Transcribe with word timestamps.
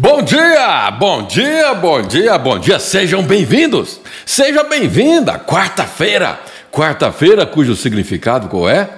Bom 0.00 0.22
dia, 0.22 0.92
bom 0.92 1.24
dia, 1.24 1.74
bom 1.74 2.00
dia, 2.02 2.38
bom 2.38 2.56
dia, 2.56 2.78
sejam 2.78 3.20
bem-vindos, 3.20 4.00
seja 4.24 4.62
bem-vinda, 4.62 5.40
quarta-feira, 5.40 6.38
quarta-feira 6.70 7.44
cujo 7.44 7.74
significado 7.74 8.46
qual 8.46 8.70
é? 8.70 8.88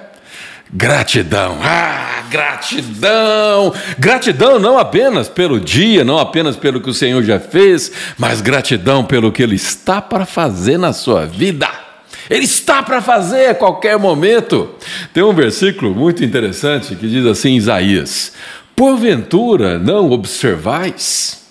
Gratidão, 0.70 1.56
ah, 1.62 2.24
gratidão, 2.28 3.72
gratidão 3.98 4.58
não 4.58 4.78
apenas 4.78 5.26
pelo 5.26 5.58
dia, 5.58 6.04
não 6.04 6.18
apenas 6.18 6.54
pelo 6.54 6.82
que 6.82 6.90
o 6.90 6.94
Senhor 6.94 7.24
já 7.24 7.40
fez, 7.40 7.90
mas 8.18 8.42
gratidão 8.42 9.02
pelo 9.02 9.32
que 9.32 9.42
Ele 9.42 9.56
está 9.56 10.02
para 10.02 10.26
fazer 10.26 10.76
na 10.76 10.92
sua 10.92 11.24
vida. 11.24 11.66
Ele 12.28 12.44
está 12.44 12.80
para 12.80 13.00
fazer 13.00 13.46
a 13.46 13.54
qualquer 13.54 13.98
momento. 13.98 14.70
Tem 15.12 15.20
um 15.20 15.32
versículo 15.32 15.92
muito 15.92 16.22
interessante 16.22 16.94
que 16.94 17.08
diz 17.08 17.26
assim, 17.26 17.56
Isaías: 17.56 18.32
Porventura 18.80 19.78
não 19.78 20.10
observais? 20.10 21.42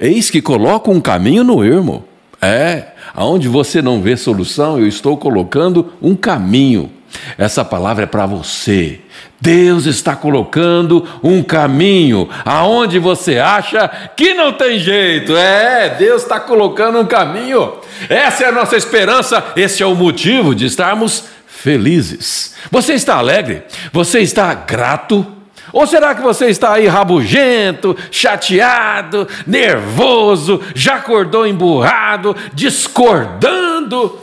Eis 0.00 0.30
que 0.30 0.40
coloco 0.40 0.90
um 0.90 1.02
caminho 1.02 1.44
no 1.44 1.62
ermo. 1.62 2.08
É, 2.40 2.92
aonde 3.12 3.46
você 3.46 3.82
não 3.82 4.00
vê 4.00 4.16
solução, 4.16 4.78
eu 4.78 4.88
estou 4.88 5.14
colocando 5.18 5.92
um 6.00 6.16
caminho. 6.16 6.90
Essa 7.36 7.62
palavra 7.62 8.04
é 8.04 8.06
para 8.06 8.24
você. 8.24 9.00
Deus 9.38 9.84
está 9.84 10.16
colocando 10.16 11.06
um 11.22 11.42
caminho 11.42 12.26
aonde 12.42 12.98
você 12.98 13.38
acha 13.38 13.86
que 14.16 14.32
não 14.32 14.54
tem 14.54 14.78
jeito. 14.78 15.36
É, 15.36 15.90
Deus 15.90 16.22
está 16.22 16.40
colocando 16.40 17.00
um 17.00 17.06
caminho. 17.06 17.70
Essa 18.08 18.44
é 18.44 18.48
a 18.48 18.52
nossa 18.52 18.78
esperança, 18.78 19.44
esse 19.54 19.82
é 19.82 19.86
o 19.86 19.94
motivo 19.94 20.54
de 20.54 20.64
estarmos 20.64 21.24
felizes. 21.46 22.54
Você 22.70 22.94
está 22.94 23.16
alegre? 23.16 23.64
Você 23.92 24.20
está 24.20 24.54
grato? 24.54 25.34
Ou 25.72 25.86
será 25.86 26.14
que 26.14 26.22
você 26.22 26.46
está 26.46 26.74
aí 26.74 26.86
rabugento, 26.86 27.96
chateado, 28.10 29.28
nervoso, 29.46 30.60
já 30.74 30.96
acordou 30.96 31.46
emburrado, 31.46 32.36
discordando? 32.54 34.18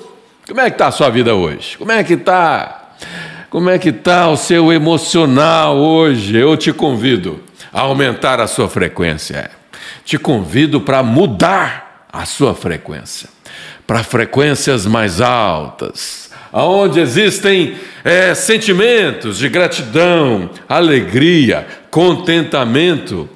Como 0.47 0.61
é 0.61 0.69
que 0.69 0.75
está 0.75 0.87
a 0.87 0.91
sua 0.91 1.09
vida 1.09 1.33
hoje? 1.33 1.77
Como 1.77 1.91
é 1.91 2.03
que 2.03 2.13
está? 2.13 2.93
Como 3.49 3.69
é 3.69 3.77
que 3.77 3.89
está 3.89 4.29
o 4.29 4.37
seu 4.37 4.71
emocional 4.71 5.77
hoje? 5.77 6.35
Eu 6.35 6.57
te 6.57 6.73
convido 6.73 7.39
a 7.71 7.81
aumentar 7.81 8.39
a 8.39 8.47
sua 8.47 8.67
frequência. 8.67 9.49
Te 10.03 10.17
convido 10.17 10.81
para 10.81 11.01
mudar 11.01 12.07
a 12.11 12.25
sua 12.25 12.53
frequência 12.53 13.35
para 13.87 14.03
frequências 14.03 14.85
mais 14.85 15.21
altas 15.21 16.31
onde 16.63 16.99
existem 16.99 17.75
é, 18.03 18.33
sentimentos 18.33 19.37
de 19.37 19.49
gratidão, 19.49 20.49
alegria, 20.69 21.67
contentamento. 21.91 23.29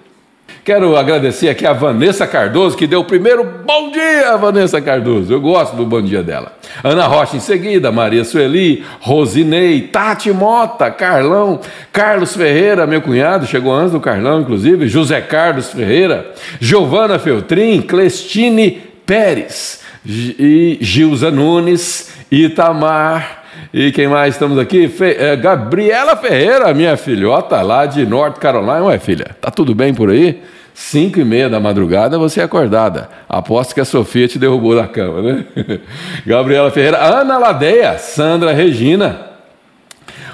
Quero 0.63 0.95
agradecer 0.95 1.49
aqui 1.49 1.65
a 1.65 1.73
Vanessa 1.73 2.27
Cardoso, 2.27 2.77
que 2.77 2.85
deu 2.85 2.99
o 2.99 3.05
primeiro 3.05 3.43
bom 3.43 3.91
dia, 3.91 4.37
Vanessa 4.37 4.79
Cardoso. 4.79 5.33
Eu 5.33 5.41
gosto 5.41 5.75
do 5.75 5.85
bom 5.85 6.01
dia 6.01 6.21
dela. 6.21 6.53
Ana 6.83 7.07
Rocha 7.07 7.37
em 7.37 7.39
seguida, 7.39 7.91
Maria 7.91 8.23
Sueli, 8.23 8.85
Rosinei, 8.99 9.81
Tati 9.81 10.31
Mota, 10.31 10.91
Carlão, 10.91 11.59
Carlos 11.91 12.35
Ferreira, 12.35 12.85
meu 12.85 13.01
cunhado, 13.01 13.47
chegou 13.47 13.73
antes 13.73 13.93
do 13.93 13.99
Carlão, 13.99 14.41
inclusive, 14.41 14.87
José 14.87 15.19
Carlos 15.21 15.71
Ferreira, 15.71 16.31
Giovana 16.59 17.17
Feltrin, 17.17 17.81
Clestine 17.81 18.79
Pérez 19.05 19.81
e 20.05 20.77
Gilza 20.79 21.31
Nunes, 21.31 22.11
Itamar, 22.31 23.43
e 23.73 23.91
quem 23.91 24.07
mais 24.07 24.35
estamos 24.35 24.57
aqui? 24.57 24.87
Fe, 24.87 25.15
é, 25.17 25.35
Gabriela 25.35 26.15
Ferreira, 26.15 26.73
minha 26.73 26.95
filhota 26.95 27.61
lá 27.61 27.85
de 27.85 28.05
North 28.05 28.37
Carolina. 28.37 28.83
Ué, 28.83 28.99
filha, 28.99 29.35
tá 29.41 29.49
tudo 29.49 29.73
bem 29.73 29.93
por 29.93 30.09
aí? 30.09 30.41
Cinco 30.73 31.19
e 31.19 31.25
meia 31.25 31.49
da 31.49 31.59
madrugada 31.59 32.17
você 32.17 32.39
é 32.39 32.43
acordada. 32.43 33.09
Aposto 33.27 33.73
que 33.73 33.81
a 33.81 33.85
Sofia 33.85 34.27
te 34.27 34.39
derrubou 34.39 34.75
da 34.75 34.87
cama, 34.87 35.21
né? 35.21 35.45
Gabriela 36.25 36.71
Ferreira, 36.71 36.97
Ana 36.97 37.37
Ladeia, 37.37 37.97
Sandra 37.97 38.53
Regina, 38.53 39.28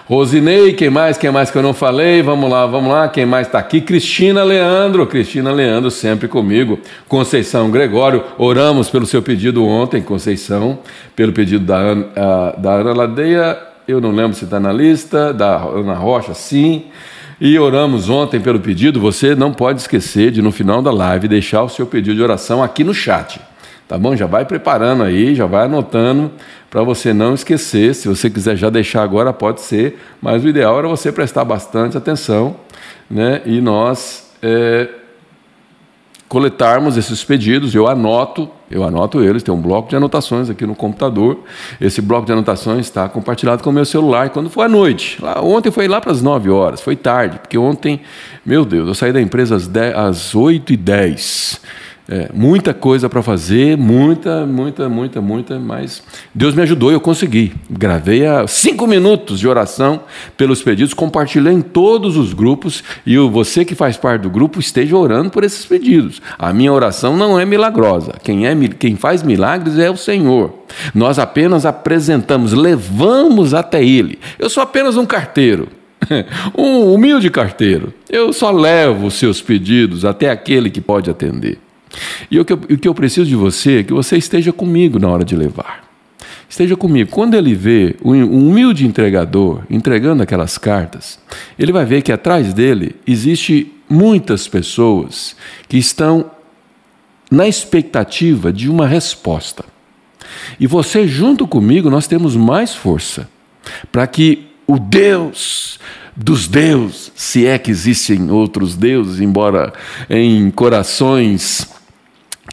Rosinei, 0.07 0.73
quem 0.73 0.87
mais? 0.87 1.17
Quem 1.17 1.31
mais 1.31 1.49
que 1.49 1.57
eu 1.57 1.63
não 1.63 1.73
falei? 1.73 2.21
Vamos 2.21 2.47
lá, 2.47 2.67
vamos 2.67 2.91
lá. 2.91 3.09
Quem 3.09 3.25
mais 3.25 3.47
está 3.47 3.57
aqui? 3.57 3.81
Cristina 3.81 4.43
Leandro. 4.43 5.07
Cristina 5.07 5.51
Leandro 5.51 5.89
sempre 5.89 6.27
comigo. 6.27 6.79
Conceição 7.07 7.71
Gregório. 7.71 8.23
Oramos 8.37 8.87
pelo 8.87 9.07
seu 9.07 9.23
pedido 9.23 9.65
ontem, 9.65 10.03
Conceição, 10.03 10.77
pelo 11.15 11.33
pedido 11.33 11.65
da 11.65 11.77
Ana, 11.77 12.05
da 12.55 12.73
Ana 12.73 12.93
Ladeia. 12.93 13.57
Eu 13.87 13.99
não 13.99 14.11
lembro 14.11 14.37
se 14.37 14.43
está 14.43 14.59
na 14.59 14.71
lista. 14.71 15.33
Da 15.33 15.55
Ana 15.55 15.95
Rocha, 15.95 16.35
sim. 16.35 16.83
E 17.41 17.57
oramos 17.57 18.07
ontem 18.07 18.39
pelo 18.39 18.59
pedido. 18.59 18.99
Você 18.99 19.33
não 19.33 19.51
pode 19.51 19.81
esquecer 19.81 20.29
de, 20.29 20.39
no 20.39 20.51
final 20.51 20.83
da 20.83 20.91
live, 20.91 21.27
deixar 21.27 21.63
o 21.63 21.69
seu 21.69 21.87
pedido 21.87 22.17
de 22.17 22.21
oração 22.21 22.61
aqui 22.61 22.83
no 22.83 22.93
chat. 22.93 23.41
Tá 23.87 23.97
bom? 23.97 24.15
Já 24.15 24.27
vai 24.27 24.45
preparando 24.45 25.03
aí, 25.03 25.33
já 25.33 25.47
vai 25.47 25.65
anotando 25.65 26.31
para 26.75 26.83
você 26.83 27.13
não 27.13 27.33
esquecer. 27.33 27.95
Se 27.95 28.05
você 28.05 28.29
quiser 28.29 28.57
já 28.57 28.69
deixar 28.69 29.01
agora, 29.01 29.31
pode 29.31 29.61
ser, 29.61 29.97
mas 30.21 30.43
o 30.43 30.49
ideal 30.49 30.77
era 30.77 30.89
você 30.89 31.09
prestar 31.09 31.45
bastante 31.45 31.97
atenção 31.97 32.57
né? 33.09 33.41
e 33.45 33.61
nós 33.61 34.29
é, 34.43 34.89
coletarmos 36.27 36.97
esses 36.97 37.23
pedidos. 37.23 37.73
Eu 37.73 37.87
anoto, 37.87 38.49
eu 38.69 38.83
anoto 38.83 39.23
eles, 39.23 39.41
tem 39.41 39.53
um 39.53 39.61
bloco 39.61 39.87
de 39.87 39.95
anotações 39.95 40.49
aqui 40.49 40.65
no 40.65 40.75
computador. 40.75 41.45
Esse 41.79 42.01
bloco 42.01 42.25
de 42.25 42.33
anotações 42.33 42.87
está 42.87 43.07
compartilhado 43.07 43.63
com 43.63 43.69
o 43.69 43.73
meu 43.73 43.85
celular 43.85 44.31
quando 44.31 44.49
foi 44.49 44.65
à 44.65 44.67
noite. 44.67 45.23
Lá, 45.23 45.41
ontem 45.41 45.71
foi 45.71 45.87
lá 45.87 46.01
para 46.01 46.11
as 46.11 46.21
9 46.21 46.49
horas, 46.49 46.81
foi 46.81 46.97
tarde, 46.97 47.39
porque 47.39 47.57
ontem, 47.57 48.01
meu 48.45 48.65
Deus, 48.65 48.89
eu 48.89 48.93
saí 48.93 49.13
da 49.13 49.21
empresa 49.21 49.55
às, 49.55 49.65
10, 49.65 49.95
às 49.95 50.35
8 50.35 50.73
e 50.73 50.75
10 50.75 51.61
é, 52.07 52.29
muita 52.33 52.73
coisa 52.73 53.09
para 53.09 53.23
fazer, 53.23 53.75
muita, 53.75 54.45
muita, 54.45 54.87
muita, 54.87 55.19
muita, 55.21 55.59
mas 55.59 56.03
Deus 56.33 56.53
me 56.53 56.61
ajudou 56.61 56.91
e 56.91 56.93
eu 56.93 57.01
consegui. 57.01 57.53
Gravei 57.69 58.25
a 58.27 58.47
cinco 58.47 58.85
minutos 58.85 59.39
de 59.39 59.47
oração 59.47 60.01
pelos 60.37 60.61
pedidos, 60.61 60.93
compartilhei 60.93 61.53
em 61.53 61.61
todos 61.61 62.15
os 62.15 62.31
grupos 62.31 62.83
e 63.05 63.17
você 63.17 63.65
que 63.65 63.73
faz 63.73 63.97
parte 63.97 64.21
do 64.21 64.29
grupo 64.29 64.59
esteja 64.59 64.95
orando 64.95 65.31
por 65.31 65.43
esses 65.43 65.65
pedidos. 65.65 66.21
A 66.37 66.53
minha 66.53 66.71
oração 66.71 67.17
não 67.17 67.39
é 67.39 67.45
milagrosa. 67.45 68.13
Quem, 68.23 68.45
é, 68.45 68.55
quem 68.77 68.95
faz 68.95 69.23
milagres 69.23 69.79
é 69.79 69.89
o 69.89 69.97
Senhor. 69.97 70.53
Nós 70.93 71.17
apenas 71.17 71.65
apresentamos, 71.65 72.53
levamos 72.53 73.53
até 73.53 73.83
Ele. 73.83 74.19
Eu 74.37 74.49
sou 74.49 74.61
apenas 74.61 74.95
um 74.95 75.05
carteiro. 75.05 75.67
Um 76.55 76.93
humilde 76.93 77.31
carteiro. 77.31 77.91
Eu 78.07 78.31
só 78.31 78.51
levo 78.51 79.07
os 79.07 79.15
seus 79.15 79.41
pedidos 79.41 80.05
até 80.05 80.29
aquele 80.29 80.69
que 80.69 80.79
pode 80.79 81.09
atender. 81.09 81.57
E 82.29 82.39
o 82.39 82.45
que, 82.45 82.53
eu, 82.53 82.57
o 82.57 82.77
que 82.77 82.87
eu 82.87 82.93
preciso 82.93 83.27
de 83.27 83.35
você 83.35 83.79
é 83.79 83.83
que 83.83 83.93
você 83.93 84.17
esteja 84.17 84.51
comigo 84.51 84.99
na 84.99 85.09
hora 85.09 85.23
de 85.23 85.35
levar. 85.35 85.85
Esteja 86.47 86.75
comigo. 86.75 87.09
Quando 87.09 87.33
ele 87.33 87.55
vê 87.55 87.95
um 88.03 88.23
humilde 88.23 88.85
entregador 88.85 89.63
entregando 89.69 90.23
aquelas 90.23 90.57
cartas, 90.57 91.19
ele 91.57 91.71
vai 91.71 91.85
ver 91.85 92.01
que 92.01 92.11
atrás 92.11 92.53
dele 92.53 92.95
existe 93.05 93.71
muitas 93.89 94.47
pessoas 94.47 95.35
que 95.67 95.77
estão 95.77 96.31
na 97.29 97.47
expectativa 97.47 98.53
de 98.53 98.69
uma 98.69 98.87
resposta. 98.87 99.65
E 100.59 100.67
você 100.67 101.07
junto 101.07 101.47
comigo 101.47 101.89
nós 101.89 102.07
temos 102.07 102.35
mais 102.35 102.75
força 102.75 103.29
para 103.91 104.05
que 104.07 104.47
o 104.67 104.79
Deus 104.79 105.79
dos 106.15 106.47
deuses, 106.47 107.11
se 107.15 107.45
é 107.45 107.57
que 107.59 107.69
existem 107.69 108.31
outros 108.31 108.75
deuses, 108.75 109.19
embora 109.19 109.73
em 110.09 110.49
corações 110.49 111.67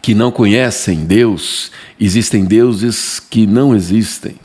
que 0.03 0.13
não 0.13 0.33
conhecem 0.33 1.05
Deus, 1.05 1.71
existem 1.97 2.43
deuses 2.43 3.21
que 3.21 3.47
não 3.47 3.73
existem. 3.73 4.35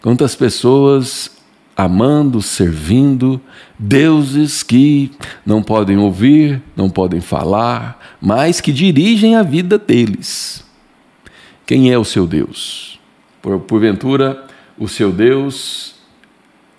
Quantas 0.00 0.34
pessoas 0.34 1.30
amando, 1.76 2.40
servindo, 2.40 3.38
deuses 3.78 4.62
que 4.62 5.12
não 5.44 5.62
podem 5.62 5.98
ouvir, 5.98 6.62
não 6.74 6.88
podem 6.88 7.20
falar, 7.20 8.16
mas 8.18 8.62
que 8.62 8.72
dirigem 8.72 9.36
a 9.36 9.42
vida 9.42 9.78
deles. 9.78 10.64
Quem 11.66 11.92
é 11.92 11.98
o 11.98 12.04
seu 12.04 12.26
Deus? 12.26 12.98
Por, 13.42 13.60
porventura, 13.60 14.46
o 14.78 14.88
seu 14.88 15.12
Deus 15.12 15.96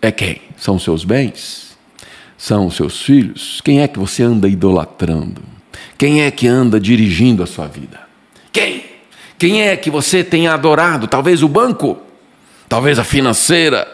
é 0.01 0.12
quem? 0.12 0.42
São 0.57 0.78
os 0.78 0.83
seus 0.83 1.06
bens? 1.06 1.78
São 2.36 2.66
os 2.66 2.75
seus 2.75 3.04
filhos? 3.04 3.62
Quem 3.62 3.81
é 3.81 3.88
que 3.88 4.00
você 4.00 4.24
anda 4.24 4.50
idolatrando? 4.50 5.44
Quem 5.98 6.24
é 6.24 6.31
que 6.31 6.48
anda 6.48 6.80
dirigindo 6.80 7.44
a 7.44 7.45
sua 7.45 7.68
vida? 7.68 8.08
Quem? 9.39 9.63
É 9.63 9.77
que 9.77 9.89
você 9.89 10.21
tem 10.21 10.47
adorado? 10.47 11.07
Talvez 11.07 11.41
o 11.41 11.47
banco? 11.47 11.97
Talvez 12.68 13.00
a 13.00 13.06
financeira? 13.06 13.88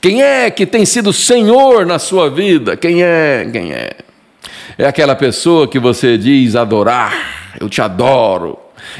Quem 0.00 0.22
é 0.22 0.50
que 0.50 0.66
tem 0.66 0.84
sido 0.84 1.12
Senhor 1.12 1.86
na 1.86 2.00
sua 2.00 2.28
vida? 2.28 2.76
Quem 2.76 3.02
é? 3.02 3.48
Quem 3.50 3.72
é? 3.72 3.92
É 4.76 4.86
aquela 4.86 5.14
pessoa 5.14 5.68
que 5.68 5.78
você 5.78 6.18
diz 6.18 6.56
adorar, 6.56 7.14
eu 7.60 7.68
te 7.68 7.80
adoro. 7.80 8.58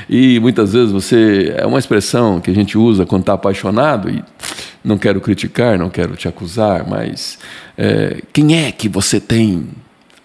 E 0.08 0.38
muitas 0.40 0.72
vezes 0.72 0.92
você. 0.92 1.52
É 1.56 1.66
uma 1.66 1.78
expressão 1.78 2.40
que 2.40 2.50
a 2.50 2.54
gente 2.54 2.78
usa 2.78 3.04
quando 3.04 3.22
está 3.22 3.32
apaixonado, 3.32 4.08
e 4.08 4.22
não 4.84 4.98
quero 4.98 5.20
criticar, 5.20 5.78
não 5.78 5.90
quero 5.90 6.16
te 6.16 6.28
acusar, 6.28 6.88
mas 6.88 7.38
é, 7.76 8.22
quem 8.32 8.56
é 8.56 8.72
que 8.72 8.88
você 8.88 9.20
tem 9.20 9.68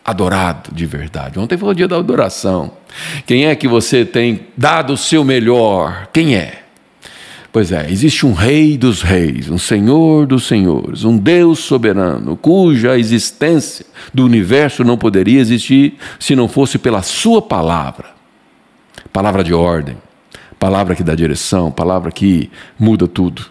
adorado 0.04 0.74
de 0.74 0.86
verdade. 0.86 1.40
Ontem 1.40 1.58
foi 1.58 1.70
o 1.70 1.74
dia 1.74 1.88
da 1.88 1.98
adoração. 1.98 2.72
Quem 3.26 3.46
é 3.46 3.56
que 3.56 3.68
você 3.68 4.06
tem 4.06 4.48
dado 4.58 4.94
o 4.94 4.98
seu 4.98 5.24
melhor? 5.24 6.08
Quem 6.12 6.36
é? 6.36 6.64
Pois 7.52 7.72
é, 7.72 7.90
existe 7.92 8.26
um 8.26 8.34
Rei 8.34 8.78
dos 8.78 9.04
Reis, 9.04 9.50
um 9.50 9.60
Senhor 9.60 10.26
dos 10.26 10.48
Senhores, 10.48 11.04
um 11.04 11.16
Deus 11.16 11.60
soberano, 11.60 12.36
cuja 12.36 12.98
existência 12.98 13.86
do 14.12 14.26
universo 14.26 14.84
não 14.84 14.98
poderia 14.98 15.40
existir 15.40 15.98
se 16.20 16.36
não 16.36 16.48
fosse 16.48 16.80
pela 16.80 17.04
Sua 17.04 17.44
palavra 17.44 18.14
palavra 19.14 19.44
de 19.44 19.54
ordem, 19.54 19.96
palavra 20.60 20.96
que 20.96 21.04
dá 21.04 21.14
direção, 21.14 21.72
palavra 21.72 22.12
que 22.12 22.50
muda 22.80 23.08
tudo. 23.08 23.46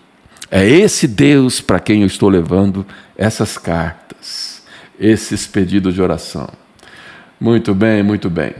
É 0.50 0.68
esse 0.68 1.06
Deus 1.06 1.60
para 1.60 1.80
quem 1.80 2.00
eu 2.00 2.06
estou 2.06 2.28
levando 2.28 2.84
essas 3.16 3.56
cartas, 3.56 4.61
esses 5.02 5.48
pedidos 5.48 5.94
de 5.94 6.00
oração. 6.00 6.48
Muito 7.40 7.74
bem, 7.74 8.04
muito 8.04 8.30
bem. 8.30 8.54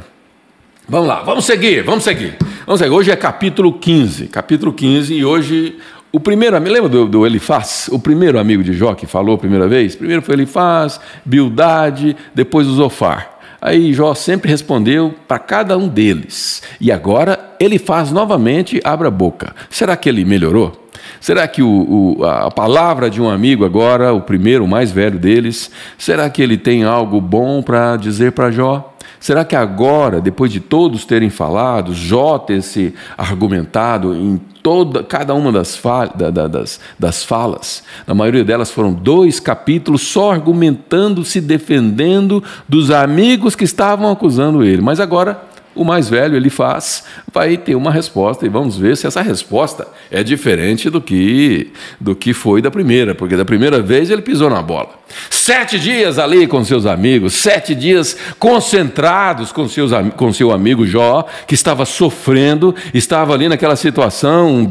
Vamos 0.89 1.07
lá, 1.07 1.23
vamos 1.23 1.45
seguir, 1.45 1.85
vamos 1.85 2.03
seguir. 2.03 2.37
Vamos 2.67 2.81
seguir. 2.81 2.93
Hoje 2.93 3.13
é 3.13 3.17
capítulo 3.17 3.73
15, 3.75 4.27
capítulo 4.27 4.73
15, 4.73 5.15
e 5.15 5.25
hoje 5.25 5.79
o 6.11 6.19
primeiro, 6.19 6.61
me 6.61 6.69
lembra 6.69 6.89
do, 6.89 7.07
do 7.07 7.25
Elifaz? 7.25 7.89
O 7.93 7.99
primeiro 7.99 8.41
amigo 8.41 8.63
de 8.65 8.73
Jó 8.73 8.93
que 8.93 9.07
falou 9.07 9.37
a 9.37 9.39
primeira 9.39 9.69
vez? 9.69 9.95
Primeiro 9.95 10.21
foi 10.21 10.35
Elifaz, 10.35 11.01
Bildade, 11.25 12.17
depois 12.35 12.67
o 12.67 12.75
Zofar. 12.75 13.39
Aí 13.61 13.95
Jó 13.95 14.13
sempre 14.13 14.51
respondeu 14.51 15.15
para 15.29 15.39
cada 15.39 15.79
um 15.79 15.87
deles. 15.87 16.61
E 16.81 16.91
agora 16.91 17.55
ele 17.61 17.79
faz 17.79 18.11
novamente, 18.11 18.81
abre 18.83 19.07
a 19.07 19.11
boca. 19.11 19.55
Será 19.71 19.97
que 19.97 20.09
ele 20.09 20.25
melhorou? 20.25 20.82
Será 21.21 21.47
que 21.47 21.63
o, 21.63 22.17
o, 22.19 22.25
a 22.25 22.51
palavra 22.51 23.09
de 23.09 23.21
um 23.21 23.29
amigo 23.29 23.65
agora, 23.65 24.13
o 24.13 24.21
primeiro, 24.21 24.65
o 24.65 24.69
mais 24.69 24.91
velho 24.91 25.19
deles, 25.19 25.71
será 25.97 26.29
que 26.29 26.43
ele 26.43 26.57
tem 26.57 26.85
algo 26.85 27.21
bom 27.21 27.63
para 27.63 27.97
dizer 27.97 28.33
para 28.33 28.51
Jó? 28.51 28.93
Será 29.23 29.45
que 29.45 29.55
agora, 29.55 30.21
depois 30.21 30.51
de 30.51 30.59
todos 30.59 31.05
terem 31.05 31.31
falado, 31.31 31.95
Jó 31.95 32.39
ter 32.39 32.61
se 32.61 32.93
argumentado 33.17 34.17
em 34.17 34.37
toda, 34.61 35.05
cada 35.05 35.33
uma 35.33 35.53
das, 35.53 35.81
da, 36.17 36.29
da, 36.29 36.49
das, 36.49 36.81
das 36.99 37.25
falas, 37.25 37.85
na 38.05 38.15
maioria 38.15 38.45
delas 38.45 38.73
foram 38.73 38.93
dois 38.93 39.39
capítulos 39.39 40.03
só 40.03 40.33
argumentando, 40.33 41.25
se 41.25 41.41
defendendo 41.41 42.43
dos 42.69 42.91
amigos 42.91 43.55
que 43.55 43.63
estavam 43.63 44.11
acusando 44.11 44.65
ele. 44.65 44.83
Mas 44.83 44.99
agora 44.99 45.41
o 45.75 45.85
mais 45.85 46.09
velho 46.09 46.37
ele 46.37 46.51
faz, 46.51 47.05
vai 47.33 47.57
ter 47.57 47.75
uma 47.75 47.91
resposta 47.91 48.45
e 48.45 48.49
vamos 48.49 48.77
ver 48.77 48.97
se 48.97 49.07
essa 49.07 49.23
resposta 49.23 49.87
é 50.11 50.23
diferente 50.23 50.91
do 50.91 51.01
que 51.01 51.73
do 52.01 52.15
que 52.15 52.33
foi 52.33 52.61
da 52.61 52.71
primeira, 52.71 53.15
porque 53.15 53.37
da 53.37 53.45
primeira 53.45 53.81
vez 53.81 54.11
ele 54.11 54.23
pisou 54.23 54.51
na 54.51 54.63
bola. 54.63 55.03
Sete 55.31 55.79
dias 55.79 56.19
ali 56.19 56.47
com 56.47 56.65
seus 56.65 56.87
amigos, 56.87 57.35
sete 57.35 57.75
dias 57.75 58.17
concentrados 58.39 59.53
com, 59.53 59.69
seus, 59.69 59.91
com 60.17 60.33
seu 60.33 60.51
amigo 60.53 60.87
Jó, 60.87 61.27
que 61.47 61.55
estava 61.55 61.85
sofrendo, 61.85 62.75
estava 62.95 63.35
ali 63.35 63.49
naquela 63.49 63.77
situação 63.77 64.67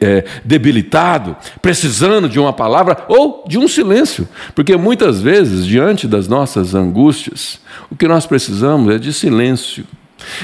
é, 0.00 0.24
debilitado, 0.44 1.36
precisando 1.60 2.28
de 2.28 2.38
uma 2.38 2.52
palavra 2.52 3.04
ou 3.08 3.44
de 3.46 3.58
um 3.58 3.68
silêncio, 3.68 4.28
porque 4.54 4.76
muitas 4.76 5.20
vezes, 5.20 5.66
diante 5.66 6.06
das 6.06 6.28
nossas 6.28 6.74
angústias, 6.74 7.60
o 7.90 7.96
que 7.96 8.08
nós 8.08 8.26
precisamos 8.26 8.94
é 8.94 8.98
de 8.98 9.12
silêncio 9.12 9.84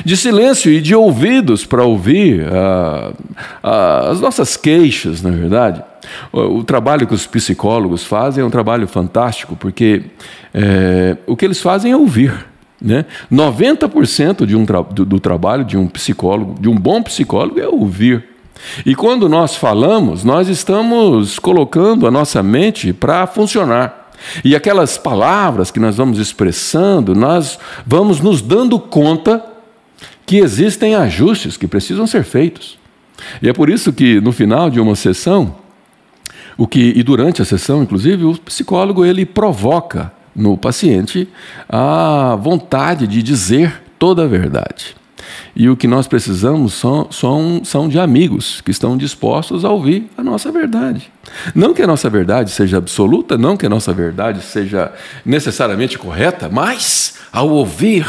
de 0.04 0.16
silêncio 0.16 0.72
e 0.72 0.80
de 0.80 0.94
ouvidos 0.94 1.64
para 1.64 1.84
ouvir 1.84 2.46
ah, 2.52 3.12
ah, 3.62 4.08
as 4.10 4.20
nossas 4.20 4.56
queixas, 4.56 5.22
na 5.22 5.30
é 5.30 5.32
verdade. 5.32 5.82
O, 6.32 6.58
o, 6.58 6.64
trabalho 6.64 7.06
que 7.06 7.14
os 7.14 7.26
psicólogos 7.26 8.04
fazem 8.04 8.42
é 8.42 8.46
um 8.46 8.50
trabalho 8.50 8.86
fantástico, 8.86 9.56
porque 9.56 10.04
é, 10.54 11.16
o 11.26 11.36
que 11.36 11.44
eles 11.44 11.60
fazem 11.60 11.92
é 11.92 11.96
ouvir. 11.96 12.32
Né? 12.80 13.04
90% 13.32 14.46
de 14.46 14.54
um 14.54 14.64
tra 14.64 14.82
do, 14.82 15.04
do 15.04 15.19
trabalho 15.19 15.64
de 15.64 15.76
um 15.76 15.88
psicólogo, 15.88 16.60
de 16.60 16.69
um 16.69 16.76
bom 16.76 17.02
psicólogo, 17.02 17.60
é 17.60 17.66
ouvir. 17.66 18.25
E 18.84 18.94
quando 18.94 19.28
nós 19.28 19.56
falamos, 19.56 20.25
nós 20.25 20.48
estamos 20.48 21.38
colocando 21.38 22.06
a 22.06 22.10
nossa 22.10 22.42
mente 22.42 22.92
para 22.92 23.26
funcionar. 23.26 24.10
E 24.44 24.54
aquelas 24.54 24.98
palavras 24.98 25.70
que 25.70 25.80
nós 25.80 25.96
vamos 25.96 26.19
expressando, 26.19 27.14
nós 27.14 27.58
vamos 27.86 28.20
nos 28.20 28.42
dando 28.42 28.78
conta 28.78 29.42
que 30.28 30.36
existem 30.36 30.94
ajustes 30.94 31.56
que 31.56 31.66
precisam 31.66 32.06
ser 32.06 32.22
feitos. 32.22 32.78
E 33.40 33.48
é 33.48 33.52
por 33.54 33.70
isso 33.70 33.94
que 33.94 34.20
no 34.20 34.30
final 34.30 34.69
de 34.69 34.78
uma 34.78 34.94
sessão, 34.94 35.56
o 36.54 36.66
que 36.66 36.92
e 36.94 37.02
durante 37.02 37.40
a 37.40 37.46
sessão, 37.46 37.82
inclusive, 37.82 38.25
o 38.25 38.36
psicólogo 38.36 39.06
ele 39.06 39.25
provoca 39.25 40.12
no 40.36 40.54
paciente 40.58 41.26
a 41.66 42.36
vontade 42.38 43.06
de 43.06 43.22
dizer 43.22 43.82
toda 43.98 44.25
a 44.25 44.26
verdade. 44.26 44.94
E 45.56 45.70
o 45.70 45.76
que 45.76 45.88
nós 45.88 46.06
precisamos 46.06 46.75
são, 46.75 47.10
são, 47.10 47.62
são 47.64 47.88
de 47.88 47.98
amigos 47.98 48.60
que 48.60 48.70
estão 48.70 48.98
dispostos 48.98 49.64
a 49.64 49.70
ouvir 49.70 50.10
a 50.14 50.22
nossa 50.22 50.52
verdade. 50.52 51.10
Não 51.54 51.72
que 51.72 51.80
a 51.80 51.86
nossa 51.86 52.10
verdade 52.10 52.50
seja 52.50 52.76
absoluta, 52.76 53.38
não 53.38 53.56
que 53.56 53.64
a 53.64 53.70
nossa 53.70 53.94
verdade 53.94 54.42
seja 54.42 54.92
necessariamente 55.25 55.98
correta, 55.98 56.50
mas 56.50 57.14
ao 57.32 57.48
ouvir 57.48 58.06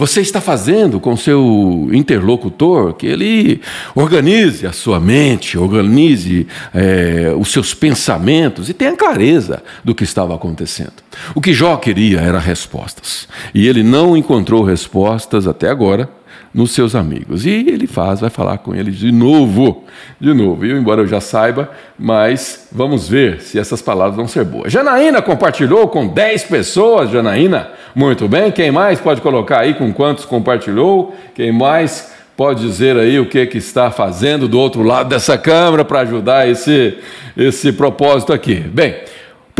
você 0.00 0.22
está 0.22 0.40
fazendo 0.40 0.98
com 0.98 1.14
seu 1.14 1.90
interlocutor 1.92 2.94
que 2.94 3.06
ele 3.06 3.60
organize 3.94 4.66
a 4.66 4.72
sua 4.72 4.98
mente, 4.98 5.58
organize 5.58 6.46
é, 6.72 7.34
os 7.38 7.52
seus 7.52 7.74
pensamentos 7.74 8.70
e 8.70 8.72
tenha 8.72 8.96
clareza 8.96 9.62
do 9.84 9.94
que 9.94 10.02
estava 10.02 10.34
acontecendo. 10.34 10.94
O 11.34 11.40
que 11.40 11.52
Jó 11.52 11.76
queria 11.76 12.20
era 12.20 12.38
respostas. 12.38 13.28
E 13.54 13.68
ele 13.68 13.82
não 13.82 14.16
encontrou 14.16 14.64
respostas 14.64 15.46
até 15.46 15.68
agora 15.68 16.08
nos 16.54 16.72
seus 16.72 16.94
amigos. 16.94 17.44
E 17.44 17.50
ele 17.50 17.86
faz, 17.86 18.20
vai 18.20 18.30
falar 18.30 18.56
com 18.56 18.74
eles 18.74 18.96
de 18.96 19.12
novo, 19.12 19.84
de 20.18 20.32
novo. 20.32 20.64
E 20.64 20.72
embora 20.72 21.02
eu 21.02 21.06
já 21.06 21.20
saiba, 21.20 21.70
mas 21.98 22.68
vamos 22.72 23.06
ver 23.06 23.42
se 23.42 23.58
essas 23.58 23.82
palavras 23.82 24.16
vão 24.16 24.26
ser 24.26 24.44
boas. 24.44 24.72
Janaína 24.72 25.20
compartilhou 25.20 25.88
com 25.88 26.08
10 26.08 26.44
pessoas, 26.44 27.10
Janaína. 27.10 27.68
Muito 27.94 28.28
bem. 28.28 28.50
Quem 28.52 28.70
mais 28.70 29.00
pode 29.00 29.20
colocar 29.20 29.60
aí 29.60 29.74
com 29.74 29.92
quantos 29.92 30.24
compartilhou? 30.24 31.14
Quem 31.34 31.52
mais 31.52 32.12
pode 32.36 32.60
dizer 32.60 32.96
aí 32.96 33.18
o 33.18 33.26
que, 33.26 33.46
que 33.46 33.58
está 33.58 33.90
fazendo 33.90 34.48
do 34.48 34.58
outro 34.58 34.82
lado 34.82 35.08
dessa 35.08 35.36
câmera 35.36 35.84
para 35.84 36.00
ajudar 36.00 36.48
esse, 36.48 36.98
esse 37.36 37.72
propósito 37.72 38.32
aqui? 38.32 38.54
Bem, 38.54 38.96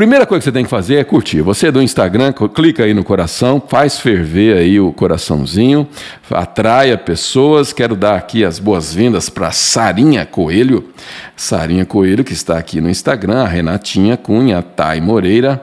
Primeira 0.00 0.24
coisa 0.24 0.40
que 0.40 0.44
você 0.44 0.52
tem 0.52 0.64
que 0.64 0.70
fazer 0.70 0.96
é 0.96 1.04
curtir. 1.04 1.42
Você 1.42 1.66
é 1.66 1.70
do 1.70 1.82
Instagram, 1.82 2.32
clica 2.54 2.84
aí 2.84 2.94
no 2.94 3.04
coração, 3.04 3.62
faz 3.68 3.98
ferver 3.98 4.56
aí 4.56 4.80
o 4.80 4.92
coraçãozinho, 4.94 5.86
atraia 6.30 6.96
pessoas. 6.96 7.70
Quero 7.70 7.94
dar 7.94 8.16
aqui 8.16 8.42
as 8.42 8.58
boas-vindas 8.58 9.28
para 9.28 9.50
Sarinha 9.50 10.24
Coelho. 10.24 10.88
Sarinha 11.36 11.84
Coelho, 11.84 12.24
que 12.24 12.32
está 12.32 12.56
aqui 12.56 12.80
no 12.80 12.88
Instagram, 12.88 13.42
a 13.42 13.46
Renatinha 13.46 14.16
Cunha, 14.16 14.60
a 14.60 14.62
Thay 14.62 15.02
Moreira. 15.02 15.62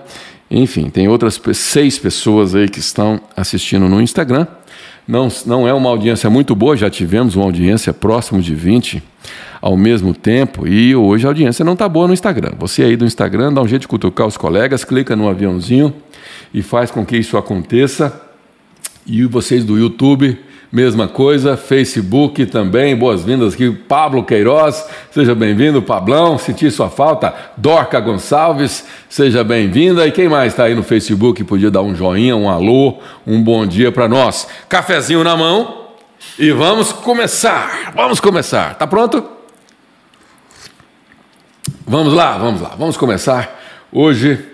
Enfim, 0.49 0.89
tem 0.89 1.07
outras 1.07 1.39
seis 1.53 1.99
pessoas 1.99 2.55
aí 2.55 2.69
que 2.69 2.79
estão 2.79 3.19
assistindo 3.35 3.87
no 3.89 4.01
Instagram. 4.01 4.47
Não, 5.07 5.29
não 5.45 5.67
é 5.67 5.73
uma 5.73 5.89
audiência 5.89 6.29
muito 6.29 6.53
boa, 6.55 6.75
já 6.75 6.89
tivemos 6.89 7.35
uma 7.35 7.45
audiência 7.45 7.93
próximo 7.93 8.41
de 8.41 8.53
20 8.53 9.01
ao 9.61 9.77
mesmo 9.77 10.13
tempo. 10.13 10.67
E 10.67 10.95
hoje 10.95 11.25
a 11.25 11.29
audiência 11.29 11.63
não 11.63 11.73
está 11.73 11.87
boa 11.87 12.07
no 12.07 12.13
Instagram. 12.13 12.53
Você 12.59 12.83
aí 12.83 12.95
do 12.95 13.05
Instagram 13.05 13.53
dá 13.53 13.61
um 13.61 13.67
jeito 13.67 13.81
de 13.81 13.87
cutucar 13.87 14.27
os 14.27 14.37
colegas, 14.37 14.83
clica 14.83 15.15
no 15.15 15.29
aviãozinho 15.29 15.93
e 16.53 16.61
faz 16.61 16.91
com 16.91 17.05
que 17.05 17.17
isso 17.17 17.37
aconteça. 17.37 18.21
E 19.05 19.23
vocês 19.25 19.63
do 19.63 19.77
YouTube, 19.77 20.37
mesma 20.71 21.07
coisa, 21.07 21.55
Facebook 21.55 22.45
também, 22.45 22.95
boas-vindas 22.95 23.53
aqui, 23.53 23.71
Pablo 23.71 24.23
Queiroz, 24.23 24.85
seja 25.11 25.33
bem-vindo, 25.33 25.81
Pablão, 25.81 26.37
senti 26.37 26.69
sua 26.69 26.89
falta, 26.89 27.33
Dorca 27.55 27.99
Gonçalves, 27.99 28.85
seja 29.09 29.43
bem-vinda, 29.43 30.05
e 30.05 30.11
quem 30.11 30.27
mais 30.27 30.53
está 30.53 30.65
aí 30.65 30.75
no 30.75 30.83
Facebook, 30.83 31.43
podia 31.45 31.71
dar 31.71 31.81
um 31.81 31.95
joinha, 31.95 32.35
um 32.35 32.49
alô, 32.49 32.99
um 33.25 33.41
bom 33.41 33.65
dia 33.65 33.91
para 33.91 34.09
nós. 34.09 34.47
Cafezinho 34.67 35.23
na 35.23 35.37
mão 35.37 35.87
e 36.37 36.51
vamos 36.51 36.91
começar, 36.91 37.93
vamos 37.95 38.19
começar, 38.19 38.75
tá 38.75 38.85
pronto? 38.85 39.23
Vamos 41.87 42.13
lá, 42.13 42.37
vamos 42.37 42.59
lá, 42.59 42.75
vamos 42.77 42.97
começar. 42.97 43.57
Hoje, 43.89 44.45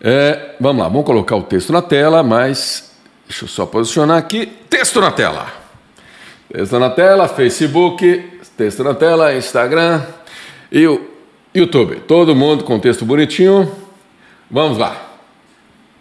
é, 0.00 0.54
vamos 0.60 0.80
lá, 0.80 0.88
vamos 0.88 1.04
colocar 1.04 1.34
o 1.34 1.42
texto 1.42 1.72
na 1.72 1.82
tela, 1.82 2.22
mas 2.22 2.93
deixa 3.28 3.44
eu 3.44 3.48
só 3.48 3.66
posicionar 3.66 4.18
aqui. 4.18 4.46
Texto 4.68 5.00
na 5.00 5.10
tela. 5.10 5.52
Texto 6.52 6.78
na 6.78 6.90
tela, 6.90 7.28
Facebook, 7.28 8.40
texto 8.56 8.84
na 8.84 8.94
tela, 8.94 9.34
Instagram 9.34 10.02
e 10.70 10.86
o 10.86 11.10
YouTube. 11.54 11.96
Todo 12.06 12.34
mundo 12.34 12.64
com 12.64 12.78
texto 12.78 13.04
bonitinho. 13.04 13.70
Vamos 14.50 14.78
lá. 14.78 15.14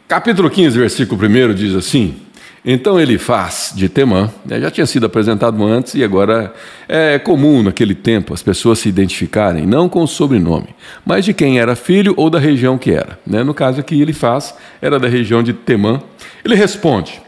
Capítulo 0.08 0.50
15, 0.50 0.77
versículo 0.77 1.22
1 1.25 1.53
diz 1.53 1.75
assim: 1.75 2.23
então 2.65 2.98
ele 2.98 3.17
faz 3.17 3.74
de 3.75 3.89
Temã, 3.89 4.29
né, 4.46 4.60
já 4.60 4.72
tinha 4.72 4.86
sido 4.86 5.05
apresentado 5.05 5.62
antes 5.65 5.96
e 5.96 6.03
agora 6.03 6.53
é 6.88 7.20
comum 7.20 7.62
naquele 7.62 7.93
tempo 7.93 8.34
as 8.34 8.41
pessoas 8.41 8.79
se 8.79 8.88
identificarem 8.88 9.65
não 9.65 9.89
com 9.89 10.03
o 10.03 10.08
sobrenome, 10.08 10.70
mas 11.05 11.25
de 11.25 11.34
quem 11.34 11.60
era 11.60 11.75
filho 11.75 12.13
ou 12.15 12.29
da 12.29 12.39
região 12.39 12.77
que 12.77 12.91
era. 12.91 13.20
Né? 13.27 13.43
No 13.43 13.53
caso 13.53 13.82
aqui 13.82 14.01
ele 14.01 14.13
faz, 14.13 14.55
era 14.82 14.98
da 14.98 15.10
região 15.10 15.43
de 15.43 15.51
Temã. 15.51 16.01
Ele 16.46 16.55
responde: 16.55 17.22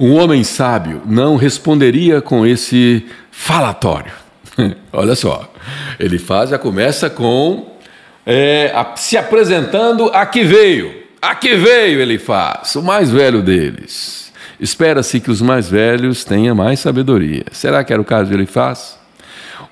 Um 0.00 0.14
homem 0.14 0.42
sábio 0.42 1.02
não 1.04 1.36
responderia 1.36 2.22
com 2.22 2.46
esse 2.46 3.04
falatório. 3.30 4.12
Olha 4.90 5.14
só, 5.14 5.52
ele 6.00 6.18
faz, 6.18 6.48
já 6.48 6.58
começa 6.58 7.10
com 7.10 7.76
é, 8.24 8.72
se 8.96 9.16
apresentando 9.16 10.10
a 10.14 10.24
que 10.24 10.44
veio. 10.44 10.97
A 11.20 11.34
que 11.34 11.56
veio 11.56 12.00
ele 12.00 12.18
faz, 12.18 12.76
o 12.76 12.82
mais 12.82 13.10
velho 13.10 13.42
deles. 13.42 14.32
Espera-se 14.60 15.20
que 15.20 15.30
os 15.30 15.40
mais 15.40 15.68
velhos 15.68 16.24
tenham 16.24 16.54
mais 16.54 16.80
sabedoria. 16.80 17.44
Será 17.52 17.82
que 17.82 17.92
era 17.92 18.02
o 18.02 18.04
caso 18.04 18.28
de 18.28 18.34
ele 18.34 18.46
faz? 18.46 18.98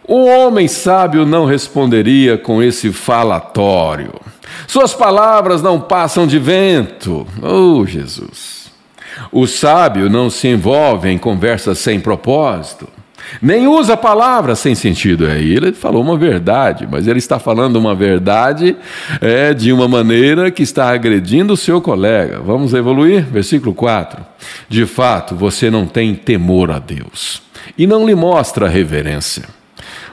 O 0.09 0.25
homem 0.25 0.69
sábio 0.69 1.25
não 1.25 1.45
responderia 1.45 2.39
com 2.39 2.63
esse 2.63 2.93
falatório. 2.93 4.15
Suas 4.67 4.95
palavras 4.95 5.63
não 5.63 5.81
passam 5.81 6.27
de 6.27 6.39
vento. 6.39 7.27
Oh, 7.43 7.85
Jesus. 7.85 8.71
O 9.33 9.47
sábio 9.47 10.09
não 10.09 10.31
se 10.31 10.49
envolve 10.49 11.09
em 11.09 11.19
conversas 11.19 11.79
sem 11.79 11.99
propósito. 11.99 12.89
Nem 13.41 13.67
usa 13.67 13.97
palavras 13.97 14.59
sem 14.59 14.75
sentido. 14.75 15.27
Aí 15.27 15.55
ele 15.55 15.73
falou 15.73 16.03
uma 16.03 16.17
verdade, 16.17 16.89
mas 16.91 17.07
ele 17.07 17.19
está 17.19 17.39
falando 17.39 17.77
uma 17.77 17.95
verdade 17.95 18.77
é, 19.21 19.53
de 19.53 19.73
uma 19.73 19.89
maneira 19.89 20.51
que 20.51 20.63
está 20.63 20.91
agredindo 20.91 21.53
o 21.53 21.57
seu 21.57 21.81
colega. 21.81 22.41
Vamos 22.41 22.75
evoluir? 22.75 23.25
Versículo 23.25 23.75
4. 23.75 24.25
De 24.69 24.87
fato, 24.87 25.35
você 25.35 25.71
não 25.71 25.87
tem 25.87 26.15
temor 26.15 26.71
a 26.71 26.79
Deus 26.79 27.43
e 27.77 27.87
não 27.87 28.07
lhe 28.07 28.15
mostra 28.15 28.69
reverência. 28.69 29.45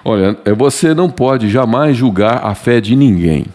Olha, 0.05 0.37
você 0.57 0.93
não 0.93 1.09
pode 1.09 1.49
jamais 1.49 1.95
julgar 1.95 2.45
a 2.45 2.53
fé 2.53 2.81
de 2.81 2.95
ninguém. 2.95 3.45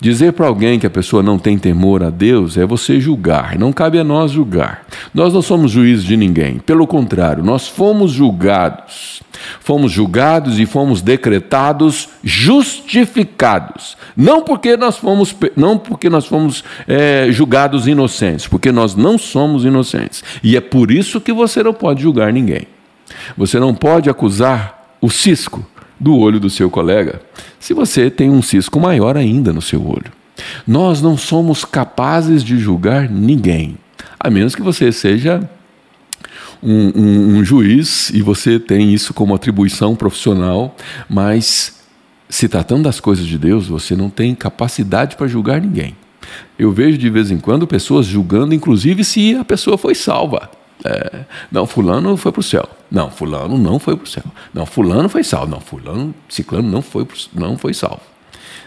Dizer 0.00 0.32
para 0.32 0.46
alguém 0.46 0.78
que 0.78 0.86
a 0.86 0.90
pessoa 0.90 1.22
não 1.22 1.38
tem 1.38 1.58
temor 1.58 2.02
a 2.02 2.10
Deus 2.10 2.56
é 2.56 2.64
você 2.64 3.00
julgar, 3.00 3.58
não 3.58 3.72
cabe 3.72 3.98
a 3.98 4.04
nós 4.04 4.32
julgar. 4.32 4.86
Nós 5.12 5.32
não 5.32 5.42
somos 5.42 5.70
juízes 5.70 6.04
de 6.04 6.16
ninguém, 6.16 6.58
pelo 6.58 6.86
contrário, 6.86 7.44
nós 7.44 7.68
fomos 7.68 8.10
julgados. 8.10 9.22
Fomos 9.60 9.90
julgados 9.90 10.58
e 10.58 10.66
fomos 10.66 11.00
decretados 11.00 12.08
justificados. 12.22 13.96
Não 14.16 14.42
porque 14.42 14.76
nós 14.76 14.98
fomos, 14.98 15.34
não 15.56 15.78
porque 15.78 16.10
nós 16.10 16.26
fomos 16.26 16.62
é, 16.86 17.28
julgados 17.30 17.86
inocentes, 17.86 18.46
porque 18.46 18.70
nós 18.70 18.94
não 18.94 19.16
somos 19.16 19.64
inocentes. 19.64 20.22
E 20.42 20.56
é 20.56 20.60
por 20.60 20.90
isso 20.90 21.20
que 21.20 21.32
você 21.32 21.62
não 21.62 21.72
pode 21.72 22.02
julgar 22.02 22.32
ninguém. 22.32 22.66
Você 23.36 23.58
não 23.58 23.74
pode 23.74 24.10
acusar 24.10 24.96
o 25.00 25.08
cisco 25.08 25.64
do 26.00 26.16
olho 26.16 26.40
do 26.40 26.48
seu 26.48 26.70
colega, 26.70 27.20
se 27.58 27.74
você 27.74 28.10
tem 28.10 28.30
um 28.30 28.40
cisco 28.40 28.80
maior 28.80 29.16
ainda 29.16 29.52
no 29.52 29.60
seu 29.60 29.86
olho. 29.86 30.10
Nós 30.66 31.02
não 31.02 31.16
somos 31.18 31.64
capazes 31.64 32.42
de 32.42 32.58
julgar 32.58 33.10
ninguém, 33.10 33.76
a 34.18 34.30
menos 34.30 34.54
que 34.54 34.62
você 34.62 34.90
seja 34.90 35.48
um, 36.62 36.92
um, 36.94 37.36
um 37.36 37.44
juiz 37.44 38.10
e 38.10 38.22
você 38.22 38.58
tem 38.58 38.92
isso 38.92 39.12
como 39.12 39.34
atribuição 39.34 39.94
profissional, 39.94 40.74
mas 41.08 41.80
se 42.28 42.48
tratando 42.48 42.84
das 42.84 43.00
coisas 43.00 43.26
de 43.26 43.36
Deus, 43.36 43.66
você 43.66 43.94
não 43.94 44.08
tem 44.08 44.34
capacidade 44.34 45.16
para 45.16 45.26
julgar 45.26 45.60
ninguém. 45.60 45.96
Eu 46.58 46.70
vejo 46.70 46.96
de 46.96 47.10
vez 47.10 47.30
em 47.30 47.38
quando 47.38 47.66
pessoas 47.66 48.06
julgando, 48.06 48.54
inclusive 48.54 49.04
se 49.04 49.34
a 49.34 49.44
pessoa 49.44 49.76
foi 49.76 49.94
salva. 49.94 50.50
É, 50.84 51.24
não, 51.50 51.66
fulano 51.66 52.16
foi 52.16 52.32
para 52.32 52.40
o 52.40 52.42
céu. 52.42 52.68
Não, 52.90 53.10
fulano 53.10 53.58
não 53.58 53.78
foi 53.78 53.96
para 53.96 54.04
o 54.04 54.08
céu. 54.08 54.24
Não, 54.52 54.66
fulano 54.66 55.08
foi 55.08 55.22
salvo. 55.22 55.50
Não, 55.50 55.60
fulano, 55.60 56.14
ciclano 56.28 56.68
não 56.68 56.82
foi, 56.82 57.06
não 57.34 57.56
foi 57.58 57.74
salvo. 57.74 58.00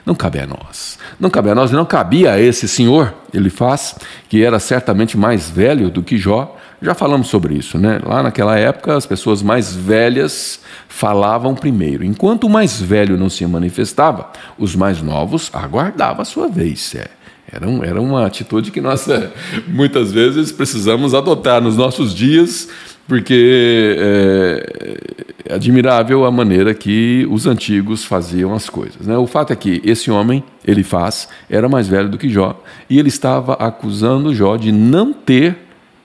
Não 0.05 0.13
cabe 0.13 0.39
a 0.39 0.48
nós. 0.48 1.00
Não 1.20 1.29
cabe 1.29 1.50
a 1.50 1.55
nós, 1.55 1.72
não 1.72 1.86
cabia 1.86 2.34
a 2.34 2.39
esse 2.39 2.67
senhor, 2.67 3.13
ele 3.34 3.50
faz, 3.50 3.96
que 4.27 4.43
era 4.43 4.60
certamente 4.60 5.17
mais 5.17 5.50
velho 5.50 5.89
do 5.89 6.03
que 6.03 6.17
Jó. 6.17 6.58
Já 6.82 6.93
falamos 6.93 7.27
sobre 7.27 7.55
isso, 7.55 7.77
né? 7.77 8.01
Lá 8.05 8.22
naquela 8.22 8.58
época, 8.60 8.98
as 8.98 9.05
pessoas 9.05 9.41
mais 9.41 9.74
velhas 9.74 10.60
falavam 10.89 11.55
primeiro. 11.55 12.03
Enquanto 12.03 12.43
o 12.43 12.50
mais 12.50 12.82
velho 12.82 13.17
não 13.17 13.29
se 13.29 13.46
manifestava, 13.46 14.29
os 14.58 14.75
mais 14.75 15.01
novos 15.01 15.50
aguardavam 15.53 16.22
a 16.22 16.25
sua 16.25 16.50
vez. 16.50 16.93
É. 16.96 17.08
Era, 17.53 17.69
um, 17.69 17.83
era 17.83 18.01
uma 18.01 18.25
atitude 18.25 18.72
que 18.72 18.81
nós 18.81 19.07
é, 19.07 19.31
muitas 19.67 20.12
vezes 20.12 20.51
precisamos 20.51 21.13
adotar 21.13 21.62
nos 21.62 21.77
nossos 21.77 22.13
dias, 22.15 22.67
porque 23.07 23.95
é, 24.00 25.50
é, 25.50 25.53
admirável 25.53 26.25
a 26.25 26.31
maneira 26.31 26.74
que 26.74 27.27
os 27.29 27.45
antigos 27.45 28.03
faziam 28.03 28.55
as 28.55 28.72
coisas. 28.72 29.05
Né? 29.05 29.15
O 29.17 29.27
fato 29.27 29.53
é 29.53 29.55
que 29.55 29.79
esse 29.86 30.10
homem, 30.10 30.43
ele 30.65 30.81
faz, 30.81 31.29
era 31.48 31.69
mais 31.69 31.88
velho 31.88 32.10
do 32.10 32.17
que 32.17 32.27
Jó, 32.27 32.60
e 32.89 32.98
ele 32.98 33.10
estava 33.10 33.53
acusando 33.53 34.33
Jó 34.33 34.57
de 34.57 34.72
não 34.72 35.13
ter 35.13 35.55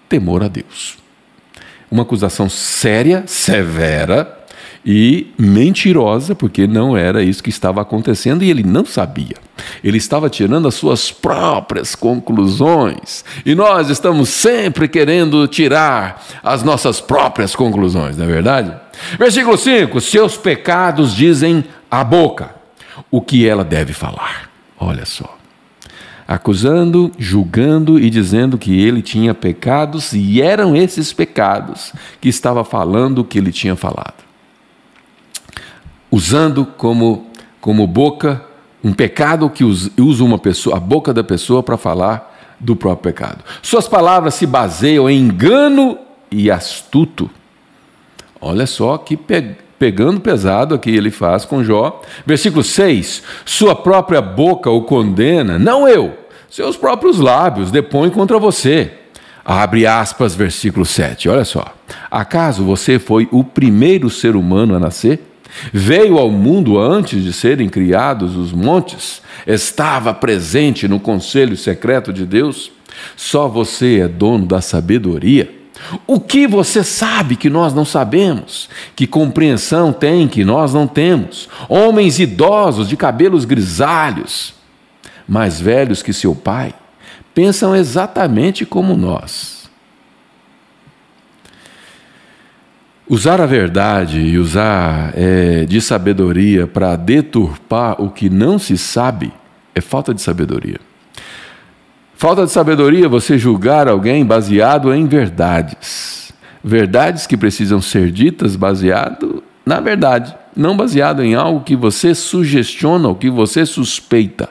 temor 0.06 0.42
a 0.42 0.48
Deus. 0.48 0.98
Uma 1.90 2.02
acusação 2.02 2.50
séria, 2.50 3.24
severa, 3.26 4.37
e 4.84 5.32
mentirosa, 5.38 6.34
porque 6.34 6.66
não 6.66 6.96
era 6.96 7.22
isso 7.22 7.42
que 7.42 7.50
estava 7.50 7.80
acontecendo 7.80 8.42
e 8.42 8.50
ele 8.50 8.62
não 8.62 8.84
sabia. 8.84 9.36
Ele 9.82 9.98
estava 9.98 10.30
tirando 10.30 10.68
as 10.68 10.74
suas 10.74 11.10
próprias 11.10 11.94
conclusões. 11.94 13.24
E 13.44 13.54
nós 13.54 13.90
estamos 13.90 14.28
sempre 14.28 14.88
querendo 14.88 15.46
tirar 15.46 16.24
as 16.42 16.62
nossas 16.62 17.00
próprias 17.00 17.54
conclusões, 17.54 18.16
não 18.16 18.24
é 18.24 18.28
verdade? 18.28 18.74
Versículo 19.18 19.56
5: 19.56 20.00
Seus 20.00 20.36
pecados 20.36 21.14
dizem 21.14 21.64
a 21.90 22.04
boca 22.04 22.54
o 23.10 23.20
que 23.20 23.46
ela 23.46 23.64
deve 23.64 23.92
falar. 23.92 24.48
Olha 24.78 25.04
só. 25.04 25.36
Acusando, 26.26 27.10
julgando 27.18 27.98
e 27.98 28.10
dizendo 28.10 28.58
que 28.58 28.78
ele 28.78 29.00
tinha 29.00 29.32
pecados, 29.32 30.12
e 30.12 30.42
eram 30.42 30.76
esses 30.76 31.10
pecados 31.10 31.92
que 32.20 32.28
estava 32.28 32.62
falando 32.64 33.20
o 33.20 33.24
que 33.24 33.38
ele 33.38 33.50
tinha 33.50 33.74
falado 33.74 34.27
usando 36.10 36.64
como, 36.64 37.26
como 37.60 37.86
boca 37.86 38.44
um 38.82 38.92
pecado 38.92 39.50
que 39.50 39.64
usa 39.64 40.24
uma 40.24 40.38
pessoa, 40.38 40.76
a 40.76 40.80
boca 40.80 41.12
da 41.12 41.24
pessoa 41.24 41.62
para 41.62 41.76
falar 41.76 42.56
do 42.60 42.76
próprio 42.76 43.12
pecado. 43.12 43.44
Suas 43.62 43.88
palavras 43.88 44.34
se 44.34 44.46
baseiam 44.46 45.08
em 45.08 45.18
engano 45.18 45.98
e 46.30 46.50
astuto. 46.50 47.30
Olha 48.40 48.66
só 48.66 48.96
que 48.98 49.16
pe 49.16 49.56
pegando 49.78 50.20
pesado 50.20 50.74
aqui 50.74 50.90
ele 50.90 51.10
faz 51.10 51.44
com 51.44 51.62
Jó. 51.62 52.02
Versículo 52.26 52.64
6: 52.64 53.22
Sua 53.44 53.76
própria 53.76 54.20
boca 54.20 54.68
o 54.70 54.82
condena, 54.82 55.56
não 55.56 55.88
eu, 55.88 56.16
seus 56.50 56.76
próprios 56.76 57.20
lábios 57.20 57.70
depõem 57.70 58.10
contra 58.10 58.38
você. 58.38 58.92
Abre 59.44 59.86
aspas, 59.86 60.34
versículo 60.34 60.84
7. 60.84 61.28
Olha 61.28 61.44
só. 61.44 61.64
Acaso 62.10 62.64
você 62.64 62.98
foi 62.98 63.28
o 63.30 63.42
primeiro 63.42 64.10
ser 64.10 64.36
humano 64.36 64.74
a 64.74 64.80
nascer? 64.80 65.22
Veio 65.72 66.18
ao 66.18 66.30
mundo 66.30 66.78
antes 66.78 67.22
de 67.22 67.32
serem 67.32 67.68
criados 67.68 68.36
os 68.36 68.52
montes, 68.52 69.22
estava 69.46 70.14
presente 70.14 70.86
no 70.86 71.00
conselho 71.00 71.56
secreto 71.56 72.12
de 72.12 72.24
Deus. 72.24 72.70
Só 73.16 73.48
você 73.48 74.00
é 74.00 74.08
dono 74.08 74.46
da 74.46 74.60
sabedoria. 74.60 75.54
O 76.06 76.18
que 76.18 76.46
você 76.46 76.82
sabe 76.82 77.36
que 77.36 77.48
nós 77.48 77.72
não 77.72 77.84
sabemos? 77.84 78.68
Que 78.96 79.06
compreensão 79.06 79.92
tem 79.92 80.26
que 80.26 80.44
nós 80.44 80.74
não 80.74 80.86
temos? 80.86 81.48
Homens 81.68 82.18
idosos 82.18 82.88
de 82.88 82.96
cabelos 82.96 83.44
grisalhos, 83.44 84.54
mais 85.26 85.60
velhos 85.60 86.02
que 86.02 86.12
seu 86.12 86.34
pai, 86.34 86.74
pensam 87.32 87.76
exatamente 87.76 88.66
como 88.66 88.96
nós 88.96 89.57
Usar 93.08 93.40
a 93.40 93.46
verdade 93.46 94.20
e 94.20 94.38
usar 94.38 95.12
é, 95.16 95.64
de 95.64 95.80
sabedoria 95.80 96.66
para 96.66 96.94
deturpar 96.94 98.00
o 98.00 98.10
que 98.10 98.28
não 98.28 98.58
se 98.58 98.76
sabe 98.76 99.32
é 99.74 99.80
falta 99.80 100.12
de 100.12 100.20
sabedoria. 100.20 100.78
Falta 102.14 102.44
de 102.44 102.50
sabedoria 102.50 103.06
é 103.06 103.08
você 103.08 103.38
julgar 103.38 103.88
alguém 103.88 104.26
baseado 104.26 104.92
em 104.92 105.06
verdades. 105.06 106.32
Verdades 106.62 107.26
que 107.26 107.36
precisam 107.36 107.80
ser 107.80 108.10
ditas 108.10 108.56
baseado 108.56 109.42
na 109.68 109.80
verdade, 109.80 110.34
não 110.56 110.74
baseado 110.74 111.22
em 111.22 111.34
algo 111.34 111.60
que 111.60 111.76
você 111.76 112.14
sugestiona 112.14 113.06
ou 113.06 113.14
que 113.14 113.28
você 113.28 113.66
suspeita. 113.66 114.48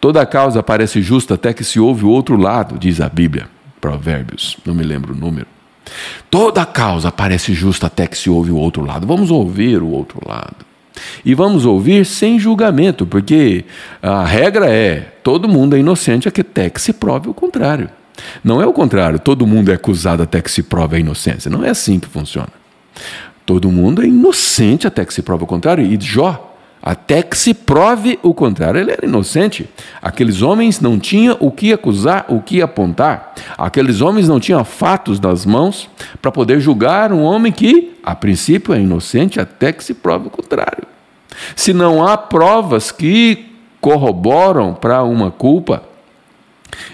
Toda 0.00 0.26
causa 0.26 0.64
parece 0.64 1.00
justa 1.00 1.34
até 1.34 1.52
que 1.52 1.62
se 1.62 1.78
ouve 1.78 2.04
o 2.04 2.08
outro 2.08 2.36
lado, 2.36 2.76
diz 2.76 3.00
a 3.00 3.08
Bíblia. 3.08 3.48
Provérbios, 3.80 4.56
não 4.66 4.74
me 4.74 4.82
lembro 4.82 5.14
o 5.14 5.16
número. 5.16 5.46
Toda 6.30 6.64
causa 6.64 7.10
parece 7.12 7.54
justa 7.54 7.86
até 7.86 8.06
que 8.06 8.18
se 8.18 8.28
ouve 8.28 8.50
o 8.50 8.56
outro 8.56 8.84
lado. 8.84 9.06
Vamos 9.06 9.30
ouvir 9.30 9.82
o 9.82 9.88
outro 9.88 10.20
lado. 10.26 10.64
E 11.24 11.34
vamos 11.34 11.66
ouvir 11.66 12.04
sem 12.06 12.38
julgamento, 12.38 13.06
porque 13.06 13.64
a 14.02 14.24
regra 14.24 14.66
é: 14.66 15.00
todo 15.22 15.48
mundo 15.48 15.76
é 15.76 15.78
inocente 15.78 16.28
até 16.28 16.70
que 16.70 16.80
se 16.80 16.92
prove 16.92 17.28
o 17.28 17.34
contrário. 17.34 17.90
Não 18.42 18.62
é 18.62 18.66
o 18.66 18.72
contrário, 18.72 19.18
todo 19.18 19.46
mundo 19.46 19.70
é 19.70 19.74
acusado 19.74 20.22
até 20.22 20.40
que 20.40 20.50
se 20.50 20.62
prove 20.62 20.96
a 20.96 20.98
inocência. 20.98 21.50
Não 21.50 21.64
é 21.64 21.70
assim 21.70 21.98
que 21.98 22.08
funciona. 22.08 22.48
Todo 23.44 23.70
mundo 23.70 24.02
é 24.02 24.06
inocente 24.06 24.86
até 24.86 25.04
que 25.04 25.12
se 25.12 25.22
prove 25.22 25.44
o 25.44 25.46
contrário. 25.46 25.84
E 25.84 25.98
Jó 26.00 26.55
até 26.86 27.20
que 27.20 27.36
se 27.36 27.52
prove 27.52 28.16
o 28.22 28.32
contrário. 28.32 28.80
Ele 28.80 28.92
era 28.92 29.04
inocente. 29.04 29.68
Aqueles 30.00 30.40
homens 30.40 30.80
não 30.80 31.00
tinham 31.00 31.36
o 31.40 31.50
que 31.50 31.72
acusar, 31.72 32.26
o 32.28 32.40
que 32.40 32.62
apontar. 32.62 33.34
Aqueles 33.58 34.00
homens 34.00 34.28
não 34.28 34.38
tinham 34.38 34.64
fatos 34.64 35.18
nas 35.18 35.44
mãos 35.44 35.90
para 36.22 36.30
poder 36.30 36.60
julgar 36.60 37.12
um 37.12 37.24
homem 37.24 37.50
que, 37.50 37.98
a 38.04 38.14
princípio, 38.14 38.72
é 38.72 38.78
inocente 38.78 39.40
até 39.40 39.72
que 39.72 39.82
se 39.82 39.94
prove 39.94 40.28
o 40.28 40.30
contrário. 40.30 40.84
Se 41.56 41.72
não 41.72 42.06
há 42.06 42.16
provas 42.16 42.92
que 42.92 43.46
corroboram 43.80 44.72
para 44.72 45.02
uma 45.02 45.32
culpa, 45.32 45.82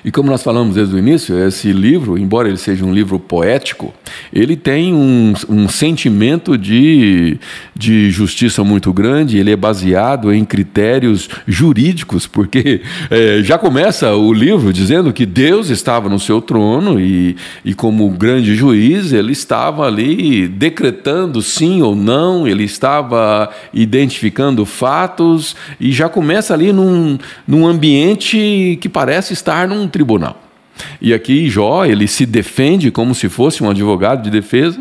e 0.04 0.10
como 0.10 0.30
nós 0.30 0.42
falamos 0.42 0.74
desde 0.74 0.94
o 0.94 0.98
início, 0.98 1.38
esse 1.46 1.72
livro, 1.72 2.18
embora 2.18 2.48
ele 2.48 2.56
seja 2.56 2.84
um 2.84 2.92
livro 2.92 3.18
poético, 3.18 3.92
ele 4.32 4.56
tem 4.56 4.94
um, 4.94 5.32
um 5.48 5.68
sentimento 5.68 6.56
de, 6.56 7.38
de 7.74 8.10
justiça 8.10 8.64
muito 8.64 8.92
grande, 8.92 9.38
ele 9.38 9.50
é 9.50 9.56
baseado 9.56 10.32
em 10.32 10.44
critérios 10.44 11.28
jurídicos, 11.46 12.26
porque 12.26 12.82
é, 13.10 13.42
já 13.42 13.58
começa 13.58 14.14
o 14.14 14.32
livro 14.32 14.72
dizendo 14.72 15.12
que 15.12 15.26
Deus 15.26 15.70
estava 15.70 16.08
no 16.08 16.18
seu 16.18 16.40
trono 16.40 17.00
e, 17.00 17.36
e, 17.64 17.74
como 17.74 18.08
grande 18.10 18.54
juiz, 18.54 19.12
ele 19.12 19.32
estava 19.32 19.86
ali 19.86 20.48
decretando 20.48 21.40
sim 21.42 21.82
ou 21.82 21.94
não, 21.94 22.46
ele 22.46 22.64
estava 22.64 23.50
identificando 23.72 24.64
fatos 24.64 25.56
e 25.80 25.92
já 25.92 26.08
começa 26.08 26.54
ali 26.54 26.72
num, 26.72 27.18
num 27.46 27.66
ambiente 27.66 28.78
que 28.80 28.88
parece 28.88 29.32
estar 29.32 29.68
num 29.72 29.88
tribunal. 29.88 30.40
E 31.00 31.12
aqui 31.12 31.48
Jó, 31.48 31.84
ele 31.84 32.06
se 32.06 32.24
defende 32.24 32.90
como 32.90 33.14
se 33.14 33.28
fosse 33.28 33.62
um 33.62 33.70
advogado 33.70 34.22
de 34.22 34.30
defesa. 34.30 34.80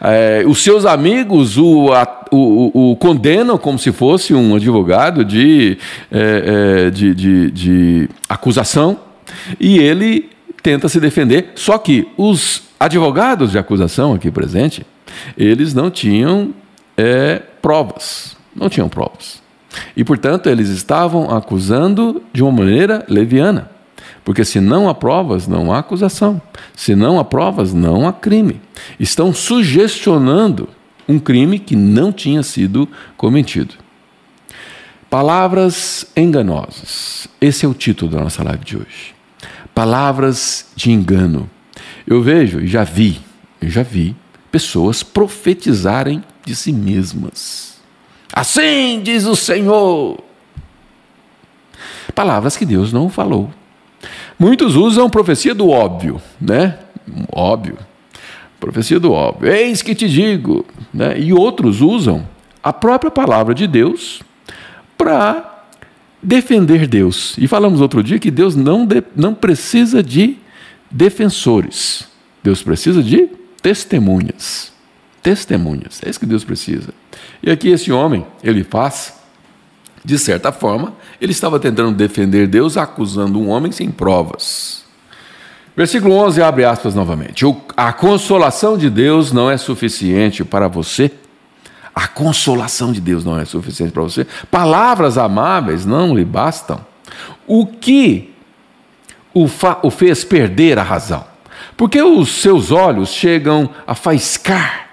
É, 0.00 0.44
os 0.46 0.62
seus 0.62 0.86
amigos 0.86 1.58
o, 1.58 1.90
o, 2.30 2.92
o, 2.92 2.96
condenam 2.96 3.58
como 3.58 3.78
se 3.78 3.92
fosse 3.92 4.32
um 4.32 4.54
advogado 4.54 5.24
de, 5.24 5.76
é, 6.10 6.86
é, 6.86 6.90
de, 6.90 7.14
de, 7.14 7.50
de 7.50 8.08
acusação. 8.28 8.98
E 9.60 9.78
ele 9.78 10.30
tenta 10.62 10.88
se 10.88 11.00
defender. 11.00 11.52
Só 11.54 11.78
que 11.78 12.08
os 12.16 12.62
advogados 12.78 13.52
de 13.52 13.58
acusação 13.58 14.14
aqui 14.14 14.30
presente, 14.30 14.86
eles 15.36 15.74
não 15.74 15.90
tinham 15.90 16.54
é, 16.96 17.42
provas. 17.60 18.36
Não 18.54 18.68
tinham 18.68 18.88
provas. 18.88 19.42
E, 19.96 20.02
portanto, 20.02 20.48
eles 20.48 20.68
estavam 20.68 21.30
acusando 21.36 22.22
de 22.32 22.42
uma 22.42 22.52
maneira 22.52 23.04
leviana. 23.08 23.75
Porque 24.26 24.44
se 24.44 24.58
não 24.58 24.88
há 24.88 24.94
provas, 24.94 25.46
não 25.46 25.72
há 25.72 25.78
acusação. 25.78 26.42
Se 26.74 26.96
não 26.96 27.20
há 27.20 27.24
provas, 27.24 27.72
não 27.72 28.08
há 28.08 28.12
crime. 28.12 28.60
Estão 28.98 29.32
sugestionando 29.32 30.68
um 31.06 31.16
crime 31.16 31.60
que 31.60 31.76
não 31.76 32.10
tinha 32.10 32.42
sido 32.42 32.88
cometido. 33.16 33.76
Palavras 35.08 36.06
enganosas. 36.16 37.28
Esse 37.40 37.64
é 37.64 37.68
o 37.68 37.72
título 37.72 38.10
da 38.10 38.20
nossa 38.20 38.42
live 38.42 38.64
de 38.64 38.76
hoje. 38.76 39.14
Palavras 39.72 40.72
de 40.74 40.90
engano. 40.90 41.48
Eu 42.04 42.20
vejo 42.20 42.58
e 42.58 42.66
já 42.66 42.82
vi, 42.82 43.20
eu 43.60 43.70
já 43.70 43.84
vi 43.84 44.16
pessoas 44.50 45.04
profetizarem 45.04 46.20
de 46.44 46.56
si 46.56 46.72
mesmas. 46.72 47.78
Assim 48.32 49.00
diz 49.04 49.24
o 49.24 49.36
Senhor. 49.36 50.18
Palavras 52.12 52.56
que 52.56 52.66
Deus 52.66 52.92
não 52.92 53.08
falou. 53.08 53.52
Muitos 54.38 54.76
usam 54.76 55.08
profecia 55.08 55.54
do 55.54 55.68
óbvio, 55.70 56.20
né? 56.40 56.78
Óbvio. 57.32 57.78
Profecia 58.60 59.00
do 59.00 59.12
óbvio. 59.12 59.52
Eis 59.52 59.82
que 59.82 59.94
te 59.94 60.08
digo. 60.08 60.64
Né? 60.92 61.18
E 61.18 61.32
outros 61.32 61.80
usam 61.80 62.26
a 62.62 62.72
própria 62.72 63.10
palavra 63.10 63.54
de 63.54 63.66
Deus 63.66 64.22
para 64.96 65.64
defender 66.22 66.86
Deus. 66.86 67.36
E 67.38 67.46
falamos 67.46 67.80
outro 67.80 68.02
dia 68.02 68.18
que 68.18 68.30
Deus 68.30 68.56
não, 68.56 68.84
de, 68.84 69.02
não 69.14 69.34
precisa 69.34 70.02
de 70.02 70.36
defensores. 70.90 72.08
Deus 72.42 72.62
precisa 72.62 73.02
de 73.02 73.28
testemunhas. 73.62 74.72
Testemunhas. 75.22 76.00
É 76.04 76.10
isso 76.10 76.20
que 76.20 76.26
Deus 76.26 76.44
precisa. 76.44 76.92
E 77.42 77.50
aqui 77.50 77.68
esse 77.68 77.92
homem, 77.92 78.26
ele 78.42 78.64
faz 78.64 79.15
de 80.06 80.20
certa 80.20 80.52
forma, 80.52 80.94
ele 81.20 81.32
estava 81.32 81.58
tentando 81.58 81.90
defender 81.90 82.46
Deus 82.46 82.76
acusando 82.76 83.40
um 83.40 83.48
homem 83.48 83.72
sem 83.72 83.90
provas. 83.90 84.84
Versículo 85.76 86.14
11 86.14 86.40
abre 86.40 86.64
aspas 86.64 86.94
novamente. 86.94 87.44
A 87.76 87.92
consolação 87.92 88.78
de 88.78 88.88
Deus 88.88 89.32
não 89.32 89.50
é 89.50 89.56
suficiente 89.56 90.44
para 90.44 90.68
você. 90.68 91.10
A 91.92 92.06
consolação 92.06 92.92
de 92.92 93.00
Deus 93.00 93.24
não 93.24 93.36
é 93.36 93.44
suficiente 93.44 93.90
para 93.90 94.04
você. 94.04 94.24
Palavras 94.48 95.18
amáveis 95.18 95.84
não 95.84 96.14
lhe 96.14 96.24
bastam. 96.24 96.86
O 97.44 97.66
que 97.66 98.32
o, 99.34 99.48
o 99.82 99.90
fez 99.90 100.22
perder 100.22 100.78
a 100.78 100.84
razão? 100.84 101.24
Porque 101.76 102.00
os 102.00 102.28
seus 102.28 102.70
olhos 102.70 103.08
chegam 103.08 103.68
a 103.84 103.96
faiscar 103.96 104.86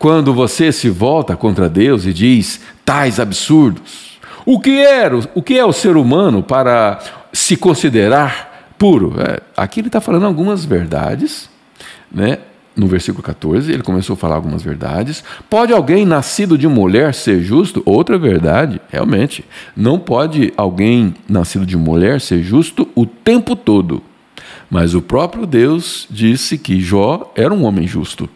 quando 0.00 0.34
você 0.34 0.72
se 0.72 0.90
volta 0.90 1.36
contra 1.36 1.68
Deus 1.68 2.04
e 2.04 2.12
diz 2.12 2.60
tais 2.84 3.20
absurdos. 3.20 4.07
O 4.50 4.58
que, 4.58 4.80
era, 4.80 5.14
o 5.34 5.42
que 5.42 5.58
é 5.58 5.64
o 5.66 5.74
ser 5.74 5.94
humano 5.94 6.42
para 6.42 7.00
se 7.30 7.54
considerar 7.54 8.70
puro? 8.78 9.12
É, 9.20 9.40
aqui 9.54 9.80
ele 9.80 9.88
está 9.88 10.00
falando 10.00 10.24
algumas 10.24 10.64
verdades, 10.64 11.50
né? 12.10 12.38
no 12.74 12.86
versículo 12.86 13.22
14, 13.22 13.70
ele 13.70 13.82
começou 13.82 14.14
a 14.14 14.16
falar 14.16 14.36
algumas 14.36 14.62
verdades. 14.62 15.22
Pode 15.50 15.70
alguém 15.70 16.06
nascido 16.06 16.56
de 16.56 16.66
mulher 16.66 17.12
ser 17.12 17.42
justo? 17.42 17.82
Outra 17.84 18.16
verdade, 18.16 18.80
realmente. 18.88 19.44
Não 19.76 19.98
pode 19.98 20.50
alguém 20.56 21.14
nascido 21.28 21.66
de 21.66 21.76
mulher 21.76 22.18
ser 22.18 22.42
justo 22.42 22.88
o 22.94 23.04
tempo 23.04 23.54
todo. 23.54 24.02
Mas 24.70 24.94
o 24.94 25.02
próprio 25.02 25.44
Deus 25.44 26.06
disse 26.08 26.56
que 26.56 26.80
Jó 26.80 27.30
era 27.36 27.52
um 27.52 27.64
homem 27.64 27.86
justo. 27.86 28.26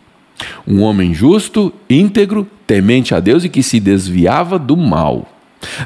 Um 0.69 0.83
homem 0.83 1.15
justo, 1.15 1.73
íntegro, 1.89 2.47
temente 2.67 3.15
a 3.15 3.21
Deus 3.21 3.45
e 3.45 3.49
que 3.49 3.63
se 3.63 3.81
desviava 3.81 4.59
do 4.59 4.77
mal. 4.77 5.32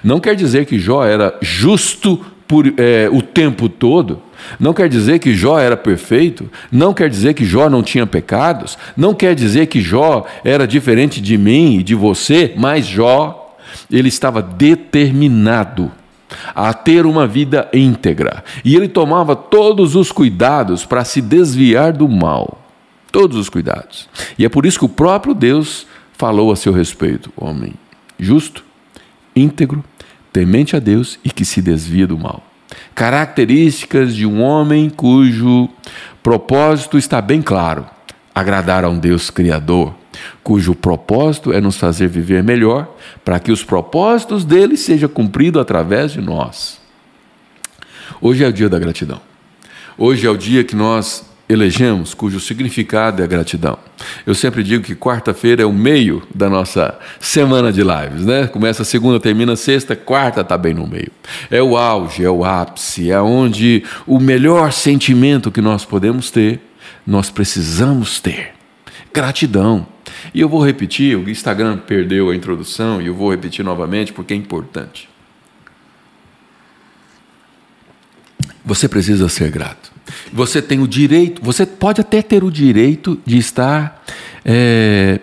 Não 0.03 0.21
quer 0.21 0.35
dizer 0.35 0.67
que 0.67 0.79
Jó 0.79 1.05
era 1.05 1.37
justo 1.41 2.25
por, 2.47 2.67
é, 2.77 3.09
o 3.11 3.21
tempo 3.21 3.69
todo, 3.69 4.23
não 4.59 4.73
quer 4.73 4.89
dizer 4.89 5.19
que 5.19 5.35
Jó 5.35 5.59
era 5.59 5.77
perfeito, 5.77 6.49
não 6.71 6.95
quer 6.95 7.11
dizer 7.11 7.35
que 7.35 7.45
Jó 7.45 7.69
não 7.69 7.83
tinha 7.83 8.07
pecados, 8.07 8.79
não 8.97 9.15
quer 9.15 9.35
dizer 9.35 9.67
que 9.67 9.81
Jó 9.81 10.25
era 10.45 10.67
diferente 10.67 11.21
de 11.21 11.37
mim 11.37 11.79
e 11.79 11.83
de 11.83 11.95
você, 11.95 12.55
mas 12.57 12.87
Jó, 12.87 13.57
ele 13.91 14.09
estava 14.09 14.41
determinado 14.41 15.91
a 16.55 16.73
ter 16.73 17.07
uma 17.07 17.27
vida 17.27 17.69
íntegra 17.73 18.45
e 18.65 18.75
ele 18.75 18.89
tomava 18.89 19.35
todos 19.35 19.95
os 19.95 20.11
cuidados 20.13 20.85
para 20.85 21.05
se 21.05 21.21
desviar 21.21 21.93
do 21.93 22.09
mal. 22.09 22.63
Todos 23.13 23.39
os 23.39 23.49
cuidados. 23.49 24.09
E 24.39 24.45
é 24.45 24.49
por 24.49 24.67
isso 24.67 24.79
que 24.79 24.85
o 24.85 24.91
próprio 24.91 25.33
Deus 25.33 25.87
falou 26.13 26.53
a 26.53 26.57
seu 26.57 26.73
respeito: 26.73 27.33
homem 27.37 27.75
justo, 28.19 28.66
íntegro, 29.37 29.85
temente 30.33 30.75
a 30.75 30.79
Deus 30.79 31.19
e 31.23 31.31
que 31.31 31.45
se 31.45 31.61
desvia 31.61 32.07
do 32.07 32.19
mal. 32.19 32.43
Características 32.95 34.15
de 34.15 34.27
um 34.27 34.43
homem 34.43 34.89
cujo 34.89 35.69
propósito 36.23 36.97
está 36.97 37.21
bem 37.21 37.43
claro: 37.43 37.87
agradar 38.35 38.85
a 38.85 38.89
um 38.89 38.99
Deus 38.99 39.31
Criador, 39.31 39.95
cujo 40.43 40.75
propósito 40.75 41.53
é 41.53 41.61
nos 41.61 41.77
fazer 41.77 42.09
viver 42.09 42.43
melhor, 42.43 42.97
para 43.25 43.39
que 43.39 43.53
os 43.53 43.63
propósitos 43.63 44.45
dele 44.45 44.77
sejam 44.77 45.09
cumpridos 45.09 45.61
através 45.61 46.13
de 46.13 46.21
nós. 46.21 46.81
Hoje 48.21 48.43
é 48.43 48.49
o 48.49 48.53
dia 48.53 48.69
da 48.69 48.79
gratidão. 48.79 49.21
Hoje 49.99 50.27
é 50.27 50.31
o 50.31 50.37
dia 50.37 50.65
que 50.65 50.75
nós 50.75 51.25
elegemos, 51.49 52.13
cujo 52.13 52.41
significado 52.41 53.23
é 53.23 53.27
gratidão. 53.27 53.79
Eu 54.27 54.35
sempre 54.35 54.63
digo 54.63 54.83
que 54.83 54.95
quarta-feira 54.95 55.63
é 55.63 55.67
o 55.67 55.73
meio 55.73 56.23
da 56.35 56.51
nossa 56.51 56.99
semana 57.21 57.73
de 57.73 57.83
lives, 57.83 58.25
né? 58.25 58.47
Começa 58.49 58.85
segunda, 58.85 59.21
termina 59.21 59.55
sexta, 59.55 59.95
quarta 59.95 60.41
está 60.41 60.59
bem 60.59 60.75
no 60.75 60.87
meio. 60.87 61.13
É 61.51 61.63
o 61.63 61.77
auge, 61.77 62.25
é 62.25 62.31
o 62.31 62.45
ápice, 62.45 63.11
é 63.11 63.21
onde 63.21 63.85
o 64.07 64.19
melhor 64.19 64.73
sentimento 64.73 65.53
que 65.53 65.61
nós 65.61 65.85
podemos 65.85 66.31
ter, 66.31 66.61
nós 67.07 67.31
precisamos 67.31 68.21
ter. 68.21 68.55
Gratidão. 69.15 69.87
E 70.35 70.41
eu 70.41 70.49
vou 70.49 70.65
repetir, 70.65 71.17
o 71.17 71.31
Instagram 71.31 71.79
perdeu 71.79 72.31
a 72.31 72.37
introdução 72.37 73.01
e 73.01 73.07
eu 73.07 73.15
vou 73.15 73.31
repetir 73.31 73.65
novamente 73.65 74.13
porque 74.13 74.35
é 74.35 74.37
importante. 74.37 75.09
Você 78.65 78.89
precisa 78.89 79.29
ser 79.29 79.51
grato. 79.51 79.96
Você 80.33 80.61
tem 80.63 80.81
o 80.81 80.87
direito, 80.89 81.43
você 81.43 81.67
pode 81.67 82.01
até 82.01 82.23
ter 82.23 82.45
o 82.45 82.51
direito 82.51 83.19
de 83.25 83.39
estar 83.39 84.03
é, 84.45 85.21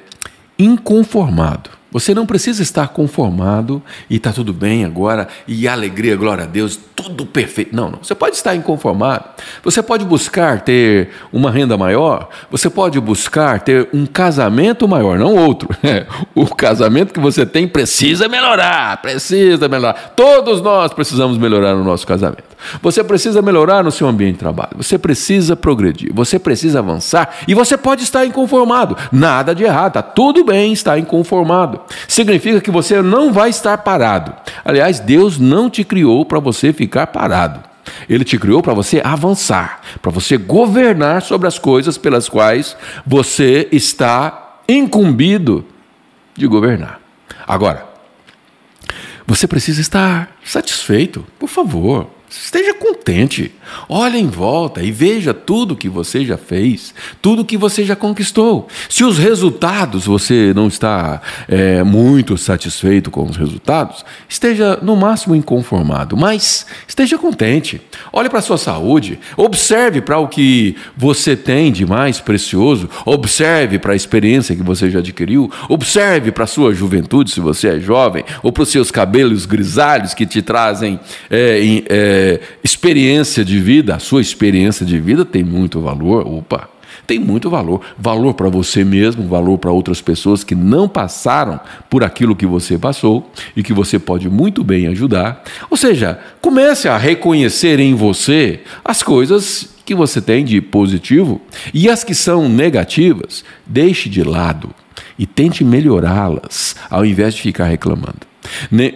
inconformado. 0.57 1.69
Você 1.93 2.13
não 2.15 2.25
precisa 2.25 2.63
estar 2.63 2.87
conformado 2.87 3.81
e 4.09 4.15
está 4.17 4.33
tudo 4.33 4.51
bem 4.51 4.83
agora, 4.83 5.27
e 5.47 5.67
alegria, 5.67 6.15
glória 6.15 6.43
a 6.43 6.47
Deus, 6.47 6.79
tudo 6.95 7.25
perfeito. 7.25 7.75
Não, 7.75 7.91
não. 7.91 7.99
Você 8.01 8.15
pode 8.15 8.35
estar 8.35 8.55
inconformado. 8.55 9.25
Você 9.63 9.83
pode 9.83 10.03
buscar 10.03 10.61
ter 10.61 11.09
uma 11.31 11.51
renda 11.51 11.77
maior. 11.77 12.29
Você 12.49 12.69
pode 12.69 12.99
buscar 12.99 13.61
ter 13.61 13.87
um 13.93 14.05
casamento 14.05 14.87
maior, 14.87 15.19
não 15.19 15.35
outro. 15.35 15.69
o 16.33 16.47
casamento 16.47 17.13
que 17.13 17.19
você 17.19 17.45
tem 17.45 17.67
precisa 17.67 18.27
melhorar. 18.27 19.01
Precisa 19.01 19.69
melhorar. 19.69 20.13
Todos 20.15 20.61
nós 20.61 20.93
precisamos 20.93 21.37
melhorar 21.37 21.75
no 21.75 21.83
nosso 21.83 22.07
casamento. 22.07 22.53
Você 22.81 23.03
precisa 23.03 23.41
melhorar 23.41 23.83
no 23.83 23.91
seu 23.91 24.07
ambiente 24.07 24.33
de 24.33 24.39
trabalho. 24.39 24.71
Você 24.77 24.97
precisa 24.97 25.55
progredir. 25.55 26.11
Você 26.13 26.39
precisa 26.39 26.79
avançar. 26.79 27.35
E 27.47 27.53
você 27.53 27.77
pode 27.77 28.03
estar 28.03 28.25
inconformado. 28.25 28.97
Nada 29.11 29.53
de 29.53 29.63
errado. 29.63 29.89
Está 29.89 30.01
tudo 30.01 30.43
bem 30.43 30.71
estar 30.73 30.97
inconformado. 30.97 31.81
Significa 32.07 32.61
que 32.61 32.71
você 32.71 33.01
não 33.01 33.31
vai 33.31 33.49
estar 33.49 33.77
parado. 33.79 34.33
Aliás, 34.63 34.99
Deus 34.99 35.39
não 35.39 35.69
te 35.69 35.83
criou 35.83 36.25
para 36.25 36.39
você 36.39 36.71
ficar 36.73 37.07
parado. 37.07 37.63
Ele 38.09 38.23
te 38.23 38.37
criou 38.37 38.61
para 38.61 38.73
você 38.73 39.01
avançar, 39.03 39.81
para 40.01 40.11
você 40.11 40.37
governar 40.37 41.21
sobre 41.21 41.47
as 41.47 41.59
coisas 41.59 41.97
pelas 41.97 42.29
quais 42.29 42.75
você 43.05 43.67
está 43.71 44.59
incumbido 44.67 45.65
de 46.35 46.47
governar. 46.47 46.99
Agora, 47.45 47.85
você 49.25 49.47
precisa 49.47 49.81
estar 49.81 50.35
satisfeito, 50.43 51.25
por 51.39 51.49
favor. 51.49 52.09
Esteja 52.41 52.73
contente. 52.73 53.51
Olhe 53.87 54.17
em 54.17 54.27
volta 54.27 54.81
e 54.81 54.91
veja 54.91 55.33
tudo 55.33 55.75
que 55.75 55.87
você 55.87 56.25
já 56.25 56.35
fez, 56.35 56.93
tudo 57.21 57.45
que 57.45 57.55
você 57.55 57.83
já 57.83 57.95
conquistou. 57.95 58.67
Se 58.89 59.03
os 59.03 59.19
resultados 59.19 60.05
você 60.05 60.51
não 60.55 60.67
está 60.67 61.21
é, 61.47 61.83
muito 61.83 62.35
satisfeito 62.37 63.11
com 63.11 63.23
os 63.23 63.37
resultados, 63.37 64.03
esteja 64.27 64.79
no 64.81 64.95
máximo 64.95 65.35
inconformado, 65.35 66.17
mas 66.17 66.65
esteja 66.87 67.19
contente. 67.19 67.79
Olhe 68.11 68.29
para 68.29 68.39
a 68.39 68.43
sua 68.43 68.57
saúde, 68.57 69.19
observe 69.37 70.01
para 70.01 70.17
o 70.17 70.27
que 70.27 70.75
você 70.97 71.35
tem 71.35 71.71
de 71.71 71.85
mais 71.85 72.19
precioso, 72.19 72.89
observe 73.05 73.77
para 73.77 73.93
a 73.93 73.95
experiência 73.95 74.55
que 74.55 74.63
você 74.63 74.89
já 74.89 74.99
adquiriu, 74.99 75.51
observe 75.69 76.31
para 76.31 76.45
a 76.45 76.47
sua 76.47 76.73
juventude, 76.73 77.31
se 77.31 77.39
você 77.39 77.67
é 77.69 77.79
jovem, 77.79 78.23
ou 78.41 78.51
para 78.51 78.63
os 78.63 78.69
seus 78.69 78.89
cabelos 78.89 79.45
grisalhos 79.45 80.15
que 80.15 80.25
te 80.25 80.41
trazem. 80.41 80.99
É, 81.29 81.83
é, 81.89 82.22
é, 82.23 82.39
experiência 82.63 83.43
de 83.43 83.59
vida, 83.59 83.95
a 83.95 83.99
sua 83.99 84.21
experiência 84.21 84.85
de 84.85 84.97
vida 84.97 85.25
tem 85.25 85.43
muito 85.43 85.81
valor. 85.81 86.25
Opa, 86.25 86.69
tem 87.05 87.19
muito 87.19 87.49
valor. 87.49 87.81
Valor 87.99 88.33
para 88.33 88.47
você 88.47 88.85
mesmo, 88.85 89.27
valor 89.27 89.57
para 89.57 89.71
outras 89.71 89.99
pessoas 89.99 90.41
que 90.41 90.55
não 90.55 90.87
passaram 90.87 91.59
por 91.89 92.01
aquilo 92.01 92.35
que 92.35 92.45
você 92.45 92.77
passou 92.77 93.29
e 93.57 93.61
que 93.61 93.73
você 93.73 93.99
pode 93.99 94.29
muito 94.29 94.63
bem 94.63 94.87
ajudar. 94.87 95.43
Ou 95.69 95.75
seja, 95.75 96.17
comece 96.39 96.87
a 96.87 96.97
reconhecer 96.97 97.79
em 97.79 97.93
você 97.93 98.61
as 98.85 99.03
coisas 99.03 99.69
que 99.85 99.93
você 99.93 100.21
tem 100.21 100.45
de 100.45 100.61
positivo 100.61 101.41
e 101.73 101.89
as 101.89 102.05
que 102.05 102.15
são 102.15 102.47
negativas, 102.47 103.43
deixe 103.65 104.07
de 104.07 104.23
lado 104.23 104.69
e 105.19 105.25
tente 105.25 105.61
melhorá-las 105.61 106.77
ao 106.89 107.05
invés 107.05 107.33
de 107.33 107.41
ficar 107.41 107.65
reclamando. 107.65 108.25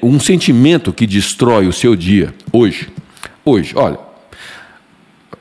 Um 0.01 0.17
sentimento 0.17 0.93
que 0.93 1.05
destrói 1.05 1.67
o 1.67 1.73
seu 1.73 1.93
dia 1.93 2.33
hoje 2.53 2.87
hoje. 3.49 3.73
Olha, 3.75 3.97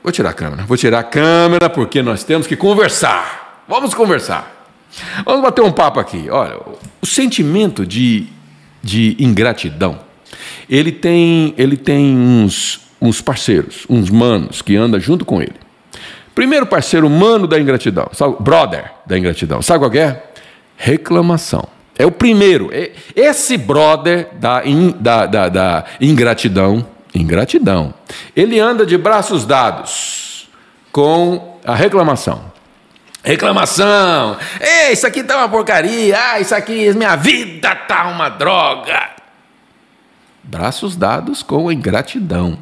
vou 0.03 0.11
tirar 0.11 0.29
a 0.29 0.33
câmera. 0.33 0.63
Vou 0.63 0.77
tirar 0.77 0.99
a 0.99 1.03
câmera 1.03 1.69
porque 1.69 2.01
nós 2.01 2.23
temos 2.23 2.47
que 2.47 2.55
conversar. 2.55 3.63
Vamos 3.67 3.93
conversar. 3.93 4.55
Vamos 5.25 5.41
bater 5.41 5.61
um 5.61 5.71
papo 5.71 5.99
aqui. 5.99 6.29
Olha, 6.29 6.57
o 7.01 7.05
sentimento 7.05 7.85
de, 7.85 8.27
de 8.81 9.15
ingratidão, 9.19 9.99
ele 10.69 10.91
tem, 10.91 11.53
ele 11.57 11.77
tem 11.77 12.15
uns, 12.17 12.79
uns 13.01 13.21
parceiros, 13.21 13.85
uns 13.89 14.09
manos 14.09 14.61
que 14.61 14.75
andam 14.75 14.99
junto 14.99 15.25
com 15.25 15.41
ele. 15.41 15.55
Primeiro 16.33 16.67
parceiro 16.67 17.07
humano 17.07 17.47
da 17.47 17.59
ingratidão, 17.59 18.09
sabe? 18.13 18.35
brother 18.39 18.91
da 19.05 19.17
ingratidão. 19.17 19.61
Sabe 19.61 19.79
qual 19.79 19.93
é? 19.93 20.23
Reclamação. 20.77 21.67
É 21.97 22.05
o 22.05 22.11
primeiro. 22.11 22.69
Esse 23.15 23.57
brother 23.57 24.29
da, 24.39 24.61
in, 24.63 24.91
da, 24.99 25.25
da, 25.25 25.49
da 25.49 25.85
ingratidão 25.99 26.85
ingratidão. 27.13 27.93
Ele 28.35 28.59
anda 28.59 28.85
de 28.85 28.97
braços 28.97 29.45
dados 29.45 30.49
com 30.91 31.59
a 31.65 31.75
reclamação. 31.75 32.51
Reclamação! 33.23 34.37
Ei, 34.59 34.93
isso 34.93 35.05
aqui 35.05 35.23
tá 35.23 35.37
uma 35.37 35.49
porcaria! 35.49 36.17
Ah, 36.17 36.39
isso 36.39 36.55
aqui, 36.55 36.93
minha 36.93 37.15
vida 37.15 37.75
tá 37.75 38.07
uma 38.07 38.29
droga! 38.29 39.09
Braços 40.41 40.95
dados 40.95 41.43
com 41.43 41.67
a 41.67 41.73
ingratidão. 41.73 42.57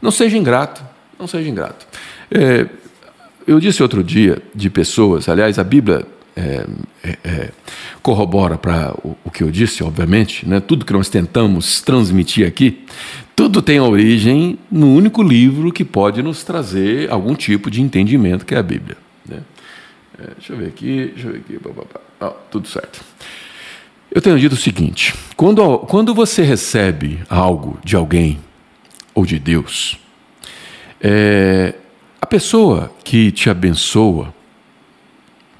Não 0.00 0.12
seja 0.12 0.38
ingrato, 0.38 0.80
não 1.18 1.26
seja 1.26 1.48
ingrato. 1.48 1.86
É, 2.30 2.66
eu 3.46 3.58
disse 3.58 3.82
outro 3.82 4.04
dia 4.04 4.40
de 4.54 4.70
pessoas, 4.70 5.28
aliás, 5.28 5.58
a 5.58 5.64
Bíblia 5.64 6.06
é, 6.36 6.66
é, 7.02 7.18
é 7.24 7.50
corrobora 8.02 8.56
para 8.56 8.94
o, 9.04 9.16
o, 9.24 9.30
que 9.30 9.42
eu 9.42 9.50
disse, 9.50 9.82
obviamente, 9.82 10.48
né? 10.48 10.60
tudo 10.60 10.84
que 10.84 10.92
nós 10.92 11.08
tentamos 11.08 11.80
transmitir 11.80 12.46
aqui 12.46 12.84
tudo 13.40 13.62
tem 13.62 13.80
origem 13.80 14.58
no 14.70 14.94
único 14.94 15.22
livro 15.22 15.72
que 15.72 15.82
pode 15.82 16.22
nos 16.22 16.44
trazer 16.44 17.10
algum 17.10 17.34
tipo 17.34 17.70
de 17.70 17.80
entendimento, 17.80 18.44
que 18.44 18.54
é 18.54 18.58
a 18.58 18.62
Bíblia. 18.62 18.98
Né? 19.26 19.38
É, 20.18 20.26
deixa 20.36 20.52
eu 20.52 20.58
ver 20.58 20.66
aqui, 20.66 21.12
deixa 21.14 21.28
eu 21.28 21.32
ver 21.32 21.38
aqui. 21.38 21.58
Tudo 22.50 22.68
certo. 22.68 23.02
Eu 24.10 24.20
tenho 24.20 24.38
dito 24.38 24.52
o 24.52 24.58
seguinte: 24.58 25.14
quando, 25.36 25.78
quando 25.78 26.12
você 26.14 26.42
recebe 26.42 27.20
algo 27.30 27.78
de 27.82 27.96
alguém 27.96 28.38
ou 29.14 29.24
de 29.24 29.38
Deus, 29.38 29.98
é, 31.00 31.72
a 32.20 32.26
pessoa 32.26 32.92
que 33.02 33.32
te 33.32 33.48
abençoa, 33.48 34.34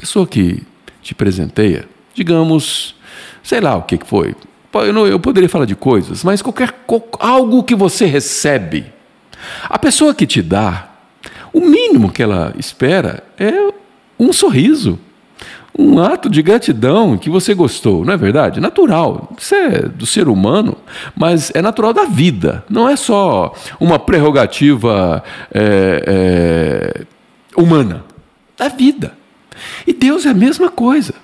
pessoa 0.00 0.26
que 0.26 0.62
te 1.02 1.14
presenteia, 1.14 1.86
digamos, 2.14 2.94
sei 3.42 3.60
lá 3.60 3.76
o 3.76 3.82
que 3.82 3.98
foi, 4.02 4.34
eu, 4.72 5.20
poderia 5.20 5.48
falar 5.48 5.66
de 5.66 5.74
coisas, 5.74 6.24
mas 6.24 6.40
qualquer 6.40 6.74
algo 7.18 7.62
que 7.62 7.74
você 7.74 8.06
recebe, 8.06 8.86
a 9.68 9.78
pessoa 9.78 10.14
que 10.14 10.26
te 10.26 10.40
dá, 10.40 10.88
o 11.52 11.60
mínimo 11.60 12.10
que 12.10 12.22
ela 12.22 12.54
espera 12.58 13.22
é 13.38 13.52
um 14.18 14.32
sorriso, 14.32 14.98
um 15.78 16.00
ato 16.00 16.30
de 16.30 16.40
gratidão 16.40 17.18
que 17.18 17.28
você 17.28 17.52
gostou, 17.52 18.02
não 18.02 18.14
é 18.14 18.16
verdade? 18.16 18.58
Natural, 18.58 19.30
isso 19.38 19.54
é 19.54 19.82
do 19.82 20.06
ser 20.06 20.28
humano, 20.28 20.78
mas 21.14 21.50
é 21.54 21.60
natural 21.60 21.92
da 21.92 22.04
vida, 22.04 22.64
não 22.70 22.88
é 22.88 22.96
só 22.96 23.54
uma 23.78 23.98
prerrogativa 23.98 25.22
é, 25.52 26.04
é, 26.06 27.04
humana, 27.54 28.02
da 28.56 28.68
vida. 28.68 29.19
E 29.86 29.92
Deus 29.92 30.26
é 30.26 30.30
a 30.30 30.34
mesma 30.34 30.68
coisa. 30.70 31.14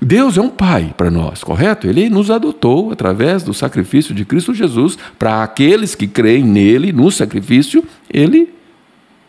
Deus 0.00 0.38
é 0.38 0.40
um 0.40 0.50
pai 0.50 0.94
para 0.96 1.10
nós, 1.10 1.42
correto? 1.42 1.86
Ele 1.86 2.08
nos 2.08 2.30
adotou 2.30 2.92
através 2.92 3.42
do 3.42 3.52
sacrifício 3.52 4.14
de 4.14 4.24
Cristo 4.24 4.54
Jesus 4.54 4.96
para 5.18 5.42
aqueles 5.42 5.94
que 5.94 6.06
creem 6.06 6.44
nele, 6.44 6.92
no 6.92 7.10
sacrifício, 7.10 7.84
ele 8.08 8.54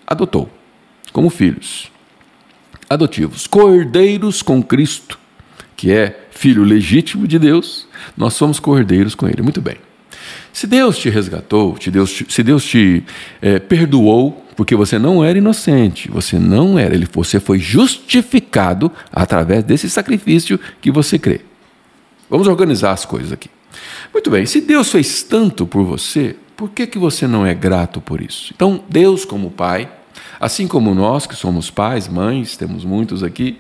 adotou 0.06 0.50
como 1.12 1.30
filhos 1.30 1.92
adotivos, 2.90 3.48
cordeiros 3.48 4.42
com 4.42 4.62
Cristo, 4.62 5.18
que 5.76 5.92
é 5.92 6.28
filho 6.30 6.64
legítimo 6.64 7.28
de 7.28 7.40
Deus, 7.40 7.88
nós 8.16 8.34
somos 8.34 8.60
cordeiros 8.60 9.16
com 9.16 9.28
ele. 9.28 9.42
Muito 9.42 9.62
bem. 9.62 9.78
Se 10.56 10.66
Deus 10.66 10.98
te 10.98 11.10
resgatou, 11.10 11.76
se 11.82 11.92
Deus 11.92 12.14
te, 12.14 12.26
se 12.30 12.42
Deus 12.42 12.64
te 12.64 13.04
é, 13.42 13.60
perdoou, 13.60 14.42
porque 14.56 14.74
você 14.74 14.98
não 14.98 15.22
era 15.22 15.38
inocente, 15.38 16.10
você 16.10 16.40
não 16.40 16.80
era, 16.80 16.96
ele, 16.96 17.06
você 17.12 17.42
foi 17.42 17.60
justificado 17.60 18.90
através 19.12 19.66
desse 19.66 19.90
sacrifício 19.90 20.58
que 20.80 20.90
você 20.90 21.20
crê. 21.20 21.42
Vamos 22.30 22.48
organizar 22.48 22.94
as 22.94 23.04
coisas 23.04 23.34
aqui. 23.34 23.50
Muito 24.14 24.32
bem, 24.32 24.46
se 24.46 24.62
Deus 24.62 24.90
fez 24.90 25.24
tanto 25.24 25.68
por 25.68 25.84
você, 25.84 26.38
por 26.56 26.70
que, 26.70 26.88
que 26.88 26.98
você 26.98 27.28
não 27.28 27.46
é 27.46 27.54
grato 27.54 28.00
por 28.00 28.22
isso? 28.22 28.54
Então, 28.56 28.82
Deus, 28.88 29.26
como 29.26 29.52
Pai, 29.52 29.92
assim 30.40 30.70
como 30.70 30.96
nós 30.96 31.28
que 31.28 31.36
somos 31.36 31.70
pais, 31.70 32.08
mães, 32.08 32.56
temos 32.56 32.86
muitos 32.86 33.24
aqui, 33.24 33.60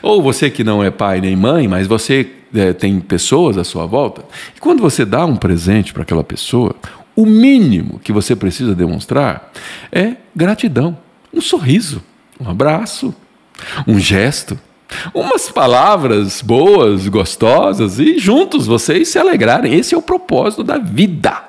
ou 0.00 0.22
você 0.22 0.48
que 0.48 0.62
não 0.62 0.80
é 0.80 0.92
pai 0.92 1.20
nem 1.20 1.34
mãe, 1.34 1.66
mas 1.66 1.88
você 1.88 2.35
é, 2.54 2.72
tem 2.72 3.00
pessoas 3.00 3.58
à 3.58 3.64
sua 3.64 3.86
volta, 3.86 4.24
e 4.56 4.60
quando 4.60 4.80
você 4.80 5.04
dá 5.04 5.24
um 5.24 5.36
presente 5.36 5.92
para 5.92 6.02
aquela 6.02 6.24
pessoa, 6.24 6.74
o 7.14 7.24
mínimo 7.24 7.98
que 7.98 8.12
você 8.12 8.36
precisa 8.36 8.74
demonstrar 8.74 9.50
é 9.90 10.16
gratidão, 10.34 10.96
um 11.32 11.40
sorriso, 11.40 12.02
um 12.40 12.48
abraço, 12.48 13.14
um 13.86 13.98
gesto, 13.98 14.58
umas 15.14 15.50
palavras 15.50 16.42
boas, 16.42 17.08
gostosas 17.08 17.98
e 17.98 18.18
juntos 18.18 18.66
vocês 18.66 19.08
se 19.08 19.18
alegrarem. 19.18 19.74
Esse 19.74 19.94
é 19.94 19.98
o 19.98 20.02
propósito 20.02 20.62
da 20.62 20.78
vida. 20.78 21.45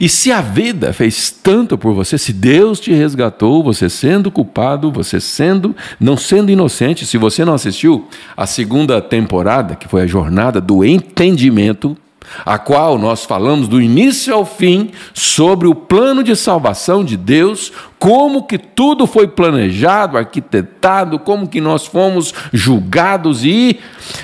E 0.00 0.08
se 0.08 0.30
a 0.30 0.40
vida 0.40 0.92
fez 0.92 1.30
tanto 1.30 1.76
por 1.76 1.94
você, 1.94 2.16
se 2.16 2.32
Deus 2.32 2.80
te 2.80 2.92
resgatou, 2.92 3.62
você 3.62 3.88
sendo 3.88 4.30
culpado, 4.30 4.92
você 4.92 5.20
sendo, 5.20 5.74
não 5.98 6.16
sendo 6.16 6.50
inocente, 6.50 7.06
se 7.06 7.18
você 7.18 7.44
não 7.44 7.54
assistiu 7.54 8.08
a 8.36 8.46
segunda 8.46 9.00
temporada, 9.00 9.76
que 9.76 9.88
foi 9.88 10.02
a 10.02 10.06
jornada 10.06 10.60
do 10.60 10.84
entendimento, 10.84 11.96
a 12.44 12.58
qual 12.58 12.98
nós 12.98 13.24
falamos 13.24 13.68
do 13.68 13.80
início 13.80 14.34
ao 14.34 14.44
fim 14.44 14.90
sobre 15.14 15.66
o 15.66 15.74
plano 15.74 16.22
de 16.22 16.34
salvação 16.36 17.04
de 17.04 17.16
Deus, 17.16 17.72
como 17.98 18.46
que 18.46 18.58
tudo 18.58 19.06
foi 19.06 19.26
planejado, 19.26 20.16
arquitetado, 20.16 21.18
como 21.18 21.48
que 21.48 21.60
nós 21.60 21.86
fomos 21.86 22.32
julgados 22.52 23.44
e, 23.44 23.78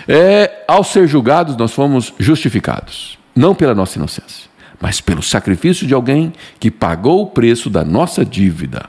é, 0.07 0.65
ao 0.69 0.85
ser 0.85 1.07
julgados, 1.07 1.57
nós 1.57 1.73
fomos 1.73 2.13
justificados, 2.19 3.19
não 3.35 3.55
pela 3.55 3.75
nossa 3.75 3.99
inocência, 3.99 4.51
mas 4.81 5.01
pelo 5.01 5.23
sacrifício 5.23 5.87
de 5.87 5.95
alguém 5.95 6.33
que 6.59 6.71
pagou 6.71 7.23
o 7.23 7.27
preço 7.27 7.69
da 7.71 7.85
nossa 7.85 8.25
dívida. 8.25 8.89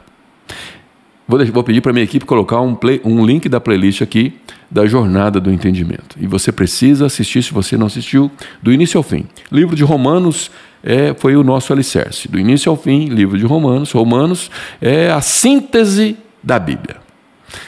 Vou, 1.27 1.43
vou 1.47 1.63
pedir 1.63 1.81
para 1.81 1.91
minha 1.91 2.03
equipe 2.03 2.25
colocar 2.25 2.61
um, 2.61 2.75
play, 2.75 3.01
um 3.03 3.25
link 3.25 3.49
da 3.49 3.59
playlist 3.59 4.01
aqui 4.01 4.33
da 4.69 4.85
jornada 4.85 5.39
do 5.39 5.51
entendimento. 5.51 6.17
E 6.19 6.27
você 6.27 6.51
precisa 6.51 7.05
assistir, 7.05 7.43
se 7.43 7.53
você 7.53 7.77
não 7.77 7.87
assistiu, 7.87 8.29
do 8.61 8.71
início 8.71 8.97
ao 8.97 9.03
fim. 9.03 9.25
Livro 9.51 9.75
de 9.75 9.83
Romanos 9.83 10.51
é, 10.83 11.15
foi 11.17 11.35
o 11.35 11.43
nosso 11.43 11.73
alicerce. 11.73 12.27
Do 12.27 12.39
início 12.39 12.69
ao 12.69 12.77
fim, 12.77 13.05
livro 13.05 13.37
de 13.37 13.45
Romanos. 13.45 13.91
Romanos 13.91 14.51
é 14.81 15.09
a 15.09 15.21
síntese 15.21 16.17
da 16.43 16.59
Bíblia. 16.59 17.04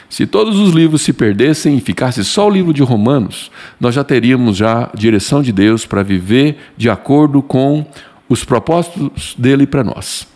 Se 0.10 0.26
todos 0.26 0.58
os 0.60 0.74
livros 0.74 1.02
se 1.02 1.14
perdessem 1.14 1.78
e 1.78 1.82
ficasse 1.82 2.24
só 2.24 2.48
o 2.48 2.50
livro 2.50 2.74
de 2.74 2.82
Romanos, 2.82 3.52
nós 3.80 3.96
já 3.96 4.04
teríamos 4.04 4.58
já 4.58 4.90
direção 4.94 5.42
de 5.42 5.52
Deus 5.52 5.86
para 5.86 6.04
viver 6.04 6.58
de 6.76 6.90
acordo 6.90 7.42
com 7.42 7.86
os 8.30 8.44
propósitos 8.44 9.36
dele 9.38 9.66
para 9.66 9.84
nós. 9.84 10.28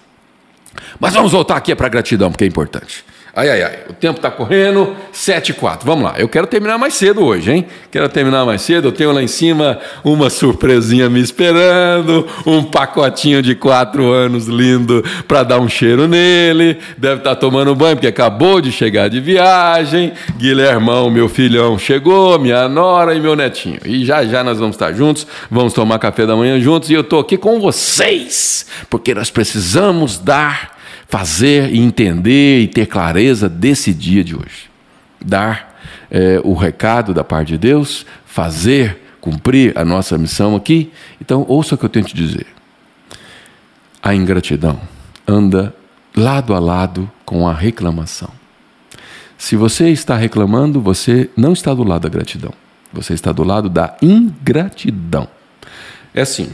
Mas 1.00 1.14
vamos 1.14 1.32
voltar 1.32 1.58
aqui 1.58 1.76
para 1.76 1.88
a 1.88 1.90
gratidão, 1.90 2.32
porque 2.32 2.44
é 2.44 2.48
importante. 2.48 3.04
Ai, 3.34 3.50
ai, 3.50 3.64
ai, 3.64 3.80
o 3.90 3.94
tempo 3.94 4.18
está 4.18 4.30
correndo, 4.30 4.94
7 5.14 5.52
e 5.52 5.54
4. 5.54 5.86
Vamos 5.86 6.04
lá, 6.04 6.16
eu 6.18 6.28
quero 6.28 6.46
terminar 6.46 6.78
mais 6.78 6.96
cedo 6.96 7.24
hoje, 7.24 7.50
hein? 7.50 7.66
Quero 7.90 8.10
terminar 8.10 8.46
mais 8.46 8.62
cedo. 8.62 8.90
Eu 8.90 8.92
tenho 8.92 9.14
lá 9.14 9.24
em 9.24 9.28
cima 9.28 9.80
uma 10.04 10.30
surpresinha 10.30 11.10
me 11.10 11.22
esperando, 11.22 12.28
um 12.46 12.62
pacotinho 12.62 13.42
de 13.42 13.56
quatro 13.56 14.12
anos 14.12 14.48
lindo 14.48 15.02
para 15.30 15.44
dar 15.44 15.60
um 15.60 15.70
cheiro 15.70 16.10
nele. 16.10 16.78
Deve 16.98 17.20
estar 17.20 17.30
tá 17.30 17.36
tomando 17.38 17.74
banho, 17.74 17.96
porque 17.96 18.08
acabou 18.08 18.60
de 18.60 18.70
chegar 18.70 19.10
de 19.10 19.22
viagem. 19.22 20.12
Guilhermão, 20.36 21.10
meu 21.10 21.30
filhão, 21.30 21.80
chegou, 21.80 22.38
minha 22.38 22.68
nora 22.68 23.16
e 23.16 23.22
meu 23.22 23.34
netinho. 23.34 23.80
E 23.86 24.04
já 24.04 24.26
já 24.26 24.44
nós 24.44 24.60
vamos 24.60 24.76
estar 24.76 24.92
juntos, 24.92 25.26
vamos 25.50 25.72
tomar 25.72 26.00
café 26.00 26.26
da 26.26 26.36
manhã 26.36 26.60
juntos. 26.60 26.90
E 26.90 26.94
eu 26.94 27.02
estou 27.02 27.22
aqui 27.22 27.38
com 27.38 27.62
vocês, 27.62 28.66
porque 28.90 29.16
nós 29.16 29.32
precisamos 29.32 30.18
dar 30.18 30.71
fazer 31.12 31.74
e 31.74 31.80
entender 31.80 32.62
e 32.62 32.68
ter 32.70 32.86
clareza 32.86 33.50
desse 33.50 33.94
dia 33.94 34.24
de 34.24 34.34
hoje. 34.34 34.72
Dar 35.24 35.78
é, 36.10 36.40
o 36.42 36.54
recado 36.54 37.14
da 37.14 37.22
parte 37.22 37.50
de 37.50 37.58
Deus, 37.58 38.06
fazer, 38.26 38.98
cumprir 39.20 39.78
a 39.78 39.84
nossa 39.84 40.18
missão 40.18 40.56
aqui. 40.56 40.90
Então, 41.20 41.46
ouça 41.50 41.76
o 41.76 41.78
que 41.78 41.84
eu 41.84 41.90
tenho 41.90 42.06
te 42.06 42.16
dizer. 42.16 42.48
A 44.02 44.16
ingratidão 44.16 44.80
anda 45.28 45.76
lado 46.16 46.56
a 46.56 46.60
lado 46.60 47.12
com 47.26 47.46
a 47.46 47.54
reclamação. 47.54 48.30
Se 49.38 49.58
você 49.58 49.90
está 49.90 50.16
reclamando, 50.16 50.80
você 50.80 51.30
não 51.36 51.52
está 51.52 51.74
do 51.74 51.84
lado 51.84 52.04
da 52.04 52.10
gratidão. 52.10 52.54
Você 52.94 53.14
está 53.14 53.34
do 53.34 53.44
lado 53.44 53.68
da 53.68 53.98
ingratidão. 54.02 55.28
É 56.14 56.22
assim. 56.22 56.54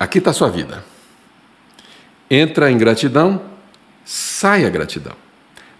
Aqui 0.00 0.18
está 0.18 0.30
a 0.30 0.34
sua 0.34 0.48
vida 0.48 0.95
entra 2.30 2.70
em 2.70 2.78
gratidão, 2.78 3.40
sai 4.04 4.64
a 4.64 4.70
gratidão. 4.70 5.12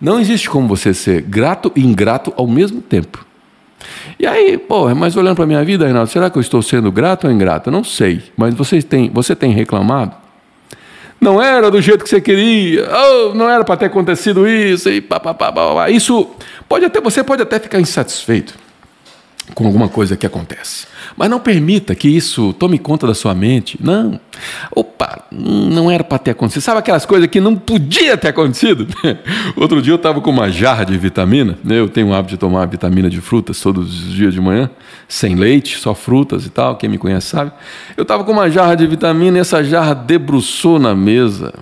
Não 0.00 0.20
existe 0.20 0.48
como 0.50 0.68
você 0.68 0.92
ser 0.92 1.22
grato 1.22 1.72
e 1.74 1.85
ingrato 1.85 2.32
ao 2.37 2.46
mesmo 2.46 2.80
tempo. 2.80 3.24
E 4.18 4.26
aí, 4.26 4.59
pô, 4.59 4.92
mas 4.94 5.16
olhando 5.16 5.37
para 5.37 5.44
a 5.44 5.46
minha 5.46 5.64
vida, 5.64 5.85
Reinaldo, 5.85 6.11
será 6.11 6.30
que 6.30 6.38
eu 6.38 6.40
estou 6.40 6.62
sendo 6.62 6.90
grato 6.90 7.26
ou 7.26 7.32
ingrato? 7.32 7.70
não 7.70 7.85
sei, 7.85 8.22
mas 8.37 8.54
você 8.54 8.82
tem, 8.82 9.11
você 9.11 9.35
tem 9.35 9.52
reclamado? 9.52 10.14
Não 11.20 11.42
era 11.42 11.70
do 11.70 11.80
jeito 11.80 12.04
que 12.04 12.11
você 12.11 12.20
queria, 12.20 12.87
oh, 12.90 13.35
não 13.35 13.48
era 13.48 13.64
para 13.64 13.76
ter 13.76 13.87
acontecido 13.87 14.46
isso, 14.46 14.88
e 14.90 15.00
pá, 15.00 15.18
pá, 15.18 15.32
pá, 15.32 15.50
pá, 15.50 15.90
Isso 15.90 16.30
pode 16.68 16.85
até, 16.85 17.00
você 17.00 17.24
pode 17.24 17.42
até 17.42 17.59
ficar 17.59 17.80
insatisfeito 17.80 18.54
com 19.54 19.66
alguma 19.66 19.88
coisa 19.88 20.16
que 20.16 20.26
acontece. 20.26 20.87
Mas 21.16 21.31
não 21.31 21.40
permita 21.40 21.94
que 21.94 22.09
isso 22.09 22.52
tome 22.52 22.79
conta 22.79 23.07
da 23.07 23.14
sua 23.14 23.35
mente. 23.35 23.79
Não. 23.81 24.20
Opa, 24.70 25.24
não 25.33 25.90
era 25.90 26.05
para 26.05 26.18
ter 26.18 26.33
acontecido. 26.33 26.62
Sabe 26.62 26.81
aquelas 26.81 27.07
coisas 27.07 27.26
que 27.29 27.40
não 27.40 27.57
podia 27.57 28.16
ter 28.18 28.29
acontecido? 28.29 28.87
Outro 29.57 29.81
dia 29.81 29.94
eu 29.94 29.96
estava 29.96 30.20
com 30.20 30.31
uma 30.31 30.50
jarra 30.50 30.85
de 30.85 30.96
vitamina. 30.98 31.59
Né? 31.64 31.79
Eu 31.81 31.88
tenho 31.88 32.09
o 32.09 32.14
hábito 32.14 32.35
de 32.35 32.38
tomar 32.38 32.66
vitamina 32.66 33.09
de 33.09 33.20
frutas 33.20 33.59
todos 33.61 33.88
os 33.88 34.12
dias 34.12 34.35
de 34.35 34.40
manhã, 34.40 34.68
sem 35.09 35.35
leite, 35.35 35.79
só 35.79 35.94
frutas 35.94 36.44
e 36.44 36.50
tal. 36.50 36.76
Quem 36.76 36.90
me 36.90 36.98
conhece 36.98 37.29
sabe. 37.29 37.50
Eu 37.96 38.02
estava 38.02 38.22
com 38.22 38.33
uma 38.33 38.50
jarra 38.50 38.74
de 38.74 38.87
vitamina 38.87 39.38
e 39.38 39.40
essa 39.40 39.64
jarra 39.64 39.94
debruçou 39.94 40.79
na 40.79 40.94
mesa, 40.94 41.55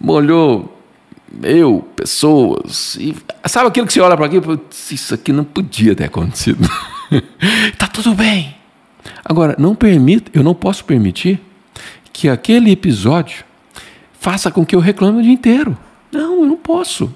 molhou 0.00 0.74
eu, 1.42 1.86
pessoas. 1.94 2.96
E 2.96 3.14
sabe 3.46 3.68
aquilo 3.68 3.86
que 3.86 3.92
você 3.92 4.00
olha 4.00 4.16
para 4.16 4.26
aqui 4.26 4.40
isso 4.90 5.12
aqui 5.12 5.32
não 5.32 5.44
podia 5.44 5.94
ter 5.94 6.04
acontecido. 6.04 6.66
Está 7.72 7.86
tudo 7.92 8.14
bem. 8.14 8.54
Agora, 9.24 9.54
não 9.58 9.74
permita, 9.74 10.30
eu 10.34 10.42
não 10.42 10.54
posso 10.54 10.84
permitir 10.84 11.40
que 12.12 12.28
aquele 12.28 12.70
episódio 12.70 13.44
faça 14.18 14.50
com 14.50 14.64
que 14.64 14.74
eu 14.74 14.80
reclame 14.80 15.18
o 15.18 15.22
dia 15.22 15.32
inteiro. 15.32 15.76
Não, 16.10 16.42
eu 16.42 16.46
não 16.46 16.56
posso. 16.56 17.12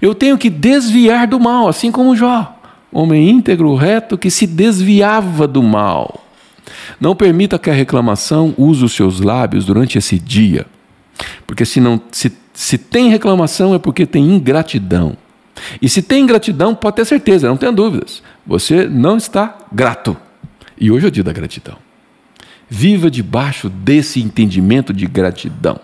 Eu 0.00 0.14
tenho 0.14 0.38
que 0.38 0.50
desviar 0.50 1.26
do 1.26 1.38
mal, 1.38 1.68
assim 1.68 1.92
como 1.92 2.16
Jó, 2.16 2.58
homem 2.90 3.28
íntegro, 3.28 3.74
reto, 3.74 4.16
que 4.16 4.30
se 4.30 4.46
desviava 4.46 5.46
do 5.46 5.62
mal. 5.62 6.24
Não 7.00 7.14
permita 7.14 7.58
que 7.58 7.70
a 7.70 7.74
reclamação 7.74 8.54
use 8.56 8.84
os 8.84 8.92
seus 8.92 9.20
lábios 9.20 9.64
durante 9.64 9.98
esse 9.98 10.18
dia, 10.18 10.66
porque 11.46 11.64
se 11.64 11.80
não 11.80 12.00
se 12.10 12.32
se 12.58 12.76
tem 12.76 13.08
reclamação 13.08 13.72
é 13.72 13.78
porque 13.78 14.04
tem 14.04 14.34
ingratidão. 14.34 15.16
E 15.80 15.88
se 15.88 16.02
tem 16.02 16.24
ingratidão, 16.24 16.74
pode 16.74 16.96
ter 16.96 17.04
certeza, 17.04 17.46
não 17.46 17.56
tenha 17.56 17.70
dúvidas. 17.70 18.20
Você 18.48 18.88
não 18.88 19.16
está 19.16 19.56
grato. 19.70 20.16
E 20.76 20.90
hoje 20.90 21.04
é 21.04 21.08
o 21.08 21.12
dia 21.12 21.22
da 21.22 21.32
gratidão. 21.32 21.76
Viva 22.68 23.10
debaixo 23.10 23.68
desse 23.68 24.20
entendimento 24.20 24.92
de 24.92 25.06
gratidão. 25.06 25.78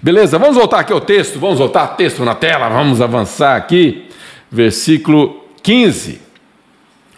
Beleza, 0.00 0.38
vamos 0.38 0.56
voltar 0.56 0.80
aqui 0.80 0.92
ao 0.92 1.00
texto, 1.00 1.40
vamos 1.40 1.58
voltar 1.58 1.80
ao 1.80 1.96
texto 1.96 2.24
na 2.24 2.34
tela, 2.34 2.68
vamos 2.68 3.00
avançar 3.00 3.56
aqui. 3.56 4.08
Versículo 4.52 5.44
15. 5.62 6.20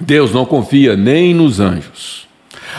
Deus 0.00 0.32
não 0.32 0.46
confia 0.46 0.96
nem 0.96 1.34
nos 1.34 1.60
anjos 1.60 2.25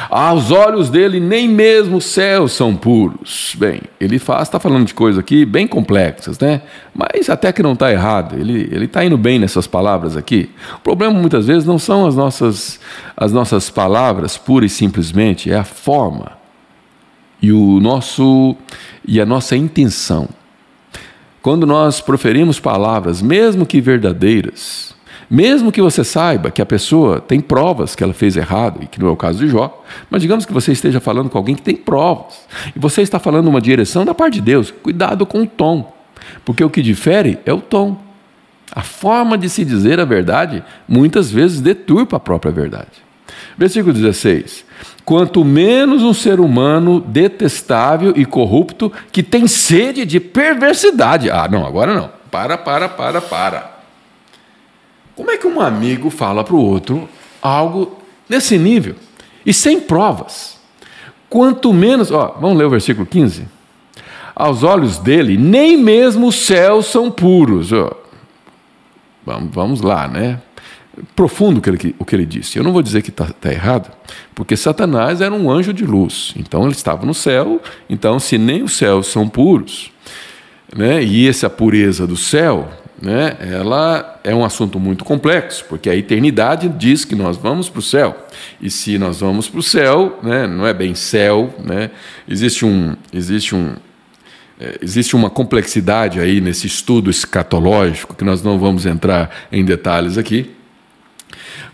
aos 0.09 0.51
olhos 0.51 0.89
dele, 0.89 1.19
nem 1.19 1.47
mesmo 1.47 1.97
os 1.97 2.05
céus 2.05 2.53
são 2.53 2.75
puros. 2.75 3.55
Bem, 3.57 3.81
ele 3.99 4.15
está 4.15 4.59
falando 4.59 4.85
de 4.85 4.93
coisas 4.93 5.19
aqui 5.19 5.45
bem 5.45 5.67
complexas, 5.67 6.39
né? 6.39 6.61
Mas 6.93 7.29
até 7.29 7.51
que 7.51 7.63
não 7.63 7.73
está 7.73 7.91
errado, 7.91 8.37
ele 8.37 8.85
está 8.85 9.03
indo 9.03 9.17
bem 9.17 9.39
nessas 9.39 9.67
palavras 9.67 10.17
aqui. 10.17 10.49
O 10.75 10.79
problema 10.79 11.13
muitas 11.13 11.47
vezes 11.47 11.65
não 11.65 11.79
são 11.79 12.05
as 12.05 12.15
nossas, 12.15 12.79
as 13.15 13.31
nossas 13.31 13.69
palavras 13.69 14.37
pura 14.37 14.65
e 14.65 14.69
simplesmente, 14.69 15.51
é 15.51 15.57
a 15.57 15.63
forma 15.63 16.37
e, 17.41 17.51
o 17.51 17.79
nosso, 17.79 18.55
e 19.05 19.21
a 19.21 19.25
nossa 19.25 19.55
intenção. 19.55 20.27
Quando 21.41 21.65
nós 21.65 22.01
proferimos 22.01 22.59
palavras, 22.59 23.21
mesmo 23.21 23.65
que 23.65 23.79
verdadeiras, 23.79 24.95
mesmo 25.29 25.71
que 25.71 25.81
você 25.81 26.03
saiba 26.03 26.49
que 26.49 26.61
a 26.61 26.65
pessoa 26.65 27.19
tem 27.19 27.39
provas 27.39 27.95
que 27.95 28.03
ela 28.03 28.13
fez 28.13 28.37
errado, 28.37 28.79
e 28.81 28.87
que 28.87 28.99
não 28.99 29.09
é 29.09 29.11
o 29.11 29.15
caso 29.15 29.39
de 29.39 29.49
Jó, 29.49 29.83
mas 30.09 30.21
digamos 30.21 30.45
que 30.45 30.53
você 30.53 30.71
esteja 30.71 30.99
falando 30.99 31.29
com 31.29 31.37
alguém 31.37 31.55
que 31.55 31.61
tem 31.61 31.75
provas, 31.75 32.47
e 32.75 32.79
você 32.79 33.01
está 33.01 33.19
falando 33.19 33.47
uma 33.47 33.61
direção 33.61 34.05
da 34.05 34.13
parte 34.13 34.35
de 34.35 34.41
Deus, 34.41 34.71
cuidado 34.71 35.25
com 35.25 35.41
o 35.41 35.47
tom, 35.47 35.93
porque 36.45 36.63
o 36.63 36.69
que 36.69 36.81
difere 36.81 37.39
é 37.45 37.53
o 37.53 37.59
tom. 37.59 37.97
A 38.71 38.83
forma 38.83 39.37
de 39.37 39.49
se 39.49 39.63
dizer 39.63 39.99
a 39.99 40.05
verdade 40.05 40.63
muitas 40.87 41.31
vezes 41.31 41.61
deturpa 41.61 42.17
a 42.17 42.19
própria 42.19 42.51
verdade. 42.51 43.07
Versículo 43.57 43.93
16: 43.93 44.65
Quanto 45.05 45.43
menos 45.43 46.03
um 46.03 46.13
ser 46.13 46.39
humano 46.39 46.99
detestável 46.99 48.13
e 48.15 48.25
corrupto 48.25 48.91
que 49.11 49.23
tem 49.23 49.47
sede 49.47 50.05
de 50.05 50.19
perversidade. 50.19 51.31
Ah, 51.31 51.47
não, 51.49 51.65
agora 51.65 51.93
não. 51.93 52.09
Para, 52.29 52.57
para, 52.57 52.89
para, 52.89 53.21
para. 53.21 53.76
Como 55.17 55.31
é 55.31 55.37
que 55.37 55.47
um 55.47 55.59
amigo 55.59 56.11
fala 56.11 56.43
para 56.43 56.55
o 56.55 56.63
outro 56.63 57.09
algo 57.41 57.97
nesse 58.29 58.57
nível 58.57 58.95
e 59.43 59.51
sem 59.51 59.81
provas? 59.81 60.57
Quanto 61.27 61.73
menos, 61.73 62.11
ó, 62.11 62.37
vamos 62.39 62.57
ler 62.57 62.65
o 62.65 62.69
versículo 62.69 63.05
15. 63.05 63.47
Aos 64.35 64.61
olhos 64.61 64.99
dele, 64.99 65.35
nem 65.35 65.75
mesmo 65.75 66.27
os 66.27 66.35
céus 66.35 66.85
são 66.85 67.09
puros. 67.09 67.73
Ó. 67.73 67.91
Vamos, 69.25 69.49
vamos 69.53 69.81
lá, 69.81 70.07
né? 70.07 70.39
profundo 71.15 71.59
o 71.59 71.61
que 71.61 71.69
ele, 71.69 71.95
o 71.99 72.05
que 72.05 72.15
ele 72.15 72.25
disse. 72.25 72.57
Eu 72.57 72.63
não 72.63 72.71
vou 72.71 72.81
dizer 72.81 73.01
que 73.01 73.09
está 73.09 73.25
tá 73.25 73.51
errado, 73.51 73.91
porque 74.33 74.55
Satanás 74.55 75.21
era 75.21 75.33
um 75.33 75.49
anjo 75.49 75.73
de 75.73 75.85
luz. 75.85 76.33
Então 76.37 76.63
ele 76.63 76.73
estava 76.73 77.05
no 77.05 77.13
céu. 77.13 77.61
Então, 77.89 78.19
se 78.19 78.37
nem 78.37 78.63
os 78.63 78.73
céus 78.73 79.07
são 79.07 79.27
puros, 79.27 79.91
né, 80.75 81.03
e 81.03 81.27
essa 81.27 81.49
pureza 81.49 82.05
do 82.05 82.17
céu, 82.17 82.69
né, 83.01 83.37
ela 83.39 84.19
é 84.23 84.33
um 84.33 84.43
assunto 84.43 84.79
muito 84.79 85.05
complexo, 85.05 85.65
porque 85.69 85.89
a 85.89 85.95
eternidade 85.95 86.67
diz 86.69 87.05
que 87.05 87.15
nós 87.15 87.37
vamos 87.37 87.69
para 87.69 87.79
o 87.79 87.81
céu. 87.81 88.27
E 88.59 88.69
se 88.69 88.97
nós 88.97 89.19
vamos 89.19 89.47
para 89.47 89.59
o 89.59 89.63
céu, 89.63 90.19
né, 90.23 90.47
não 90.47 90.65
é 90.65 90.73
bem 90.73 90.95
céu, 90.95 91.53
né, 91.63 91.91
existe 92.27 92.65
um, 92.65 92.95
existe 93.13 93.55
um, 93.55 93.75
é, 94.59 94.79
existe 94.81 95.15
uma 95.15 95.29
complexidade 95.29 96.19
aí 96.19 96.41
nesse 96.41 96.65
estudo 96.65 97.09
escatológico 97.09 98.15
que 98.15 98.23
nós 98.23 98.41
não 98.41 98.57
vamos 98.57 98.85
entrar 98.85 99.29
em 99.51 99.63
detalhes 99.63 100.17
aqui. 100.17 100.55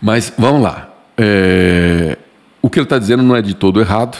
Mas 0.02 0.32
vamos 0.36 0.62
lá. 0.62 0.92
É, 1.16 2.18
o 2.60 2.68
que 2.68 2.78
ele 2.78 2.84
está 2.84 2.98
dizendo 2.98 3.22
não 3.22 3.34
é 3.34 3.40
de 3.40 3.54
todo 3.54 3.80
errado, 3.80 4.18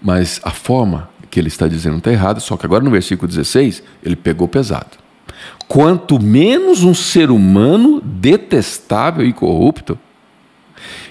mas 0.00 0.40
a 0.44 0.50
forma 0.50 1.08
que 1.28 1.40
ele 1.40 1.48
está 1.48 1.66
dizendo 1.66 1.98
está 1.98 2.12
errada, 2.12 2.38
só 2.38 2.56
que 2.56 2.64
agora 2.64 2.84
no 2.84 2.90
versículo 2.90 3.26
16 3.26 3.82
ele 4.04 4.14
pegou 4.14 4.46
pesado. 4.46 5.03
Quanto 5.74 6.22
menos 6.22 6.84
um 6.84 6.94
ser 6.94 7.32
humano 7.32 8.00
detestável 8.00 9.26
e 9.26 9.32
corrupto, 9.32 9.98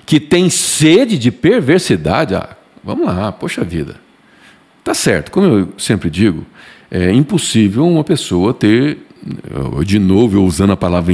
que 0.06 0.22
tem 0.22 0.50
sede 0.50 1.18
de 1.20 1.32
perversidade, 1.32 2.34
ah, 2.34 2.56
vamos 2.82 3.06
lá, 3.06 3.30
poxa 3.34 3.62
vida. 3.62 3.98
Tá 4.82 4.94
certo, 4.94 5.32
como 5.32 5.48
eu 5.48 5.74
sempre 5.78 6.10
digo, 6.10 6.46
é 6.90 7.12
impossível 7.12 7.86
uma 7.86 8.06
pessoa 8.06 8.54
ter 8.54 9.00
de 9.86 10.00
novo, 10.00 10.38
eu 10.38 10.46
usando 10.46 10.72
a 10.72 10.78
palavra 10.78 11.14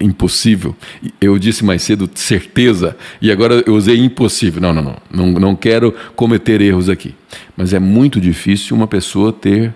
impossível, 0.00 0.74
eu 1.20 1.38
disse 1.38 1.66
mais 1.66 1.82
cedo 1.82 2.08
certeza, 2.14 2.96
e 3.20 3.30
agora 3.30 3.62
eu 3.66 3.74
usei 3.74 3.98
impossível. 3.98 4.62
Não, 4.62 4.72
não, 4.72 4.82
não, 4.82 4.96
não, 5.10 5.26
não 5.38 5.54
quero 5.54 5.94
cometer 6.14 6.62
erros 6.62 6.88
aqui. 6.88 7.14
Mas 7.54 7.74
é 7.74 7.78
muito 7.78 8.18
difícil 8.18 8.74
uma 8.74 8.86
pessoa 8.86 9.34
ter 9.34 9.74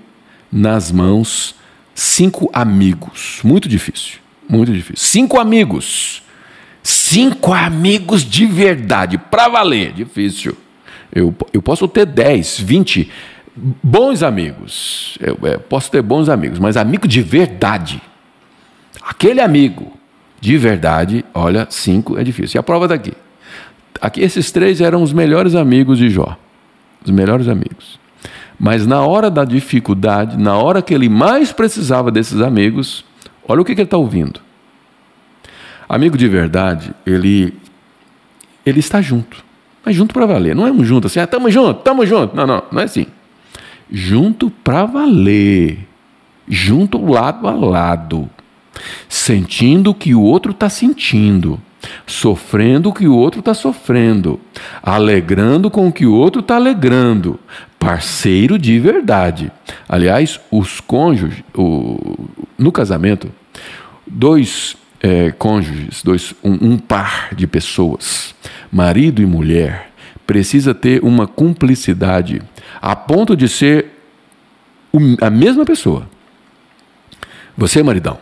nas 0.51 0.91
mãos 0.91 1.60
cinco 2.01 2.51
amigos. 2.53 3.41
Muito 3.45 3.69
difícil, 3.69 4.19
muito 4.49 4.73
difícil. 4.73 4.97
Cinco 4.97 5.39
amigos. 5.39 6.23
Cinco 6.83 7.53
amigos 7.53 8.23
de 8.25 8.47
verdade, 8.47 9.19
para 9.19 9.49
valer. 9.49 9.93
Difícil. 9.93 10.57
Eu, 11.15 11.35
eu 11.53 11.61
posso 11.61 11.87
ter 11.87 12.07
dez, 12.07 12.59
vinte 12.59 13.11
bons 13.55 14.23
amigos. 14.23 15.19
Eu, 15.21 15.39
eu, 15.43 15.61
posso 15.61 15.91
ter 15.91 16.01
bons 16.01 16.31
amigos, 16.31 16.59
mas 16.59 16.79
amigo 16.79 17.07
de 17.07 17.21
verdade. 17.21 18.01
Aquele 19.03 19.43
amigo 19.43 19.93
de 20.41 20.57
verdade, 20.57 21.23
olha, 21.35 21.67
cinco 21.69 22.19
é 22.19 22.25
difícil. 22.25 22.57
E 22.57 22.61
a 22.61 22.63
prova 22.63 22.89
daqui. 22.89 23.13
Aqui 24.01 24.23
esses 24.23 24.51
três 24.51 24.81
eram 24.81 25.03
os 25.03 25.13
melhores 25.13 25.55
amigos 25.55 25.99
de 25.99 26.09
Jó. 26.09 26.39
Os 27.05 27.11
melhores 27.11 27.47
amigos. 27.47 28.01
Mas 28.61 28.87
na 28.87 29.01
hora 29.01 29.31
da 29.31 29.44
dificuldade, 29.44 30.37
na 30.37 30.57
hora 30.59 30.83
que 30.83 30.92
ele 30.92 31.09
mais 31.09 31.51
precisava 31.51 32.11
desses 32.11 32.42
amigos, 32.42 33.05
olha 33.49 33.62
o 33.62 33.64
que, 33.64 33.75
que 33.75 33.81
ele 33.81 33.87
está 33.87 33.96
ouvindo. 33.96 34.38
Amigo 35.88 36.18
de 36.18 36.29
verdade, 36.29 36.94
ele, 37.07 37.55
ele 38.64 38.81
está 38.81 39.01
junto. 39.01 39.42
Mas 39.83 39.96
junto 39.96 40.12
para 40.12 40.27
valer. 40.27 40.55
Não 40.55 40.66
é 40.66 40.70
um 40.70 40.85
junto 40.85 41.07
assim, 41.07 41.18
ah, 41.18 41.27
tamo 41.27 41.51
junto, 41.51 41.81
tamo 41.81 42.05
junto. 42.05 42.37
Não, 42.37 42.46
não, 42.46 42.62
não 42.70 42.81
é 42.83 42.85
assim 42.85 43.07
junto 43.90 44.51
para 44.51 44.85
valer, 44.85 45.88
junto 46.46 47.05
lado 47.05 47.49
a 47.49 47.53
lado, 47.53 48.31
sentindo 49.09 49.90
o 49.90 49.94
que 49.94 50.14
o 50.14 50.23
outro 50.23 50.53
está 50.53 50.68
sentindo, 50.68 51.61
sofrendo 52.07 52.90
o 52.90 52.93
que 52.93 53.07
o 53.07 53.16
outro 53.16 53.40
está 53.40 53.55
sofrendo, 53.55 54.40
alegrando 54.83 55.71
com 55.71 55.88
o 55.88 55.93
que 55.93 56.07
o 56.07 56.14
outro 56.14 56.40
está 56.40 56.57
alegrando, 56.57 57.38
parceiro 57.79 58.59
de 58.59 58.79
verdade. 58.79 59.51
Aliás, 59.88 60.40
os 60.51 60.81
cônjuges, 60.81 61.43
o, 61.55 62.29
no 62.59 62.71
casamento, 62.71 63.31
dois 64.07 64.77
é, 65.01 65.31
cônjuges, 65.33 66.03
dois, 66.03 66.35
um, 66.45 66.73
um 66.73 66.79
par 66.79 67.35
de 67.35 67.47
pessoas, 67.47 68.35
marido 68.71 69.23
e 69.23 69.27
mulher, 69.27 69.90
precisa 70.27 70.75
ter 70.75 71.03
uma 71.03 71.27
cumplicidade 71.27 72.40
a 72.81 72.95
ponto 72.95 73.37
de 73.37 73.49
ser 73.49 73.87
a 75.21 75.31
mesma 75.31 75.64
pessoa. 75.64 76.09
Você, 77.57 77.83
maridão, 77.83 78.19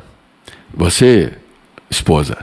você, 0.73 1.33
esposa, 1.91 2.39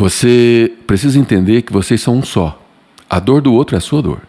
você 0.00 0.72
precisa 0.86 1.18
entender 1.18 1.60
que 1.60 1.74
vocês 1.74 2.00
são 2.00 2.16
um 2.16 2.22
só. 2.22 2.58
A 3.08 3.20
dor 3.20 3.42
do 3.42 3.52
outro 3.52 3.76
é 3.76 3.78
a 3.78 3.82
sua 3.82 4.00
dor. 4.00 4.22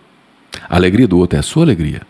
A 0.70 0.76
alegria 0.76 1.08
do 1.08 1.18
outro 1.18 1.38
é 1.38 1.40
a 1.40 1.44
sua 1.44 1.64
alegria. 1.64 2.02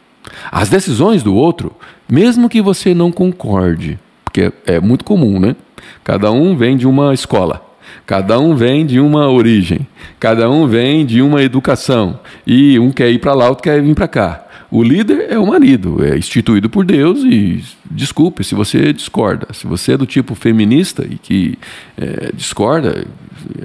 As 0.52 0.68
decisões 0.68 1.22
do 1.22 1.36
outro, 1.36 1.72
mesmo 2.10 2.50
que 2.50 2.60
você 2.60 2.96
não 2.96 3.12
concorde, 3.12 4.00
porque 4.26 4.52
é 4.66 4.80
muito 4.80 5.06
comum, 5.06 5.40
né? 5.40 5.56
Cada 6.04 6.32
um 6.32 6.58
vem 6.58 6.76
de 6.76 6.88
uma 6.88 7.14
escola. 7.14 7.64
Cada 8.04 8.40
um 8.40 8.56
vem 8.56 8.84
de 8.84 9.00
uma 9.00 9.30
origem, 9.30 9.86
cada 10.20 10.50
um 10.50 10.66
vem 10.66 11.06
de 11.06 11.22
uma 11.22 11.44
educação. 11.44 12.20
E 12.48 12.80
um 12.80 12.92
quer 12.92 13.12
ir 13.12 13.20
para 13.20 13.36
lá, 13.36 13.48
outro 13.48 13.62
quer 13.62 13.80
vir 13.80 13.94
para 13.94 14.08
cá. 14.08 14.44
O 14.72 14.82
líder 14.82 15.28
é 15.30 15.38
o 15.38 15.46
marido, 15.46 16.02
é 16.02 16.18
instituído 16.18 16.70
por 16.70 16.86
Deus 16.86 17.26
e 17.26 17.62
desculpe 17.90 18.42
se 18.42 18.56
você 18.56 18.94
discorda. 18.94 19.48
Se 19.52 19.68
você 19.68 19.94
é 19.94 19.98
do 19.98 20.06
tipo 20.06 20.34
feminista 20.34 21.06
e 21.06 21.18
que 21.18 21.60
é, 21.98 22.32
discorda, 22.34 23.06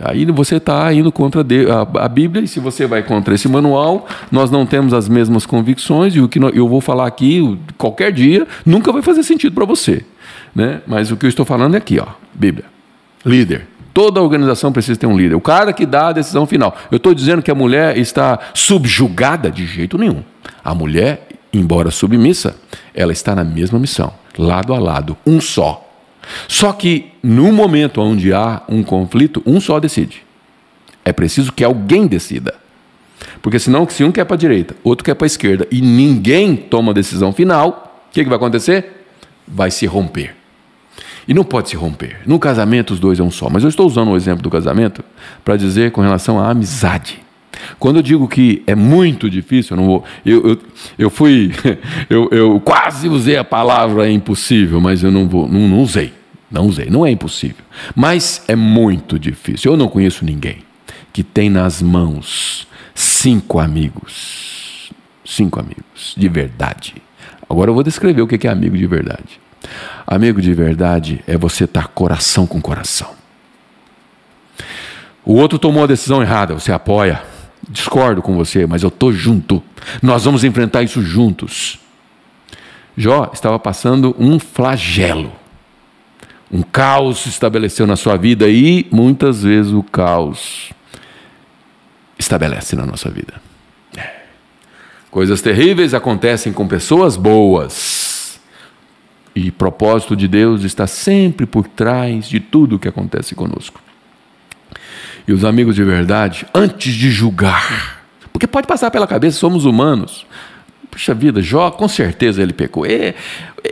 aí 0.02 0.24
você 0.26 0.56
está 0.56 0.92
indo 0.92 1.12
contra 1.12 1.42
a, 1.42 2.08
Bíblia 2.08 2.42
e 2.42 2.48
se 2.48 2.58
você 2.58 2.88
vai 2.88 3.04
contra 3.04 3.36
esse 3.36 3.48
manual, 3.48 4.08
nós 4.32 4.50
não 4.50 4.66
temos 4.66 4.92
as 4.92 5.08
mesmas 5.08 5.46
convicções 5.46 6.16
e 6.16 6.20
o 6.20 6.28
que 6.28 6.40
eu 6.40 6.68
vou 6.68 6.80
falar 6.80 7.06
aqui 7.06 7.56
qualquer 7.78 8.10
dia 8.10 8.44
nunca 8.64 8.90
vai 8.90 9.00
fazer 9.00 9.22
sentido 9.22 9.54
para 9.54 9.64
você. 9.64 10.04
Né? 10.52 10.80
Mas 10.88 11.12
o 11.12 11.16
que 11.16 11.24
eu 11.24 11.28
estou 11.28 11.46
falando 11.46 11.76
é 11.76 11.78
aqui, 11.78 12.00
ó, 12.00 12.06
Bíblia. 12.34 12.64
Líder, 13.24 13.68
Toda 13.96 14.20
organização 14.20 14.70
precisa 14.70 15.00
ter 15.00 15.06
um 15.06 15.16
líder. 15.16 15.36
O 15.36 15.40
cara 15.40 15.72
que 15.72 15.86
dá 15.86 16.08
a 16.08 16.12
decisão 16.12 16.46
final. 16.46 16.76
Eu 16.90 16.98
estou 16.98 17.14
dizendo 17.14 17.40
que 17.40 17.50
a 17.50 17.54
mulher 17.54 17.96
está 17.96 18.38
subjugada? 18.52 19.50
De 19.50 19.64
jeito 19.64 19.96
nenhum. 19.96 20.22
A 20.62 20.74
mulher, 20.74 21.26
embora 21.50 21.90
submissa, 21.90 22.56
ela 22.94 23.10
está 23.10 23.34
na 23.34 23.42
mesma 23.42 23.78
missão, 23.78 24.12
lado 24.36 24.74
a 24.74 24.78
lado, 24.78 25.16
um 25.26 25.40
só. 25.40 25.82
Só 26.46 26.74
que 26.74 27.10
no 27.22 27.50
momento 27.50 28.02
onde 28.02 28.34
há 28.34 28.60
um 28.68 28.82
conflito, 28.82 29.42
um 29.46 29.58
só 29.58 29.80
decide. 29.80 30.22
É 31.02 31.10
preciso 31.10 31.50
que 31.50 31.64
alguém 31.64 32.06
decida. 32.06 32.54
Porque 33.40 33.58
senão, 33.58 33.88
se 33.88 34.04
um 34.04 34.12
quer 34.12 34.26
para 34.26 34.36
a 34.36 34.38
direita, 34.38 34.76
outro 34.84 35.06
quer 35.06 35.14
para 35.14 35.24
a 35.24 35.26
esquerda 35.26 35.66
e 35.70 35.80
ninguém 35.80 36.54
toma 36.54 36.90
a 36.90 36.94
decisão 36.94 37.32
final, 37.32 38.04
o 38.10 38.12
que, 38.12 38.22
que 38.22 38.28
vai 38.28 38.36
acontecer? 38.36 39.06
Vai 39.48 39.70
se 39.70 39.86
romper. 39.86 40.36
E 41.28 41.34
não 41.34 41.44
pode 41.44 41.70
se 41.70 41.76
romper. 41.76 42.20
No 42.24 42.38
casamento, 42.38 42.94
os 42.94 43.00
dois 43.00 43.18
é 43.18 43.22
um 43.22 43.30
só. 43.30 43.48
Mas 43.50 43.62
eu 43.62 43.68
estou 43.68 43.86
usando 43.86 44.10
o 44.10 44.16
exemplo 44.16 44.42
do 44.42 44.50
casamento 44.50 45.04
para 45.44 45.56
dizer 45.56 45.90
com 45.90 46.00
relação 46.00 46.38
à 46.38 46.50
amizade. 46.50 47.20
Quando 47.78 47.96
eu 47.96 48.02
digo 48.02 48.28
que 48.28 48.62
é 48.66 48.74
muito 48.74 49.28
difícil, 49.28 49.76
eu 49.76 49.80
não 49.80 49.86
vou. 49.86 50.04
Eu, 50.24 50.50
eu, 50.50 50.58
eu 50.98 51.10
fui. 51.10 51.52
Eu, 52.08 52.28
eu 52.30 52.60
quase 52.60 53.08
usei 53.08 53.36
a 53.36 53.42
palavra 53.42 54.08
impossível, 54.08 54.80
mas 54.80 55.02
eu 55.02 55.10
não 55.10 55.26
vou. 55.28 55.48
Não, 55.48 55.68
não 55.68 55.82
usei. 55.82 56.12
Não 56.50 56.66
usei. 56.66 56.86
Não 56.88 57.04
é 57.04 57.10
impossível. 57.10 57.64
Mas 57.94 58.44
é 58.46 58.54
muito 58.54 59.18
difícil. 59.18 59.72
Eu 59.72 59.76
não 59.76 59.88
conheço 59.88 60.24
ninguém 60.24 60.58
que 61.12 61.24
tem 61.24 61.50
nas 61.50 61.82
mãos 61.82 62.68
cinco 62.94 63.58
amigos. 63.58 64.92
Cinco 65.24 65.58
amigos, 65.58 66.14
de 66.16 66.28
verdade. 66.28 66.94
Agora 67.48 67.70
eu 67.70 67.74
vou 67.74 67.82
descrever 67.82 68.22
o 68.22 68.26
que 68.26 68.46
é 68.46 68.50
amigo 68.50 68.76
de 68.76 68.86
verdade. 68.86 69.40
Amigo 70.06 70.40
de 70.40 70.54
verdade 70.54 71.22
é 71.26 71.36
você 71.36 71.64
estar 71.64 71.88
coração 71.88 72.46
com 72.46 72.60
coração. 72.60 73.10
O 75.24 75.34
outro 75.34 75.58
tomou 75.58 75.82
a 75.82 75.86
decisão 75.88 76.22
errada, 76.22 76.54
você 76.54 76.72
apoia. 76.72 77.22
Discordo 77.68 78.22
com 78.22 78.36
você, 78.36 78.64
mas 78.64 78.84
eu 78.84 78.88
estou 78.88 79.12
junto. 79.12 79.60
Nós 80.00 80.24
vamos 80.24 80.44
enfrentar 80.44 80.84
isso 80.84 81.02
juntos. 81.02 81.80
Jó 82.96 83.30
estava 83.34 83.58
passando 83.58 84.14
um 84.18 84.38
flagelo. 84.38 85.32
Um 86.50 86.62
caos 86.62 87.18
se 87.18 87.28
estabeleceu 87.28 87.88
na 87.88 87.96
sua 87.96 88.16
vida 88.16 88.48
e 88.48 88.86
muitas 88.92 89.42
vezes 89.42 89.72
o 89.72 89.82
caos 89.82 90.70
estabelece 92.16 92.76
na 92.76 92.86
nossa 92.86 93.10
vida. 93.10 93.34
É. 93.96 94.08
Coisas 95.10 95.42
terríveis 95.42 95.92
acontecem 95.92 96.52
com 96.52 96.68
pessoas 96.68 97.16
boas 97.16 98.05
e 99.36 99.50
propósito 99.50 100.16
de 100.16 100.26
Deus 100.26 100.64
está 100.64 100.86
sempre 100.86 101.44
por 101.44 101.68
trás 101.68 102.26
de 102.26 102.40
tudo 102.40 102.76
o 102.76 102.78
que 102.78 102.88
acontece 102.88 103.34
conosco. 103.34 103.78
E 105.28 105.32
os 105.32 105.44
amigos 105.44 105.74
de 105.74 105.84
verdade, 105.84 106.46
antes 106.54 106.94
de 106.94 107.10
julgar, 107.10 108.00
porque 108.32 108.46
pode 108.46 108.66
passar 108.66 108.90
pela 108.90 109.06
cabeça, 109.06 109.38
somos 109.38 109.66
humanos. 109.66 110.26
Puxa 110.90 111.12
vida, 111.12 111.42
Jó, 111.42 111.70
com 111.70 111.86
certeza 111.86 112.42
ele 112.42 112.54
pecou. 112.54 112.86
E, 112.86 113.14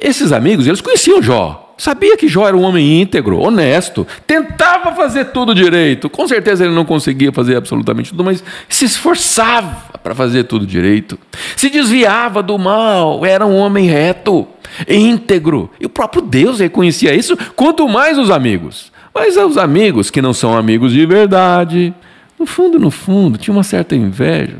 esses 0.03 0.33
amigos, 0.33 0.67
eles 0.67 0.83
conheciam 0.83 1.23
Jó. 1.23 1.64
Sabia 1.77 2.17
que 2.17 2.29
Jó 2.29 2.47
era 2.47 2.57
um 2.57 2.63
homem 2.63 3.01
íntegro, 3.01 3.39
honesto, 3.39 4.07
tentava 4.27 4.93
fazer 4.95 5.27
tudo 5.27 5.55
direito. 5.55 6.09
Com 6.09 6.27
certeza 6.27 6.65
ele 6.65 6.75
não 6.75 6.85
conseguia 6.85 7.33
fazer 7.33 7.57
absolutamente 7.57 8.11
tudo, 8.11 8.25
mas 8.25 8.43
se 8.69 8.85
esforçava 8.85 9.99
para 10.03 10.15
fazer 10.15 10.45
tudo 10.45 10.67
direito. 10.67 11.19
Se 11.57 11.71
desviava 11.71 12.43
do 12.43 12.59
mal, 12.59 13.25
era 13.25 13.47
um 13.47 13.57
homem 13.57 13.87
reto, 13.87 14.47
íntegro. 14.89 15.71
E 15.81 15.87
o 15.87 15.91
próprio 15.91 16.23
Deus 16.23 16.61
reconhecia 16.61 17.15
isso, 17.15 17.37
quanto 17.57 17.89
mais 17.89 18.19
os 18.19 18.31
amigos. 18.31 18.93
Mas 19.15 19.37
os 19.37 19.57
amigos 19.57 20.11
que 20.11 20.21
não 20.21 20.35
são 20.35 20.57
amigos 20.57 20.93
de 20.93 21.07
verdade, 21.07 21.95
no 22.39 22.47
fundo, 22.47 22.79
no 22.79 22.91
fundo, 22.91 23.39
tinha 23.39 23.55
uma 23.55 23.63
certa 23.63 23.95
inveja. 23.95 24.57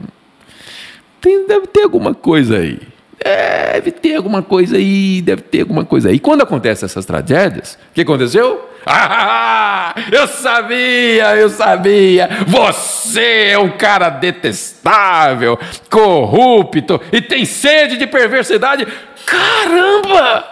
Tem, 1.21 1.47
deve 1.47 1.67
ter 1.67 1.83
alguma 1.83 2.15
coisa 2.15 2.59
aí. 2.59 2.79
Deve 3.23 3.91
ter 3.91 4.17
alguma 4.17 4.43
coisa 4.43 4.77
aí, 4.77 5.21
deve 5.23 5.43
ter 5.43 5.61
alguma 5.61 5.85
coisa 5.85 6.09
aí. 6.09 6.17
E 6.17 6.19
quando 6.19 6.43
acontecem 6.43 6.87
essas 6.87 7.05
tragédias, 7.05 7.79
o 7.91 7.95
que 7.95 8.03
aconteceu? 8.03 8.71
Ah, 8.87 9.95
eu 10.13 10.27
sabia, 10.27 11.37
eu 11.37 11.49
sabia. 11.49 12.29
Você 12.47 13.49
é 13.53 13.59
um 13.59 13.71
cara 13.71 14.11
detestável, 14.11 15.59
corrupto 15.91 17.01
e 17.11 17.23
tem 17.23 17.47
sede 17.47 17.97
de 17.97 18.07
perversidade. 18.07 18.87
Caramba! 19.25 20.45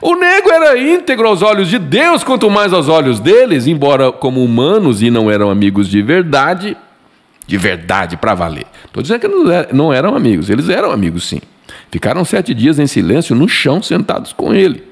O 0.00 0.14
nego 0.14 0.50
era 0.50 0.78
íntegro 0.78 1.28
aos 1.28 1.40
olhos 1.40 1.68
de 1.68 1.78
Deus, 1.78 2.24
quanto 2.24 2.50
mais 2.50 2.72
aos 2.72 2.88
olhos 2.88 3.20
deles, 3.20 3.66
embora 3.66 4.12
como 4.12 4.44
humanos 4.44 5.02
e 5.02 5.10
não 5.10 5.30
eram 5.30 5.50
amigos 5.50 5.88
de 5.88 6.02
verdade, 6.02 6.76
de 7.46 7.56
verdade 7.56 8.16
para 8.16 8.34
valer. 8.34 8.66
Estou 8.84 9.02
dizendo 9.02 9.20
que 9.20 9.74
não 9.74 9.92
eram 9.92 10.14
amigos, 10.14 10.50
eles 10.50 10.68
eram 10.68 10.90
amigos 10.90 11.26
sim. 11.28 11.40
Ficaram 11.90 12.24
sete 12.24 12.52
dias 12.54 12.78
em 12.78 12.86
silêncio 12.86 13.34
no 13.34 13.48
chão, 13.48 13.82
sentados 13.82 14.32
com 14.32 14.54
ele. 14.54 14.82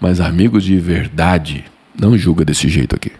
Mas 0.00 0.20
amigos 0.20 0.64
de 0.64 0.78
verdade 0.78 1.64
não 1.98 2.16
julga 2.16 2.44
desse 2.44 2.68
jeito 2.68 2.94
aqui. 2.94 3.12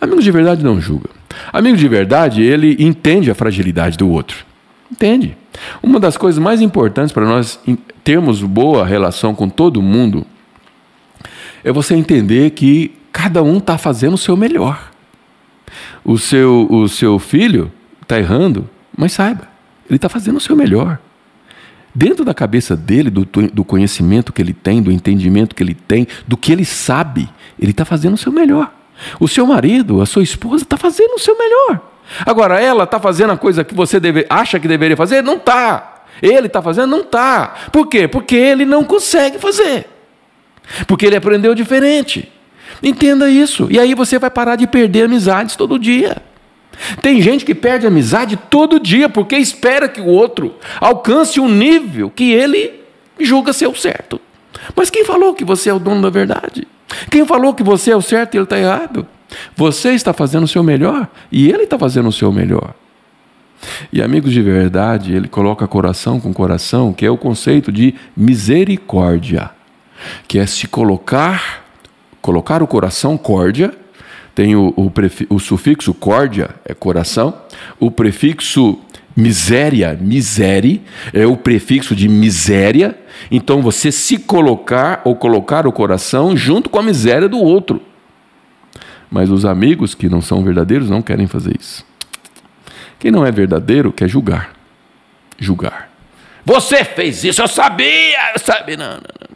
Amigos 0.00 0.24
de 0.24 0.30
verdade 0.30 0.62
não 0.62 0.80
julga. 0.80 1.10
Amigo 1.52 1.76
de 1.76 1.88
verdade, 1.88 2.42
ele 2.42 2.76
entende 2.78 3.30
a 3.30 3.34
fragilidade 3.34 3.96
do 3.96 4.08
outro. 4.08 4.44
Entende? 4.90 5.36
Uma 5.82 5.98
das 6.00 6.16
coisas 6.16 6.42
mais 6.42 6.60
importantes 6.60 7.12
para 7.12 7.24
nós 7.24 7.58
termos 8.04 8.42
boa 8.42 8.86
relação 8.86 9.34
com 9.34 9.48
todo 9.48 9.82
mundo 9.82 10.26
é 11.64 11.72
você 11.72 11.94
entender 11.94 12.50
que 12.50 12.92
cada 13.12 13.42
um 13.42 13.58
está 13.58 13.76
fazendo 13.76 14.14
o 14.14 14.18
seu 14.18 14.36
melhor. 14.36 14.90
O 16.04 16.16
seu, 16.16 16.66
o 16.70 16.88
seu 16.88 17.18
filho 17.18 17.70
está 18.00 18.18
errando, 18.18 18.68
mas 18.96 19.12
saiba, 19.12 19.46
ele 19.88 19.96
está 19.96 20.08
fazendo 20.08 20.36
o 20.36 20.40
seu 20.40 20.56
melhor. 20.56 20.98
Dentro 21.94 22.24
da 22.24 22.34
cabeça 22.34 22.76
dele, 22.76 23.10
do, 23.10 23.24
do 23.24 23.64
conhecimento 23.64 24.32
que 24.32 24.42
ele 24.42 24.52
tem, 24.52 24.82
do 24.82 24.92
entendimento 24.92 25.54
que 25.54 25.62
ele 25.62 25.74
tem, 25.74 26.06
do 26.26 26.36
que 26.36 26.52
ele 26.52 26.64
sabe, 26.64 27.28
ele 27.58 27.70
está 27.70 27.84
fazendo 27.84 28.14
o 28.14 28.18
seu 28.18 28.30
melhor. 28.30 28.72
O 29.18 29.28
seu 29.28 29.46
marido, 29.46 30.00
a 30.00 30.06
sua 30.06 30.22
esposa, 30.22 30.64
está 30.64 30.76
fazendo 30.76 31.14
o 31.14 31.18
seu 31.18 31.36
melhor. 31.36 31.80
Agora, 32.24 32.60
ela 32.60 32.84
está 32.84 32.98
fazendo 32.98 33.32
a 33.32 33.36
coisa 33.36 33.64
que 33.64 33.74
você 33.74 34.00
deve, 34.00 34.26
acha 34.28 34.58
que 34.58 34.68
deveria 34.68 34.96
fazer? 34.96 35.22
Não 35.22 35.36
está. 35.36 36.04
Ele 36.22 36.46
está 36.46 36.60
fazendo? 36.60 36.90
Não 36.90 37.00
está. 37.00 37.54
Por 37.72 37.86
quê? 37.86 38.08
Porque 38.08 38.34
ele 38.34 38.64
não 38.64 38.84
consegue 38.84 39.38
fazer. 39.38 39.86
Porque 40.86 41.06
ele 41.06 41.16
aprendeu 41.16 41.54
diferente. 41.54 42.30
Entenda 42.82 43.28
isso. 43.30 43.68
E 43.70 43.78
aí 43.78 43.94
você 43.94 44.18
vai 44.18 44.30
parar 44.30 44.56
de 44.56 44.66
perder 44.66 45.04
amizades 45.04 45.56
todo 45.56 45.78
dia. 45.78 46.16
Tem 47.02 47.20
gente 47.20 47.44
que 47.44 47.54
perde 47.54 47.86
amizade 47.86 48.36
todo 48.36 48.80
dia 48.80 49.08
porque 49.08 49.36
espera 49.36 49.88
que 49.88 50.00
o 50.00 50.06
outro 50.06 50.54
alcance 50.80 51.40
um 51.40 51.48
nível 51.48 52.10
que 52.10 52.32
ele 52.32 52.80
julga 53.18 53.52
ser 53.52 53.66
o 53.66 53.74
certo. 53.74 54.20
Mas 54.74 54.90
quem 54.90 55.04
falou 55.04 55.34
que 55.34 55.44
você 55.44 55.70
é 55.70 55.74
o 55.74 55.78
dono 55.78 56.02
da 56.02 56.10
verdade? 56.10 56.66
Quem 57.10 57.26
falou 57.26 57.54
que 57.54 57.62
você 57.62 57.90
é 57.90 57.96
o 57.96 58.02
certo 58.02 58.34
e 58.34 58.38
ele 58.38 58.44
está 58.44 58.58
errado? 58.58 59.06
Você 59.56 59.90
está 59.90 60.12
fazendo 60.12 60.44
o 60.44 60.48
seu 60.48 60.62
melhor 60.62 61.08
e 61.30 61.50
ele 61.50 61.64
está 61.64 61.78
fazendo 61.78 62.08
o 62.08 62.12
seu 62.12 62.32
melhor. 62.32 62.74
E 63.92 64.00
amigos 64.02 64.32
de 64.32 64.40
verdade, 64.40 65.14
ele 65.14 65.28
coloca 65.28 65.66
coração 65.66 66.20
com 66.20 66.32
coração, 66.32 66.92
que 66.92 67.04
é 67.04 67.10
o 67.10 67.18
conceito 67.18 67.72
de 67.72 67.94
misericórdia, 68.16 69.50
que 70.26 70.38
é 70.38 70.46
se 70.46 70.68
colocar, 70.68 71.64
colocar 72.22 72.62
o 72.62 72.66
coração 72.66 73.18
córdia, 73.18 73.74
tem 74.38 74.54
o, 74.54 74.72
o, 74.76 74.92
o 75.30 75.40
sufixo 75.40 75.92
córdia, 75.92 76.50
é 76.64 76.72
coração, 76.72 77.34
o 77.80 77.90
prefixo 77.90 78.78
miséria, 79.16 79.98
misere, 80.00 80.80
é 81.12 81.26
o 81.26 81.36
prefixo 81.36 81.92
de 81.92 82.08
miséria, 82.08 82.96
então 83.32 83.60
você 83.60 83.90
se 83.90 84.16
colocar 84.16 85.02
ou 85.04 85.16
colocar 85.16 85.66
o 85.66 85.72
coração 85.72 86.36
junto 86.36 86.70
com 86.70 86.78
a 86.78 86.84
miséria 86.84 87.28
do 87.28 87.40
outro. 87.40 87.82
Mas 89.10 89.28
os 89.28 89.44
amigos 89.44 89.92
que 89.92 90.08
não 90.08 90.22
são 90.22 90.44
verdadeiros 90.44 90.88
não 90.88 91.02
querem 91.02 91.26
fazer 91.26 91.56
isso. 91.58 91.84
Quem 92.96 93.10
não 93.10 93.26
é 93.26 93.32
verdadeiro 93.32 93.92
quer 93.92 94.08
julgar. 94.08 94.52
Julgar. 95.36 95.90
Você 96.44 96.84
fez 96.84 97.24
isso, 97.24 97.42
eu 97.42 97.48
sabia, 97.48 98.34
eu 98.34 98.38
sabia. 98.38 98.76
Não, 98.76 98.86
não, 98.86 99.00
não. 99.20 99.27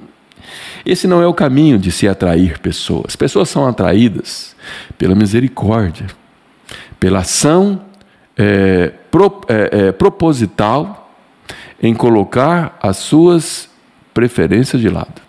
Esse 0.85 1.07
não 1.07 1.23
é 1.23 1.27
o 1.27 1.35
caminho 1.35 1.79
de 1.79 1.93
se 1.93 2.09
atrair 2.09 2.59
pessoas. 2.59 3.15
Pessoas 3.15 3.49
são 3.49 3.67
atraídas 3.67 4.57
pela 4.99 5.15
misericórdia, 5.15 6.07
pela 6.99 7.21
ação 7.21 7.83
é, 8.37 8.89
pro, 9.11 9.41
é, 9.49 9.89
é, 9.89 9.93
proposital 9.93 11.11
em 11.83 11.95
colocar 11.95 12.77
as 12.81 12.97
suas 12.97 13.69
preferências 14.15 14.81
de 14.81 14.89
lado. 14.89 15.23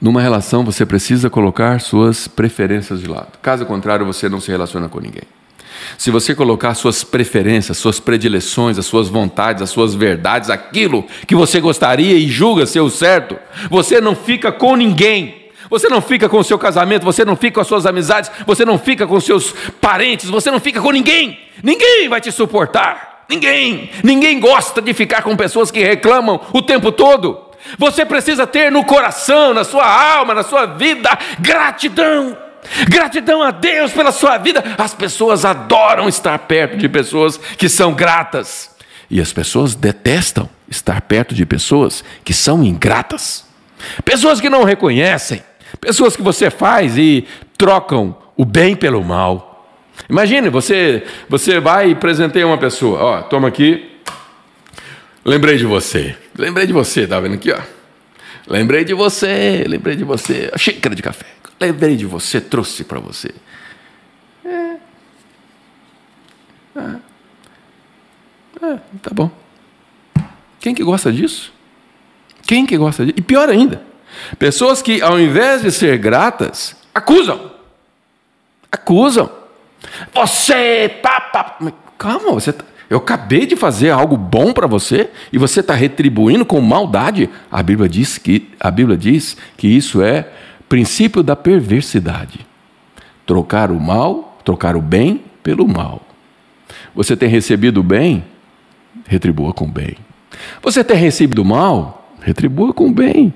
Numa 0.00 0.20
relação, 0.20 0.64
você 0.64 0.84
precisa 0.84 1.30
colocar 1.30 1.80
suas 1.80 2.26
preferências 2.26 3.00
de 3.00 3.06
lado. 3.06 3.38
Caso 3.40 3.64
contrário, 3.64 4.04
você 4.04 4.28
não 4.28 4.40
se 4.40 4.50
relaciona 4.50 4.88
com 4.88 4.98
ninguém. 4.98 5.22
Se 5.98 6.10
você 6.10 6.34
colocar 6.34 6.74
suas 6.74 7.04
preferências, 7.04 7.78
suas 7.78 8.00
predileções, 8.00 8.78
as 8.78 8.86
suas 8.86 9.08
vontades, 9.08 9.62
as 9.62 9.70
suas 9.70 9.94
verdades, 9.94 10.50
aquilo 10.50 11.04
que 11.26 11.34
você 11.34 11.60
gostaria 11.60 12.16
e 12.16 12.28
julga 12.28 12.66
ser 12.66 12.80
o 12.80 12.90
certo, 12.90 13.36
você 13.70 14.00
não 14.00 14.14
fica 14.14 14.50
com 14.50 14.76
ninguém. 14.76 15.42
Você 15.70 15.88
não 15.88 16.02
fica 16.02 16.28
com 16.28 16.38
o 16.38 16.44
seu 16.44 16.58
casamento, 16.58 17.02
você 17.02 17.24
não 17.24 17.34
fica 17.34 17.54
com 17.54 17.60
as 17.62 17.66
suas 17.66 17.86
amizades, 17.86 18.30
você 18.46 18.62
não 18.62 18.78
fica 18.78 19.06
com 19.06 19.18
seus 19.18 19.54
parentes, 19.80 20.28
você 20.28 20.50
não 20.50 20.60
fica 20.60 20.80
com 20.82 20.90
ninguém. 20.90 21.38
Ninguém 21.62 22.08
vai 22.10 22.20
te 22.20 22.30
suportar. 22.30 23.24
Ninguém. 23.28 23.90
Ninguém 24.04 24.38
gosta 24.38 24.82
de 24.82 24.92
ficar 24.92 25.22
com 25.22 25.34
pessoas 25.34 25.70
que 25.70 25.82
reclamam 25.82 26.40
o 26.52 26.60
tempo 26.60 26.92
todo. 26.92 27.52
Você 27.78 28.04
precisa 28.04 28.46
ter 28.46 28.70
no 28.70 28.84
coração, 28.84 29.54
na 29.54 29.64
sua 29.64 29.86
alma, 29.86 30.34
na 30.34 30.42
sua 30.42 30.66
vida, 30.66 31.08
gratidão. 31.38 32.36
Gratidão 32.88 33.42
a 33.42 33.50
Deus 33.50 33.92
pela 33.92 34.12
sua 34.12 34.38
vida. 34.38 34.62
As 34.78 34.94
pessoas 34.94 35.44
adoram 35.44 36.08
estar 36.08 36.38
perto 36.40 36.76
de 36.76 36.88
pessoas 36.88 37.36
que 37.36 37.68
são 37.68 37.94
gratas. 37.94 38.70
E 39.10 39.20
as 39.20 39.32
pessoas 39.32 39.74
detestam 39.74 40.48
estar 40.68 41.00
perto 41.02 41.34
de 41.34 41.44
pessoas 41.44 42.04
que 42.24 42.32
são 42.32 42.62
ingratas. 42.62 43.44
Pessoas 44.04 44.40
que 44.40 44.48
não 44.48 44.64
reconhecem. 44.64 45.42
Pessoas 45.80 46.16
que 46.16 46.22
você 46.22 46.50
faz 46.50 46.96
e 46.96 47.26
trocam 47.58 48.16
o 48.36 48.44
bem 48.44 48.74
pelo 48.76 49.02
mal. 49.02 49.66
Imagine, 50.08 50.48
você, 50.48 51.04
você 51.28 51.60
vai 51.60 51.90
e 51.90 51.94
presenteia 51.94 52.46
uma 52.46 52.58
pessoa. 52.58 53.00
Ó, 53.00 53.22
toma 53.22 53.48
aqui 53.48 53.92
Lembrei 55.24 55.56
de 55.56 55.64
você. 55.64 56.16
Lembrei 56.36 56.66
de 56.66 56.72
você, 56.72 57.06
tá 57.06 57.20
vendo 57.20 57.34
aqui, 57.34 57.52
ó? 57.52 57.60
Lembrei 58.48 58.84
de 58.84 58.92
você, 58.92 59.64
lembrei 59.68 59.94
de 59.94 60.02
você. 60.02 60.50
A 60.52 60.58
xícara 60.58 60.94
de 60.96 61.02
café. 61.02 61.26
Lembrei 61.62 61.94
de 61.94 62.04
você, 62.04 62.40
trouxe 62.40 62.82
para 62.82 62.98
você. 62.98 63.32
É. 64.44 64.76
É. 66.74 66.96
é. 68.60 68.78
Tá 69.00 69.10
bom. 69.12 69.30
Quem 70.58 70.74
que 70.74 70.82
gosta 70.82 71.12
disso? 71.12 71.52
Quem 72.44 72.66
que 72.66 72.76
gosta 72.76 73.06
disso? 73.06 73.16
E 73.16 73.22
pior 73.22 73.48
ainda, 73.48 73.80
pessoas 74.40 74.82
que 74.82 75.00
ao 75.00 75.20
invés 75.20 75.62
de 75.62 75.70
ser 75.70 75.98
gratas, 75.98 76.74
acusam. 76.92 77.52
Acusam. 78.70 79.30
Você, 80.12 80.98
pá, 81.00 81.20
pá. 81.20 81.58
Calma, 81.96 82.32
você 82.32 82.52
tá 82.52 82.64
eu 82.90 82.98
acabei 82.98 83.46
de 83.46 83.56
fazer 83.56 83.88
algo 83.88 84.18
bom 84.18 84.52
para 84.52 84.66
você 84.66 85.08
e 85.32 85.38
você 85.38 85.60
está 85.60 85.74
retribuindo 85.74 86.44
com 86.44 86.60
maldade. 86.60 87.30
A 87.50 87.62
Bíblia 87.62 87.88
diz 87.88 88.18
que 88.18 88.50
a 88.60 88.70
Bíblia 88.70 88.98
diz 88.98 89.34
que 89.56 89.66
isso 89.66 90.02
é 90.02 90.28
princípio 90.72 91.22
da 91.22 91.36
perversidade. 91.36 92.46
Trocar 93.26 93.70
o 93.70 93.78
mal, 93.78 94.38
trocar 94.42 94.74
o 94.74 94.80
bem 94.80 95.22
pelo 95.42 95.68
mal. 95.68 96.00
Você 96.94 97.14
tem 97.14 97.28
recebido 97.28 97.80
o 97.80 97.82
bem, 97.82 98.24
retribua 99.06 99.52
com 99.52 99.70
bem. 99.70 99.98
Você 100.62 100.82
tem 100.82 100.96
recebido 100.96 101.44
mal, 101.44 102.16
retribua 102.22 102.72
com 102.72 102.90
bem. 102.90 103.34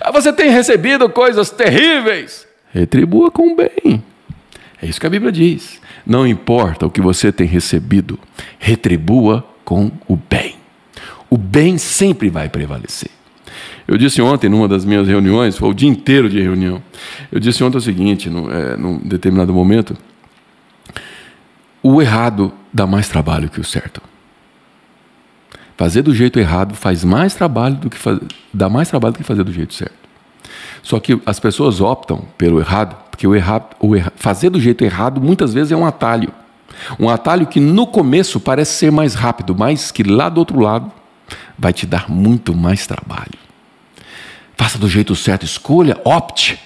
Ah, 0.00 0.10
você 0.10 0.32
tem 0.32 0.50
recebido 0.50 1.08
coisas 1.08 1.48
terríveis, 1.48 2.44
retribua 2.72 3.30
com 3.30 3.54
bem. 3.54 4.02
É 4.82 4.86
isso 4.86 5.00
que 5.00 5.06
a 5.06 5.10
Bíblia 5.10 5.30
diz. 5.30 5.80
Não 6.04 6.26
importa 6.26 6.86
o 6.86 6.90
que 6.90 7.00
você 7.00 7.30
tem 7.30 7.46
recebido, 7.46 8.18
retribua 8.58 9.46
com 9.64 9.92
o 10.08 10.16
bem. 10.16 10.56
O 11.30 11.38
bem 11.38 11.78
sempre 11.78 12.28
vai 12.28 12.48
prevalecer. 12.48 13.12
Eu 13.88 13.96
disse 13.96 14.20
ontem, 14.20 14.50
numa 14.50 14.68
das 14.68 14.84
minhas 14.84 15.08
reuniões, 15.08 15.56
foi 15.56 15.70
o 15.70 15.72
dia 15.72 15.88
inteiro 15.88 16.28
de 16.28 16.38
reunião. 16.38 16.82
Eu 17.32 17.40
disse 17.40 17.64
ontem 17.64 17.78
o 17.78 17.80
seguinte, 17.80 18.28
num, 18.28 18.50
é, 18.50 18.76
num 18.76 18.98
determinado 18.98 19.50
momento: 19.54 19.96
o 21.82 22.02
errado 22.02 22.52
dá 22.70 22.86
mais 22.86 23.08
trabalho 23.08 23.48
que 23.48 23.58
o 23.58 23.64
certo. 23.64 24.02
Fazer 25.74 26.02
do 26.02 26.14
jeito 26.14 26.38
errado 26.38 26.74
faz 26.74 27.02
mais 27.02 27.34
trabalho 27.34 27.76
do 27.76 27.88
que 27.88 27.96
faz, 27.96 28.20
dá 28.52 28.68
mais 28.68 28.90
trabalho 28.90 29.14
do 29.14 29.18
que 29.18 29.24
fazer 29.24 29.42
do 29.42 29.52
jeito 29.52 29.72
certo. 29.72 29.96
Só 30.82 31.00
que 31.00 31.18
as 31.24 31.40
pessoas 31.40 31.80
optam 31.80 32.26
pelo 32.36 32.60
errado, 32.60 32.94
porque 33.10 33.26
o 33.26 33.34
errado, 33.34 33.74
o 33.80 33.96
erra, 33.96 34.12
fazer 34.16 34.50
do 34.50 34.60
jeito 34.60 34.84
errado 34.84 35.18
muitas 35.18 35.54
vezes 35.54 35.72
é 35.72 35.76
um 35.76 35.86
atalho. 35.86 36.30
Um 37.00 37.08
atalho 37.08 37.46
que 37.46 37.58
no 37.58 37.86
começo 37.86 38.38
parece 38.38 38.72
ser 38.72 38.92
mais 38.92 39.14
rápido, 39.14 39.54
mas 39.56 39.90
que 39.90 40.02
lá 40.02 40.28
do 40.28 40.38
outro 40.38 40.60
lado 40.60 40.92
vai 41.58 41.72
te 41.72 41.86
dar 41.86 42.10
muito 42.10 42.54
mais 42.54 42.86
trabalho. 42.86 43.47
Faça 44.58 44.76
do 44.76 44.88
jeito 44.88 45.14
certo, 45.14 45.44
escolha, 45.44 45.96
opte 46.04 46.58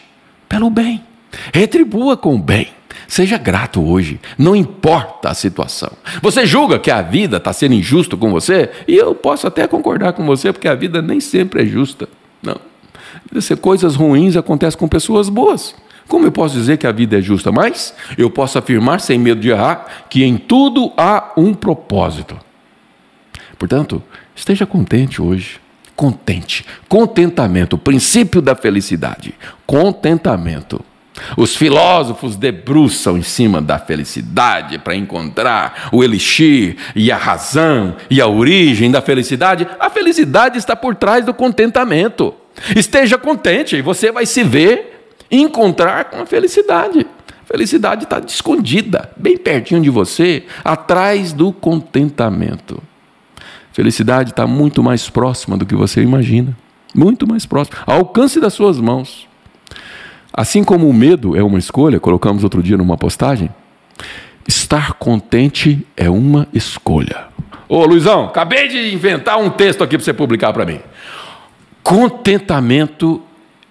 pelo 0.49 0.70
bem. 0.70 1.05
Retribua 1.53 2.16
com 2.16 2.34
o 2.34 2.38
bem. 2.38 2.68
Seja 3.07 3.36
grato 3.36 3.86
hoje, 3.86 4.18
não 4.38 4.57
importa 4.57 5.28
a 5.28 5.34
situação. 5.34 5.93
Você 6.22 6.47
julga 6.47 6.78
que 6.78 6.90
a 6.90 7.03
vida 7.03 7.36
está 7.36 7.53
sendo 7.53 7.74
injusta 7.74 8.16
com 8.16 8.30
você? 8.30 8.70
E 8.88 8.97
eu 8.97 9.14
posso 9.14 9.47
até 9.47 9.66
concordar 9.66 10.14
com 10.14 10.24
você, 10.24 10.51
porque 10.51 10.66
a 10.66 10.74
vida 10.74 11.03
nem 11.03 11.20
sempre 11.20 11.62
é 11.62 11.66
justa. 11.66 12.09
Não. 12.43 12.59
Coisas 13.61 13.95
ruins 13.95 14.36
acontecem 14.36 14.78
com 14.78 14.88
pessoas 14.88 15.28
boas. 15.28 15.74
Como 16.09 16.26
eu 16.26 16.32
posso 16.32 16.55
dizer 16.55 16.78
que 16.78 16.86
a 16.86 16.93
vida 16.93 17.18
é 17.18 17.20
justa? 17.20 17.53
Mas 17.53 17.95
eu 18.16 18.30
posso 18.30 18.59
afirmar, 18.59 19.01
sem 19.01 19.18
medo 19.18 19.40
de 19.40 19.51
errar, 19.51 20.07
que 20.09 20.24
em 20.24 20.38
tudo 20.38 20.90
há 20.97 21.32
um 21.36 21.53
propósito. 21.53 22.38
Portanto, 23.59 24.03
esteja 24.34 24.64
contente 24.64 25.20
hoje. 25.20 25.61
Contente. 25.95 26.64
Contentamento, 26.88 27.76
o 27.76 27.78
princípio 27.78 28.40
da 28.40 28.55
felicidade. 28.55 29.34
Contentamento. 29.66 30.84
Os 31.36 31.55
filósofos 31.55 32.36
debruçam 32.36 33.18
em 33.18 33.22
cima 33.22 33.61
da 33.61 33.78
felicidade 33.78 34.78
para 34.78 34.97
encontrar 34.97 35.88
o 35.93 36.03
elixir 36.03 36.76
e 36.97 37.12
a 37.12 37.16
razão 37.16 37.97
e 38.11 38.20
a 38.20 38.26
origem 38.26 38.90
da 38.90 39.03
felicidade. 39.03 39.66
A 39.78 39.90
felicidade 39.90 40.59
está 40.59 40.74
por 40.74 40.95
trás 40.95 41.24
do 41.24 41.34
contentamento. 41.34 42.34
Esteja 42.74 43.18
contente 43.18 43.76
e 43.76 43.82
você 43.82 44.11
vai 44.11 44.26
se 44.26 44.43
ver 44.43 45.09
encontrar 45.30 46.07
com 46.07 46.22
a 46.22 46.26
felicidade. 46.26 47.07
A 47.28 47.45
felicidade 47.45 48.05
está 48.05 48.20
escondida, 48.26 49.11
bem 49.16 49.36
pertinho 49.36 49.82
de 49.82 49.90
você, 49.90 50.45
atrás 50.64 51.32
do 51.32 51.53
contentamento. 51.53 52.82
Felicidade 53.73 54.31
está 54.31 54.47
muito 54.47 54.83
mais 54.83 55.09
próxima 55.09 55.57
do 55.57 55.64
que 55.64 55.75
você 55.75 56.03
imagina. 56.03 56.57
Muito 56.95 57.27
mais 57.27 57.47
próxima. 57.47 57.79
Ao 57.87 57.99
alcance 57.99 58.41
das 58.41 58.53
suas 58.53 58.79
mãos. 58.79 59.27
Assim 60.33 60.64
como 60.64 60.89
o 60.89 60.95
medo 60.95 61.37
é 61.37 61.43
uma 61.43 61.59
escolha, 61.59 62.01
colocamos 62.01 62.43
outro 62.43 62.62
dia 62.62 62.77
numa 62.77 62.97
postagem, 62.97 63.51
estar 64.49 64.95
contente 64.95 65.87
é 65.97 66.09
uma 66.09 66.49
escolha. 66.55 67.27
Ô 67.68 67.85
Luizão, 67.85 68.27
acabei 68.27 68.68
de 68.68 68.95
inventar 68.95 69.39
um 69.39 69.51
texto 69.51 69.85
aqui 69.85 69.97
para 69.97 70.05
você 70.05 70.12
publicar 70.12 70.53
para 70.53 70.64
mim. 70.64 70.81
Contentamento 71.83 73.23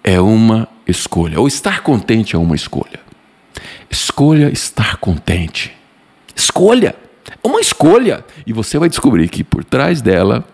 é 0.04 0.20
uma 0.20 0.68
escolha, 0.86 1.40
ou 1.40 1.48
estar 1.48 1.82
contente 1.82 2.36
é 2.36 2.38
uma 2.38 2.54
escolha. 2.54 3.00
Escolha 3.90 4.50
estar 4.50 4.96
contente. 4.96 5.72
Escolha, 6.34 6.94
é 7.30 7.46
uma 7.46 7.60
escolha. 7.60 8.24
E 8.46 8.52
você 8.52 8.78
vai 8.78 8.88
descobrir 8.88 9.28
que 9.28 9.44
por 9.44 9.64
trás 9.64 10.00
dela 10.00 10.44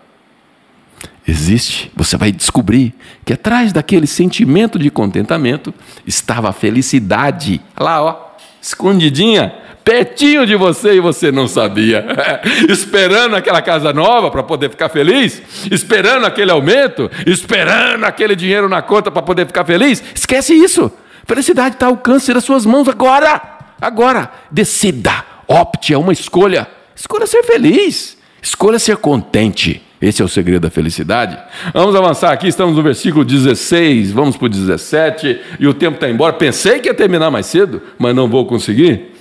existe, 1.27 1.91
você 1.95 2.17
vai 2.17 2.31
descobrir 2.31 2.93
que 3.23 3.33
atrás 3.33 3.71
daquele 3.71 4.07
sentimento 4.07 4.79
de 4.79 4.89
contentamento 4.89 5.73
estava 6.05 6.49
a 6.49 6.53
felicidade. 6.53 7.61
Lá, 7.79 8.01
ó, 8.01 8.29
escondidinha, 8.61 9.53
pertinho 9.83 10.45
de 10.45 10.55
você 10.55 10.95
e 10.95 10.99
você 10.99 11.31
não 11.31 11.47
sabia. 11.47 12.05
esperando 12.67 13.35
aquela 13.35 13.61
casa 13.61 13.93
nova 13.93 14.29
para 14.31 14.43
poder 14.43 14.69
ficar 14.69 14.89
feliz, 14.89 15.41
esperando 15.71 16.25
aquele 16.25 16.51
aumento, 16.51 17.09
esperando 17.25 18.03
aquele 18.05 18.35
dinheiro 18.35 18.67
na 18.67 18.81
conta 18.81 19.11
para 19.11 19.21
poder 19.21 19.45
ficar 19.45 19.65
feliz. 19.65 20.03
Esquece 20.13 20.53
isso. 20.53 20.91
Felicidade 21.25 21.75
está 21.75 21.85
ao 21.85 21.93
alcance 21.93 22.33
das 22.33 22.43
suas 22.43 22.65
mãos 22.65 22.87
agora. 22.87 23.41
Agora, 23.79 24.31
decida, 24.51 25.23
opte, 25.49 25.93
é 25.93 25.97
uma 25.97 26.13
escolha. 26.13 26.67
Escolha 26.95 27.25
ser 27.25 27.43
feliz, 27.43 28.17
escolha 28.41 28.77
ser 28.77 28.97
contente. 28.97 29.81
Esse 30.01 30.21
é 30.21 30.25
o 30.25 30.29
segredo 30.29 30.61
da 30.61 30.69
felicidade. 30.69 31.37
Vamos 31.73 31.95
avançar 31.95 32.31
aqui, 32.31 32.47
estamos 32.47 32.75
no 32.75 32.83
versículo 32.83 33.25
16, 33.25 34.11
vamos 34.11 34.37
para 34.37 34.45
o 34.45 34.49
17, 34.49 35.41
e 35.59 35.67
o 35.67 35.73
tempo 35.73 35.95
está 35.95 36.09
embora. 36.09 36.33
Pensei 36.33 36.79
que 36.79 36.87
ia 36.87 36.93
terminar 36.93 37.29
mais 37.29 37.47
cedo, 37.47 37.81
mas 37.97 38.15
não 38.15 38.29
vou 38.29 38.45
conseguir. 38.45 39.13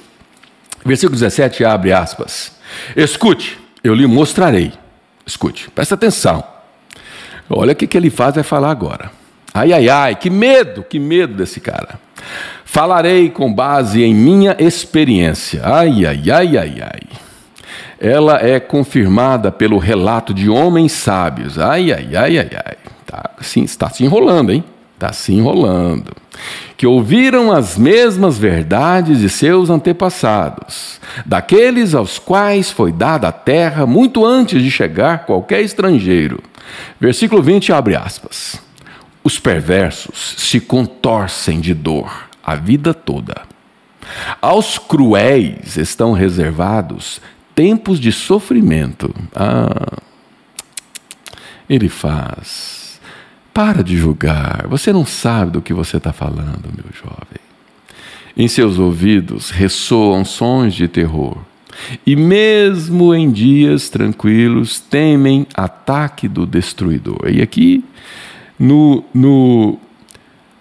Versículo 0.85 1.19
17 1.19 1.65
abre 1.65 1.93
aspas. 1.93 2.57
Escute, 2.95 3.59
eu 3.83 3.95
lhe 3.95 4.07
mostrarei. 4.07 4.73
Escute, 5.27 5.69
presta 5.71 5.95
atenção. 5.95 6.45
Olha 7.51 7.73
o 7.73 7.77
que, 7.77 7.87
que 7.87 7.97
ele 7.97 8.11
faz, 8.11 8.35
vai 8.35 8.45
falar 8.45 8.71
agora. 8.71 9.11
Ai, 9.53 9.73
ai, 9.73 9.89
ai, 9.89 10.15
que 10.15 10.31
medo, 10.31 10.85
que 10.85 10.99
medo 10.99 11.35
desse 11.35 11.61
cara. 11.61 11.99
Falarei 12.71 13.31
com 13.31 13.51
base 13.51 14.03
em 14.03 14.15
minha 14.15 14.55
experiência. 14.59 15.63
Ai, 15.65 16.05
ai, 16.05 16.31
ai, 16.31 16.59
ai, 16.59 16.83
ai 16.83 17.19
ela 17.99 18.37
é 18.37 18.61
confirmada 18.61 19.51
pelo 19.51 19.79
relato 19.79 20.33
de 20.33 20.49
homens 20.49 20.93
sábios. 20.93 21.59
Ai, 21.59 21.91
ai, 21.91 22.15
ai, 22.15 22.39
ai, 22.39 22.51
ai. 22.53 22.77
Tá, 23.07 23.31
sim, 23.41 23.65
está 23.65 23.89
se 23.89 24.05
enrolando, 24.05 24.53
hein? 24.53 24.63
Está 24.95 25.13
se 25.13 25.33
enrolando. 25.33 26.13
Que 26.77 26.87
ouviram 26.87 27.51
as 27.51 27.77
mesmas 27.77 28.39
verdades 28.39 29.19
de 29.19 29.31
seus 29.31 29.71
antepassados, 29.71 31.01
daqueles 31.27 31.95
aos 31.95 32.19
quais 32.19 32.71
foi 32.71 32.93
dada 32.93 33.29
a 33.29 33.33
terra 33.33 33.87
muito 33.87 34.25
antes 34.25 34.63
de 34.63 34.71
chegar 34.71 35.25
qualquer 35.25 35.63
estrangeiro. 35.63 36.41
Versículo 37.01 37.43
20 37.43 37.73
abre 37.73 37.97
aspas. 37.97 38.61
Os 39.25 39.41
perversos 39.41 40.35
se 40.37 40.61
contorcem 40.61 41.59
de 41.59 41.75
dor 41.75 42.28
a 42.53 42.57
vida 42.57 42.95
toda. 42.95 43.43
Aos 44.41 44.79
cruéis 44.79 45.77
estão 45.77 46.13
reservados 46.13 47.21
tempos 47.55 47.99
de 47.99 48.13
sofrimento. 48.13 49.13
Ah, 49.35 49.99
ele 51.69 51.89
faz. 51.89 53.01
Para 53.53 53.83
de 53.83 53.97
julgar. 53.97 54.67
Você 54.69 54.93
não 54.93 55.05
sabe 55.05 55.53
do 55.53 55.63
que 55.63 55.75
você 55.75 55.97
está 55.97 56.13
falando, 56.13 56.73
meu 56.73 56.87
jovem. 56.93 57.41
Em 58.37 58.47
seus 58.47 58.79
ouvidos 58.79 59.51
ressoam 59.51 60.25
sons 60.25 60.73
de 60.73 60.87
terror. 60.87 61.37
E 62.07 62.15
mesmo 62.15 63.13
em 63.15 63.31
dias 63.31 63.89
tranquilos, 63.89 64.79
temem 64.79 65.47
ataque 65.55 66.29
do 66.29 66.47
destruidor. 66.47 67.29
E 67.29 67.43
aqui, 67.43 67.85
no, 68.59 69.05
no, 69.13 69.79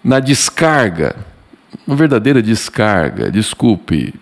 na 0.03 0.19
descarga, 0.19 1.26
uma 1.88 1.95
verdadeira 1.95 2.43
descarga, 2.43 3.31
desculpe, 3.31 4.13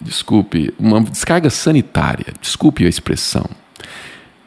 desculpe, 0.00 0.74
uma 0.78 1.00
descarga 1.00 1.48
sanitária, 1.48 2.26
desculpe 2.40 2.84
a 2.84 2.88
expressão. 2.88 3.48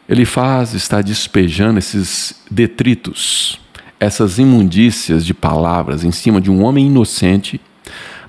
Ele 0.07 0.26
faz, 0.26 0.74
está 0.74 1.01
despejando 1.01 1.80
esses 1.80 2.43
detritos, 2.51 3.59
essas 3.99 4.38
imundícias 4.38 5.26
de 5.26 5.34
palavras 5.34 6.03
em 6.03 6.11
cima 6.11 6.41
de 6.41 6.51
um 6.51 6.63
homem 6.63 6.88
inocente. 6.88 7.59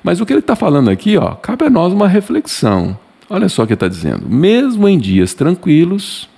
Mas 0.02 0.20
o 0.20 0.26
que 0.26 0.32
ele 0.32 0.40
está 0.40 0.56
falando 0.56 0.88
aqui, 0.88 1.16
ó, 1.16 1.34
cabe 1.34 1.66
a 1.66 1.70
nós 1.70 1.92
uma 1.92 2.08
reflexão. 2.08 2.98
Olha 3.28 3.48
só 3.48 3.62
o 3.62 3.66
que 3.66 3.72
ele 3.72 3.76
está 3.76 3.88
dizendo. 3.88 4.28
Mesmo 4.28 4.88
em 4.88 4.98
dias 4.98 5.34
tranquilos, 5.34 6.28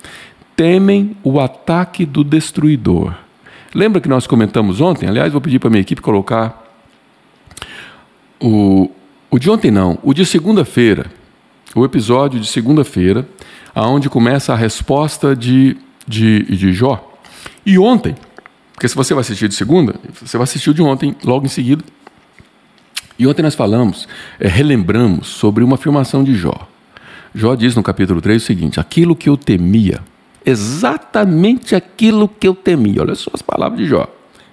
temem 0.57 1.17
o 1.23 1.39
ataque 1.39 2.05
do 2.05 2.25
destruidor. 2.25 3.15
Lembra 3.75 4.01
que 4.01 4.09
nós 4.09 4.27
comentamos 4.27 4.81
ontem? 4.81 5.09
Aliás, 5.09 5.33
vou 5.33 5.41
pedir 5.41 5.59
para 5.59 5.69
a 5.69 5.71
minha 5.71 5.83
equipe 5.83 6.03
colocar 6.03 6.70
o, 8.41 8.91
o 9.31 9.39
de 9.39 9.51
ontem 9.51 9.71
não, 9.71 9.99
o 10.03 10.15
de 10.15 10.25
segunda-feira, 10.25 11.07
o 11.75 11.85
episódio 11.85 12.41
de 12.41 12.47
segunda-feira, 12.49 13.29
aonde 13.75 14.09
começa 14.09 14.53
a 14.53 14.57
resposta 14.57 15.37
de, 15.37 15.77
de, 16.07 16.43
de 16.57 16.73
Jó. 16.73 17.13
E 17.65 17.79
ontem, 17.79 18.17
porque 18.73 18.89
se 18.89 18.97
você 18.97 19.15
vai 19.15 19.21
assistir 19.21 19.47
de 19.47 19.55
segunda, 19.55 19.95
você 20.21 20.37
vai 20.37 20.45
assistir 20.45 20.71
o 20.71 20.75
de 20.75 20.83
ontem 20.83 21.15
logo 21.23 21.45
em 21.45 21.49
seguida. 21.49 21.85
E 23.19 23.27
ontem 23.27 23.43
nós 23.43 23.55
falamos, 23.55 24.09
é, 24.39 24.49
relembramos 24.49 25.29
sobre 25.29 25.63
uma 25.63 25.75
afirmação 25.75 26.25
de 26.25 26.35
Jó. 26.35 26.69
Jó 27.35 27.55
diz 27.55 27.77
no 27.77 27.83
capítulo 27.83 28.21
3 28.21 28.43
o 28.43 28.47
seguinte: 28.47 28.81
aquilo 28.81 29.15
que 29.15 29.29
eu 29.29 29.37
temia, 29.37 30.01
exatamente 30.45 31.77
aquilo 31.77 32.27
que 32.27 32.49
eu 32.49 32.55
temia. 32.55 33.03
Olha 33.03 33.15
só 33.15 33.31
as 33.35 33.43
palavras 33.43 33.79
de 33.79 33.87
Jó. 33.87 34.09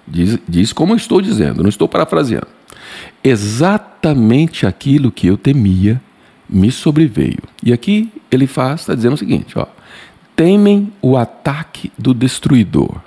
Diz, 0.06 0.38
diz 0.46 0.72
como 0.72 0.92
eu 0.92 0.96
estou 0.96 1.20
dizendo, 1.20 1.62
não 1.62 1.68
estou 1.68 1.88
parafraseando 1.88 2.57
exatamente 3.22 4.66
aquilo 4.66 5.10
que 5.10 5.26
eu 5.26 5.36
temia 5.36 6.00
me 6.48 6.70
sobreveio. 6.70 7.42
E 7.62 7.72
aqui 7.72 8.10
ele 8.30 8.46
faz, 8.46 8.80
está 8.80 8.94
dizendo 8.94 9.14
o 9.14 9.18
seguinte: 9.18 9.58
ó, 9.58 9.66
temem 10.34 10.92
o 11.02 11.16
ataque 11.16 11.90
do 11.98 12.14
destruidor. 12.14 13.00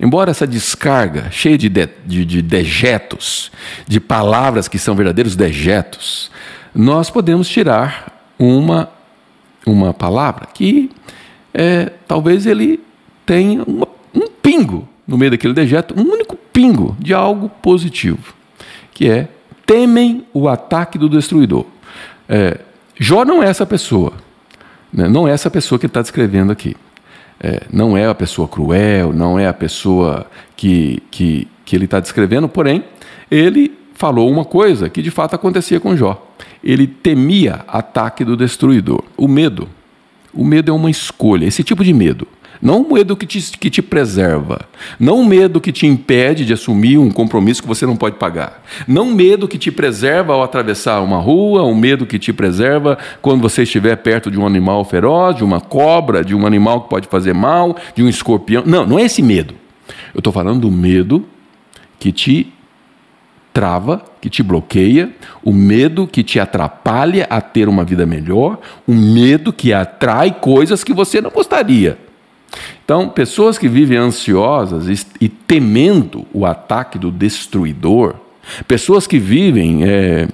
embora 0.00 0.30
essa 0.30 0.46
descarga 0.46 1.30
cheia 1.30 1.56
de, 1.56 1.68
de, 1.68 1.88
de, 2.04 2.24
de 2.24 2.42
dejetos, 2.42 3.50
de 3.86 4.00
palavras 4.00 4.68
que 4.68 4.78
são 4.78 4.94
verdadeiros 4.94 5.36
dejetos, 5.36 6.30
nós 6.74 7.10
podemos 7.10 7.48
tirar 7.48 8.12
uma, 8.38 8.90
uma 9.64 9.94
palavra 9.94 10.46
que 10.52 10.90
é, 11.52 11.92
talvez 12.08 12.46
ele 12.46 12.80
tenha 13.24 13.62
uma, 13.62 13.86
um 14.12 14.28
pingo 14.28 14.88
no 15.06 15.16
meio 15.16 15.30
daquele 15.30 15.54
dejeto, 15.54 15.94
um 15.96 16.02
único 16.02 16.36
pingo 16.36 16.96
de 16.98 17.14
algo 17.14 17.48
positivo, 17.48 18.34
que 18.94 19.10
é 19.10 19.28
temem 19.66 20.24
o 20.32 20.48
ataque 20.48 20.96
do 20.96 21.08
destruidor. 21.08 21.66
É, 22.28 22.60
Jó 22.98 23.24
não 23.24 23.42
é 23.42 23.48
essa 23.48 23.66
pessoa, 23.66 24.12
né? 24.92 25.08
não 25.08 25.26
é 25.26 25.32
essa 25.32 25.50
pessoa 25.50 25.78
que 25.78 25.86
está 25.86 26.00
descrevendo 26.00 26.52
aqui. 26.52 26.76
É, 27.40 27.62
não 27.70 27.96
é 27.96 28.06
a 28.06 28.14
pessoa 28.14 28.46
cruel, 28.46 29.12
não 29.12 29.38
é 29.38 29.46
a 29.46 29.52
pessoa 29.52 30.26
que, 30.56 31.02
que, 31.10 31.48
que 31.64 31.74
ele 31.74 31.84
está 31.84 31.98
descrevendo, 31.98 32.48
porém, 32.48 32.84
ele 33.30 33.76
falou 33.94 34.30
uma 34.30 34.44
coisa 34.44 34.88
que 34.88 35.02
de 35.02 35.10
fato 35.10 35.34
acontecia 35.34 35.80
com 35.80 35.96
Jó. 35.96 36.26
Ele 36.62 36.86
temia 36.86 37.64
ataque 37.66 38.24
do 38.24 38.36
destruidor. 38.36 39.02
O 39.16 39.26
medo. 39.26 39.68
O 40.32 40.44
medo 40.44 40.70
é 40.70 40.74
uma 40.74 40.90
escolha, 40.90 41.44
esse 41.44 41.62
tipo 41.62 41.84
de 41.84 41.92
medo. 41.92 42.26
Não 42.64 42.80
um 42.80 42.94
medo 42.94 43.14
que 43.14 43.26
te, 43.26 43.58
que 43.58 43.68
te 43.68 43.82
preserva. 43.82 44.62
Não 44.98 45.20
um 45.20 45.24
medo 45.26 45.60
que 45.60 45.70
te 45.70 45.86
impede 45.86 46.46
de 46.46 46.54
assumir 46.54 46.96
um 46.96 47.10
compromisso 47.10 47.60
que 47.60 47.68
você 47.68 47.84
não 47.84 47.94
pode 47.94 48.16
pagar. 48.16 48.64
Não 48.88 49.08
um 49.08 49.14
medo 49.14 49.46
que 49.46 49.58
te 49.58 49.70
preserva 49.70 50.32
ao 50.32 50.42
atravessar 50.42 51.02
uma 51.02 51.18
rua, 51.18 51.62
um 51.62 51.74
medo 51.74 52.06
que 52.06 52.18
te 52.18 52.32
preserva 52.32 52.96
quando 53.20 53.42
você 53.42 53.64
estiver 53.64 53.94
perto 53.96 54.30
de 54.30 54.40
um 54.40 54.46
animal 54.46 54.82
feroz, 54.86 55.36
de 55.36 55.44
uma 55.44 55.60
cobra, 55.60 56.24
de 56.24 56.34
um 56.34 56.46
animal 56.46 56.80
que 56.80 56.88
pode 56.88 57.06
fazer 57.06 57.34
mal, 57.34 57.76
de 57.94 58.02
um 58.02 58.08
escorpião. 58.08 58.62
Não, 58.64 58.86
não 58.86 58.98
é 58.98 59.02
esse 59.02 59.20
medo. 59.20 59.54
Eu 60.14 60.20
estou 60.20 60.32
falando 60.32 60.62
do 60.62 60.70
medo 60.70 61.26
que 62.00 62.12
te 62.12 62.50
trava, 63.52 64.02
que 64.22 64.30
te 64.30 64.42
bloqueia, 64.42 65.10
o 65.44 65.52
medo 65.52 66.06
que 66.06 66.22
te 66.22 66.40
atrapalha 66.40 67.26
a 67.28 67.42
ter 67.42 67.68
uma 67.68 67.84
vida 67.84 68.06
melhor, 68.06 68.58
o 68.86 68.94
medo 68.94 69.52
que 69.52 69.70
atrai 69.70 70.32
coisas 70.32 70.82
que 70.82 70.94
você 70.94 71.20
não 71.20 71.30
gostaria. 71.30 72.03
Então, 72.84 73.08
pessoas 73.08 73.56
que 73.56 73.68
vivem 73.68 73.96
ansiosas 73.96 75.06
e, 75.20 75.28
temendo 75.28 76.26
o 76.32 76.44
ataque 76.44 76.98
do 76.98 77.10
destruidor, 77.10 78.14
pessoas 78.68 79.06
que 79.06 79.18
vivem 79.18 79.84
é, 79.84 80.28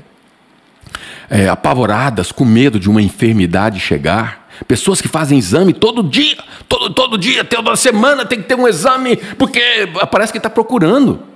é, 1.29 1.49
apavoradas, 1.49 2.33
com 2.33 2.45
medo 2.45 2.81
de 2.81 2.91
uma 2.91 3.01
enfermidade 3.01 3.79
chegar, 3.79 4.49
pessoas 4.67 5.01
que 5.01 5.07
fazem 5.07 5.39
exame 5.39 5.73
todo 5.73 6.03
dia, 6.03 6.39
todo, 6.69 6.93
todo 6.93 7.17
dia, 7.17 7.45
toda 7.45 7.77
semana 7.77 8.27
tem 8.27 8.43
que 8.43 8.49
ter 8.49 8.57
um 8.57 8.67
exame, 8.67 9.17
porque 9.39 9.63
parece 10.11 10.33
que 10.33 10.39
está 10.39 10.51
procurando 10.51 11.31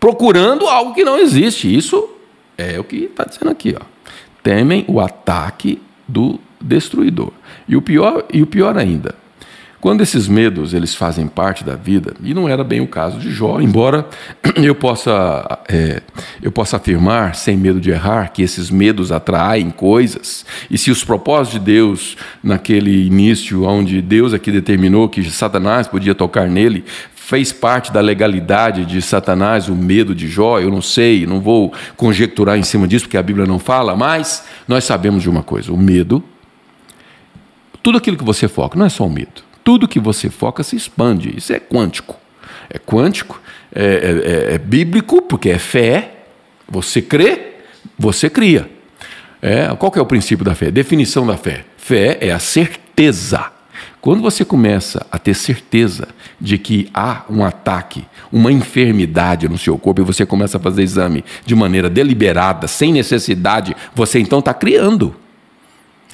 procurando 0.00 0.66
algo 0.66 0.94
que 0.94 1.04
não 1.04 1.18
existe. 1.18 1.74
Isso 1.74 2.08
é 2.56 2.78
o 2.78 2.84
que 2.84 3.04
está 3.04 3.24
dizendo 3.24 3.50
aqui. 3.50 3.74
Ó. 3.78 3.84
Temem 4.42 4.84
o 4.88 5.00
ataque 5.00 5.82
do 6.06 6.38
destruidor. 6.60 7.32
E 7.68 7.76
o 7.76 7.82
pior, 7.82 8.24
e 8.32 8.42
o 8.42 8.46
pior 8.46 8.78
ainda, 8.78 9.14
quando 9.80 10.00
esses 10.00 10.26
medos 10.28 10.74
eles 10.74 10.94
fazem 10.94 11.26
parte 11.26 11.62
da 11.62 11.74
vida, 11.74 12.14
e 12.22 12.34
não 12.34 12.48
era 12.48 12.64
bem 12.64 12.80
o 12.80 12.86
caso 12.86 13.18
de 13.18 13.30
Jó, 13.30 13.60
embora 13.60 14.06
eu 14.56 14.74
possa, 14.74 15.58
é, 15.68 16.02
eu 16.42 16.50
possa 16.50 16.76
afirmar, 16.76 17.34
sem 17.34 17.56
medo 17.56 17.80
de 17.80 17.90
errar, 17.90 18.32
que 18.32 18.42
esses 18.42 18.70
medos 18.70 19.12
atraem 19.12 19.70
coisas, 19.70 20.44
e 20.70 20.78
se 20.78 20.90
os 20.90 21.04
propósitos 21.04 21.60
de 21.60 21.64
Deus, 21.64 22.16
naquele 22.42 23.06
início, 23.06 23.64
onde 23.64 24.00
Deus 24.00 24.32
aqui 24.32 24.50
determinou 24.50 25.08
que 25.08 25.22
Satanás 25.30 25.86
podia 25.86 26.14
tocar 26.14 26.48
nele, 26.48 26.84
fez 27.26 27.52
parte 27.52 27.92
da 27.92 28.00
legalidade 28.00 28.84
de 28.84 29.02
Satanás 29.02 29.68
o 29.68 29.74
medo 29.74 30.14
de 30.14 30.28
Jó, 30.28 30.60
eu 30.60 30.70
não 30.70 30.80
sei, 30.80 31.26
não 31.26 31.40
vou 31.40 31.72
conjecturar 31.96 32.56
em 32.56 32.62
cima 32.62 32.86
disso, 32.86 33.06
porque 33.06 33.16
a 33.16 33.22
Bíblia 33.22 33.44
não 33.44 33.58
fala, 33.58 33.96
mas 33.96 34.44
nós 34.68 34.84
sabemos 34.84 35.24
de 35.24 35.28
uma 35.28 35.42
coisa: 35.42 35.72
o 35.72 35.76
medo, 35.76 36.22
tudo 37.82 37.98
aquilo 37.98 38.16
que 38.16 38.22
você 38.22 38.46
foca, 38.46 38.78
não 38.78 38.86
é 38.86 38.88
só 38.88 39.04
o 39.04 39.10
medo, 39.10 39.42
tudo 39.66 39.88
que 39.88 39.98
você 39.98 40.30
foca 40.30 40.62
se 40.62 40.76
expande, 40.76 41.36
isso 41.36 41.52
é 41.52 41.58
quântico. 41.58 42.16
É 42.70 42.78
quântico, 42.78 43.42
é, 43.74 43.82
é, 43.82 44.52
é, 44.52 44.54
é 44.54 44.58
bíblico, 44.58 45.20
porque 45.22 45.50
é 45.50 45.58
fé, 45.58 46.18
você 46.68 47.02
crê, 47.02 47.54
você 47.98 48.30
cria. 48.30 48.70
É, 49.42 49.66
qual 49.76 49.90
que 49.90 49.98
é 49.98 50.02
o 50.02 50.06
princípio 50.06 50.44
da 50.44 50.54
fé? 50.54 50.70
Definição 50.70 51.26
da 51.26 51.36
fé. 51.36 51.64
Fé 51.76 52.16
é 52.20 52.30
a 52.30 52.38
certeza 52.38 53.50
quando 54.00 54.22
você 54.22 54.44
começa 54.44 55.04
a 55.10 55.18
ter 55.18 55.34
certeza 55.34 56.06
de 56.40 56.58
que 56.58 56.88
há 56.94 57.24
um 57.28 57.44
ataque, 57.44 58.06
uma 58.30 58.52
enfermidade 58.52 59.48
no 59.48 59.58
seu 59.58 59.76
corpo, 59.76 60.00
e 60.00 60.04
você 60.04 60.24
começa 60.24 60.58
a 60.58 60.60
fazer 60.60 60.84
exame 60.84 61.24
de 61.44 61.56
maneira 61.56 61.90
deliberada, 61.90 62.68
sem 62.68 62.92
necessidade, 62.92 63.76
você 63.96 64.20
então 64.20 64.38
está 64.38 64.54
criando. 64.54 65.12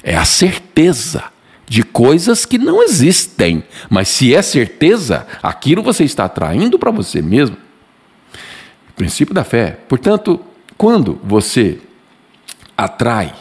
É 0.01 0.15
a 0.15 0.25
certeza 0.25 1.25
de 1.67 1.83
coisas 1.83 2.45
que 2.45 2.57
não 2.57 2.83
existem. 2.83 3.63
Mas 3.89 4.07
se 4.07 4.33
é 4.33 4.41
certeza, 4.41 5.27
aquilo 5.41 5.83
você 5.83 6.03
está 6.03 6.25
atraindo 6.25 6.77
para 6.77 6.91
você 6.91 7.21
mesmo. 7.21 7.57
princípio 8.95 9.33
da 9.33 9.43
fé. 9.43 9.79
Portanto, 9.87 10.39
quando 10.77 11.19
você 11.23 11.79
atrai 12.77 13.33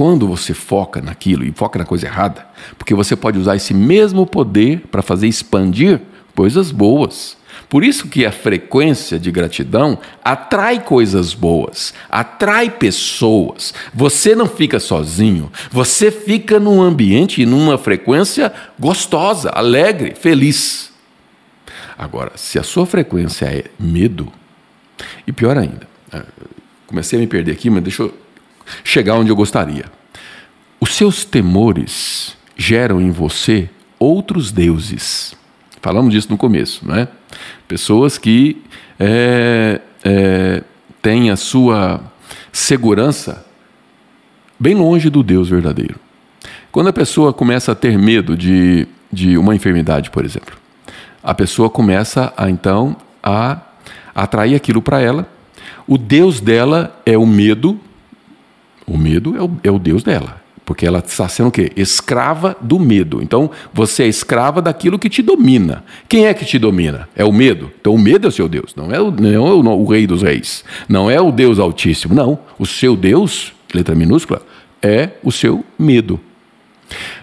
quando 0.00 0.26
você 0.26 0.54
foca 0.54 1.02
naquilo 1.02 1.44
e 1.44 1.52
foca 1.52 1.78
na 1.78 1.84
coisa 1.84 2.06
errada, 2.06 2.46
porque 2.78 2.94
você 2.94 3.14
pode 3.14 3.38
usar 3.38 3.56
esse 3.56 3.74
mesmo 3.74 4.24
poder 4.24 4.80
para 4.90 5.02
fazer 5.02 5.26
expandir 5.28 6.00
coisas 6.34 6.70
boas. 6.70 7.36
Por 7.70 7.84
isso 7.84 8.08
que 8.08 8.26
a 8.26 8.32
frequência 8.32 9.16
de 9.16 9.30
gratidão 9.30 9.96
atrai 10.24 10.82
coisas 10.82 11.32
boas, 11.32 11.94
atrai 12.10 12.68
pessoas. 12.68 13.72
Você 13.94 14.34
não 14.34 14.48
fica 14.48 14.80
sozinho, 14.80 15.52
você 15.70 16.10
fica 16.10 16.58
num 16.58 16.82
ambiente 16.82 17.40
e 17.40 17.46
numa 17.46 17.78
frequência 17.78 18.52
gostosa, 18.76 19.50
alegre, 19.50 20.16
feliz. 20.16 20.90
Agora, 21.96 22.32
se 22.34 22.58
a 22.58 22.64
sua 22.64 22.86
frequência 22.86 23.46
é 23.46 23.64
medo, 23.78 24.32
e 25.24 25.30
pior 25.30 25.56
ainda, 25.56 25.86
eh, 26.12 26.24
comecei 26.88 27.20
a 27.20 27.20
me 27.20 27.28
perder 27.28 27.52
aqui, 27.52 27.70
mas 27.70 27.84
deixa 27.84 28.02
eu 28.02 28.14
chegar 28.82 29.14
onde 29.14 29.30
eu 29.30 29.36
gostaria. 29.36 29.84
Os 30.80 30.96
seus 30.96 31.24
temores 31.24 32.36
geram 32.56 33.00
em 33.00 33.12
você 33.12 33.70
outros 33.96 34.50
deuses. 34.50 35.38
Falamos 35.82 36.12
disso 36.12 36.28
no 36.30 36.36
começo, 36.36 36.86
não 36.86 36.94
é? 36.94 37.08
Pessoas 37.66 38.18
que 38.18 38.62
é, 38.98 39.80
é, 40.04 40.62
têm 41.00 41.30
a 41.30 41.36
sua 41.36 42.00
segurança 42.52 43.46
bem 44.58 44.74
longe 44.74 45.08
do 45.08 45.22
Deus 45.22 45.48
verdadeiro. 45.48 45.96
Quando 46.70 46.88
a 46.88 46.92
pessoa 46.92 47.32
começa 47.32 47.72
a 47.72 47.74
ter 47.74 47.98
medo 47.98 48.36
de, 48.36 48.86
de 49.12 49.38
uma 49.38 49.54
enfermidade, 49.54 50.10
por 50.10 50.24
exemplo, 50.24 50.56
a 51.22 51.34
pessoa 51.34 51.70
começa 51.70 52.32
a 52.36 52.50
então 52.50 52.96
a 53.22 53.60
atrair 54.14 54.54
aquilo 54.54 54.82
para 54.82 55.00
ela. 55.00 55.28
O 55.86 55.96
Deus 55.98 56.40
dela 56.40 57.00
é 57.04 57.16
o 57.16 57.26
medo, 57.26 57.80
o 58.86 58.96
medo 58.96 59.36
é 59.36 59.42
o, 59.42 59.50
é 59.64 59.70
o 59.70 59.78
Deus 59.78 60.02
dela. 60.02 60.39
Porque 60.70 60.86
ela 60.86 61.00
está 61.04 61.28
sendo 61.28 61.48
o 61.48 61.50
quê? 61.50 61.72
Escrava 61.74 62.56
do 62.60 62.78
medo. 62.78 63.20
Então, 63.20 63.50
você 63.74 64.04
é 64.04 64.06
escrava 64.06 64.62
daquilo 64.62 65.00
que 65.00 65.10
te 65.10 65.20
domina. 65.20 65.82
Quem 66.08 66.26
é 66.26 66.32
que 66.32 66.44
te 66.44 66.60
domina? 66.60 67.08
É 67.16 67.24
o 67.24 67.32
medo. 67.32 67.72
Então, 67.80 67.92
o 67.92 67.98
medo 67.98 68.28
é 68.28 68.28
o 68.28 68.32
seu 68.32 68.48
Deus. 68.48 68.72
Não 68.76 68.92
é 68.92 69.00
o, 69.00 69.10
não 69.10 69.48
é 69.48 69.50
o, 69.50 69.80
o 69.80 69.84
rei 69.84 70.06
dos 70.06 70.22
reis. 70.22 70.64
Não 70.88 71.10
é 71.10 71.20
o 71.20 71.32
Deus 71.32 71.58
altíssimo. 71.58 72.14
Não. 72.14 72.38
O 72.56 72.64
seu 72.64 72.94
Deus, 72.94 73.52
letra 73.74 73.96
minúscula, 73.96 74.42
é 74.80 75.10
o 75.24 75.32
seu 75.32 75.64
medo. 75.76 76.20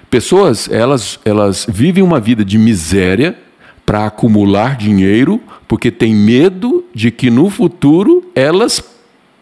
Pessoas, 0.09 0.69
elas, 0.69 1.17
elas 1.23 1.65
vivem 1.69 2.03
uma 2.03 2.19
vida 2.19 2.43
de 2.43 2.57
miséria 2.57 3.33
para 3.85 4.07
acumular 4.07 4.75
dinheiro, 4.75 5.41
porque 5.69 5.89
tem 5.89 6.13
medo 6.13 6.83
de 6.93 7.11
que 7.11 7.29
no 7.29 7.49
futuro 7.49 8.29
elas 8.35 8.83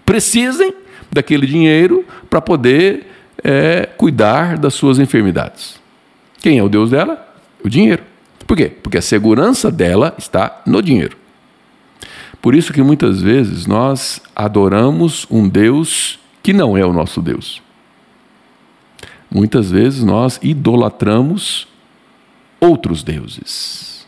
precisem 0.05 0.75
daquele 1.11 1.47
dinheiro 1.47 2.05
para 2.29 2.39
poder 2.39 3.14
é, 3.43 3.87
cuidar 3.97 4.57
das 4.57 4.73
suas 4.73 4.99
enfermidades. 4.99 5.79
Quem 6.39 6.57
é 6.57 6.63
o 6.63 6.69
Deus 6.69 6.91
dela? 6.91 7.27
O 7.63 7.69
dinheiro. 7.69 8.03
Por 8.45 8.55
quê? 8.55 8.65
Porque 8.69 8.97
a 8.97 9.01
segurança 9.01 9.71
dela 9.71 10.13
está 10.17 10.61
no 10.65 10.81
dinheiro. 10.81 11.17
Por 12.41 12.53
isso 12.53 12.71
que 12.71 12.81
muitas 12.81 13.21
vezes 13.21 13.65
nós 13.65 14.21
adoramos 14.35 15.25
um 15.31 15.49
Deus 15.49 16.19
que 16.43 16.53
não 16.53 16.77
é 16.77 16.85
o 16.85 16.93
nosso 16.93 17.21
Deus. 17.21 17.61
Muitas 19.31 19.71
vezes 19.71 20.03
nós 20.03 20.39
idolatramos 20.43 21.67
outros 22.59 23.01
deuses. 23.01 24.05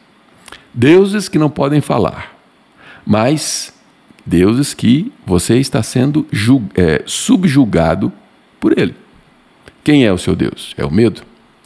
Deuses 0.71 1.27
que 1.27 1.39
não 1.39 1.49
podem 1.49 1.81
falar, 1.81 2.37
mas 3.03 3.73
deuses 4.23 4.75
que 4.75 5.11
você 5.25 5.57
está 5.57 5.81
sendo 5.81 6.27
é, 6.75 7.01
subjugado 7.07 8.13
por 8.59 8.77
ele. 8.77 8.93
Quem 9.87 10.05
é 10.05 10.11
o 10.11 10.17
seu 10.17 10.35
Deus? 10.35 10.73
É 10.77 10.85
o 10.85 10.91
medo? 10.91 11.21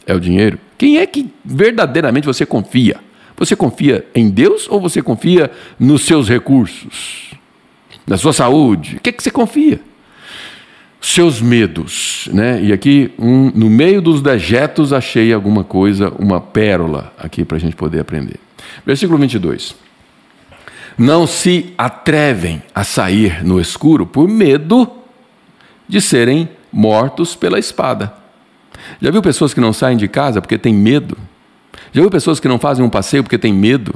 É 0.06 0.14
o 0.14 0.20
dinheiro? 0.20 0.56
Quem 0.78 0.98
é 0.98 1.06
que 1.08 1.28
verdadeiramente 1.44 2.24
você 2.24 2.46
confia? 2.46 3.00
Você 3.36 3.56
confia 3.56 4.06
em 4.14 4.30
Deus 4.30 4.68
ou 4.70 4.80
você 4.80 5.02
confia 5.02 5.50
nos 5.76 6.02
seus 6.02 6.28
recursos? 6.28 7.32
Na 8.06 8.16
sua 8.16 8.32
saúde? 8.32 8.94
O 8.94 9.00
que, 9.00 9.08
é 9.10 9.12
que 9.12 9.20
você 9.20 9.30
confia? 9.32 9.80
Seus 11.00 11.40
medos, 11.42 12.28
né? 12.32 12.62
E 12.62 12.72
aqui, 12.72 13.10
um, 13.18 13.50
no 13.52 13.68
meio 13.68 14.00
dos 14.00 14.22
dejetos, 14.22 14.92
achei 14.92 15.32
alguma 15.32 15.64
coisa, 15.64 16.12
uma 16.16 16.40
pérola 16.40 17.12
aqui 17.18 17.44
para 17.44 17.56
a 17.56 17.60
gente 17.60 17.74
poder 17.74 17.98
aprender. 17.98 18.38
Versículo 18.86 19.18
22. 19.18 19.74
Não 20.96 21.26
se 21.26 21.74
atrevem 21.76 22.62
a 22.72 22.84
sair 22.84 23.44
no 23.44 23.60
escuro 23.60 24.06
por 24.06 24.28
medo 24.28 24.88
de 25.88 26.00
serem 26.00 26.48
mortos 26.72 27.34
pela 27.34 27.58
espada. 27.58 28.12
Já 29.00 29.10
viu 29.10 29.22
pessoas 29.22 29.52
que 29.52 29.60
não 29.60 29.72
saem 29.72 29.96
de 29.96 30.08
casa 30.08 30.40
porque 30.40 30.58
têm 30.58 30.74
medo? 30.74 31.16
Já 31.92 32.00
viu 32.00 32.10
pessoas 32.10 32.40
que 32.40 32.48
não 32.48 32.58
fazem 32.58 32.84
um 32.84 32.90
passeio 32.90 33.22
porque 33.22 33.38
têm 33.38 33.52
medo? 33.52 33.94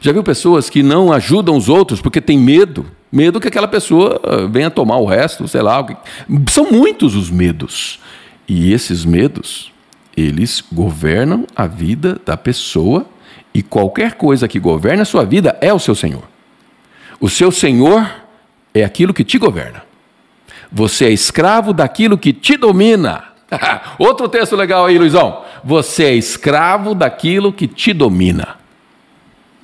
Já 0.00 0.12
viu 0.12 0.22
pessoas 0.22 0.68
que 0.68 0.82
não 0.82 1.12
ajudam 1.12 1.56
os 1.56 1.68
outros 1.68 2.00
porque 2.00 2.20
têm 2.20 2.38
medo? 2.38 2.86
Medo 3.10 3.40
que 3.40 3.48
aquela 3.48 3.68
pessoa 3.68 4.20
ah, 4.22 4.46
venha 4.50 4.70
tomar 4.70 4.98
o 4.98 5.06
resto, 5.06 5.48
sei 5.48 5.62
lá. 5.62 5.84
São 6.50 6.70
muitos 6.70 7.14
os 7.14 7.30
medos. 7.30 8.00
E 8.46 8.72
esses 8.72 9.04
medos, 9.04 9.72
eles 10.16 10.62
governam 10.72 11.46
a 11.56 11.66
vida 11.66 12.20
da 12.24 12.36
pessoa 12.36 13.06
e 13.54 13.62
qualquer 13.62 14.14
coisa 14.14 14.46
que 14.46 14.58
governe 14.58 15.02
a 15.02 15.06
sua 15.06 15.24
vida 15.24 15.56
é 15.60 15.72
o 15.72 15.78
seu 15.78 15.94
Senhor. 15.94 16.22
O 17.20 17.28
seu 17.28 17.50
Senhor 17.50 18.08
é 18.74 18.84
aquilo 18.84 19.14
que 19.14 19.24
te 19.24 19.38
governa. 19.38 19.87
Você 20.70 21.06
é 21.06 21.10
escravo 21.10 21.72
daquilo 21.72 22.18
que 22.18 22.32
te 22.32 22.56
domina. 22.56 23.24
Outro 23.98 24.28
texto 24.28 24.54
legal 24.54 24.86
aí, 24.86 24.98
Luizão. 24.98 25.42
Você 25.64 26.04
é 26.04 26.14
escravo 26.14 26.94
daquilo 26.94 27.52
que 27.52 27.66
te 27.66 27.92
domina. 27.92 28.56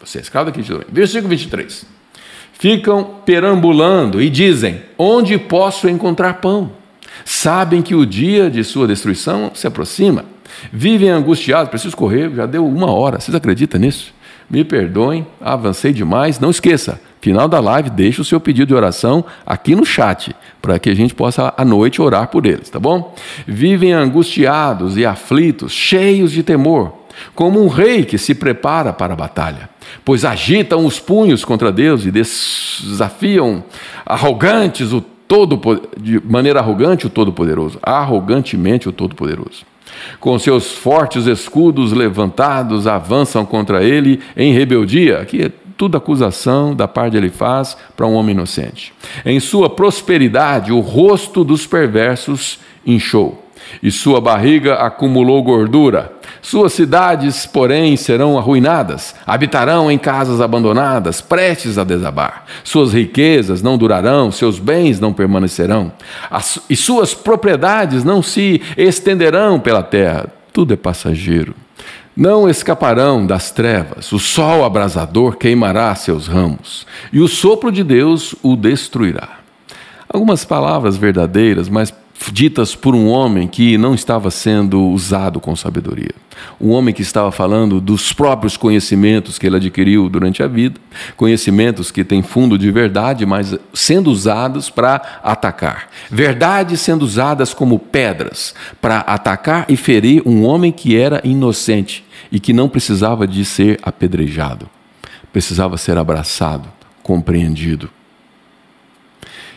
Você 0.03 0.19
é 0.19 0.21
escravo 0.23 0.47
daquilo 0.47 0.65
que 0.65 0.71
te 0.71 0.73
domina. 0.73 0.91
Versículo 0.93 1.29
23. 1.29 1.87
Ficam 2.53 3.05
perambulando 3.25 4.23
e 4.23 4.31
dizem: 4.31 4.83
Onde 4.97 5.37
posso 5.39 5.89
encontrar 5.89 6.35
pão? 6.35 6.73
Sabem 7.25 7.83
que 7.83 7.95
o 7.95 8.07
dia 8.07 8.51
de 8.51 8.65
sua 8.65 8.87
destruição 8.87 9.51
se 9.55 9.67
aproxima. 9.67 10.25
Vivem 10.73 11.11
angustiados, 11.11 11.69
preciso 11.69 11.97
correr, 11.97 12.31
já 12.35 12.47
deu 12.47 12.67
uma 12.67 12.91
hora. 12.91 13.21
Vocês 13.21 13.35
acreditam 13.35 13.81
nisso? 13.81 14.15
Me 14.49 14.65
perdoem, 14.65 15.27
avancei 15.41 15.93
demais. 15.93 16.39
Não 16.39 16.51
esqueça, 16.51 17.01
final 17.25 17.49
da 17.49 17.59
live, 17.59 17.89
deixe 17.89 18.20
o 18.20 18.25
seu 18.25 18.39
pedido 18.39 18.66
de 18.68 18.75
oração 18.75 19.25
aqui 19.47 19.75
no 19.75 19.87
chat, 19.87 20.37
para 20.61 20.79
que 20.79 20.91
a 20.91 20.95
gente 20.95 21.14
possa 21.14 21.55
à 21.57 21.64
noite 21.64 22.03
orar 22.03 22.29
por 22.29 22.45
eles, 22.45 22.68
tá 22.68 22.79
bom? 22.79 23.14
Vivem 23.47 23.95
angustiados 23.95 24.99
e 24.99 25.07
aflitos, 25.07 25.72
cheios 25.72 26.31
de 26.31 26.43
temor, 26.43 26.93
como 27.35 27.64
um 27.64 27.68
rei 27.68 28.05
que 28.05 28.18
se 28.18 28.35
prepara 28.35 28.93
para 28.93 29.14
a 29.14 29.16
batalha, 29.16 29.70
pois 30.05 30.22
agitam 30.22 30.85
os 30.85 31.01
punhos 31.01 31.47
contra 31.47 31.72
Deus 31.72 32.05
e 32.05 32.11
desafiam 32.11 33.64
arrogantes 34.05 34.93
o 34.93 35.01
todo 35.01 35.59
de 35.99 36.20
maneira 36.22 36.61
arrogante 36.61 37.07
o 37.07 37.11
todo-poderoso, 37.11 37.79
arrogantemente 37.83 38.87
o 38.87 38.93
todo-poderoso. 38.93 39.64
Com 40.20 40.39
seus 40.39 40.72
fortes 40.72 41.27
escudos 41.27 41.93
levantados, 41.93 42.87
avançam 42.87 43.47
contra 43.47 43.83
ele 43.83 44.20
em 44.37 44.53
rebeldia. 44.53 45.20
Aqui 45.20 45.45
é 45.45 45.64
tudo 45.77 45.97
acusação 45.97 46.75
da 46.75 46.87
parte 46.87 47.16
ele 47.16 47.31
faz 47.31 47.77
para 47.97 48.07
um 48.07 48.14
homem 48.14 48.35
inocente. 48.35 48.93
Em 49.25 49.41
sua 49.41 49.68
prosperidade, 49.68 50.72
o 50.72 50.81
rosto 50.81 51.45
dos 51.45 51.66
perversos 51.66 52.59
inchou, 52.87 53.45
e 53.83 53.91
sua 53.91 54.20
barriga 54.20 54.75
acumulou 54.75 55.43
gordura. 55.43 56.12
Suas 56.43 56.75
cidades, 56.75 57.47
porém, 57.47 57.97
serão 57.97 58.39
arruinadas, 58.39 59.14
habitarão 59.27 59.91
em 59.91 59.99
casas 59.99 60.41
abandonadas, 60.41 61.20
prestes 61.20 61.79
a 61.79 61.85
desabar. 61.85 62.45
Suas 62.62 62.93
riquezas 62.93 63.62
não 63.62 63.79
durarão, 63.79 64.31
seus 64.31 64.59
bens 64.59 65.01
não 65.01 65.12
permanecerão, 65.12 65.91
As, 66.31 66.59
e 66.68 66.77
suas 66.77 67.14
propriedades 67.14 68.05
não 68.05 68.22
se 68.22 68.61
estenderão 68.77 69.59
pela 69.59 69.83
terra. 69.83 70.27
Tudo 70.53 70.75
é 70.75 70.77
passageiro. 70.77 71.55
Não 72.17 72.49
escaparão 72.49 73.27
das 73.27 73.51
trevas, 73.51 74.12
o 74.12 74.21
sol 74.21 74.65
abrasador 74.65 75.37
queimará 75.37 75.93
seus 75.97 76.29
ramos, 76.29 76.87
e 77.12 77.19
o 77.19 77.27
sopro 77.27 77.73
de 77.73 77.83
Deus 77.83 78.37
o 78.41 78.55
destruirá. 78.55 79.41
Algumas 80.09 80.45
palavras 80.45 80.97
verdadeiras, 80.97 81.69
mas 81.69 81.93
ditas 82.33 82.75
por 82.75 82.95
um 82.95 83.09
homem 83.09 83.47
que 83.47 83.77
não 83.77 83.95
estava 83.95 84.31
sendo 84.31 84.81
usado 84.89 85.41
com 85.41 85.55
sabedoria. 85.55 86.15
Um 86.61 86.71
homem 86.71 86.95
que 86.95 87.03
estava 87.03 87.31
falando 87.31 87.81
dos 87.81 88.12
próprios 88.12 88.57
conhecimentos 88.57 89.39
que 89.39 89.47
ele 89.47 89.57
adquiriu 89.57 90.09
durante 90.09 90.43
a 90.43 90.47
vida, 90.47 90.81
conhecimentos 91.17 91.91
que 91.91 92.05
têm 92.05 92.23
fundo 92.23 92.59
de 92.59 92.71
verdade, 92.71 93.25
mas 93.27 93.57
sendo 93.73 94.11
usados 94.11 94.71
para 94.71 95.21
atacar. 95.23 95.89
Verdades 96.11 96.81
sendo 96.81 97.03
usadas 97.03 97.55
como 97.55 97.79
pedras 97.79 98.55
para 98.81 98.99
atacar 99.01 99.67
e 99.69 99.77
ferir 99.77 100.23
um 100.27 100.45
homem 100.45 100.73
que 100.73 100.97
era 100.97 101.21
inocente 101.25 102.05
e 102.31 102.41
que 102.41 102.53
não 102.53 102.69
precisava 102.69 103.27
de 103.27 103.45
ser 103.45 103.79
apedrejado, 103.83 104.69
precisava 105.33 105.77
ser 105.77 105.99
abraçado, 105.99 106.69
compreendido 107.03 107.91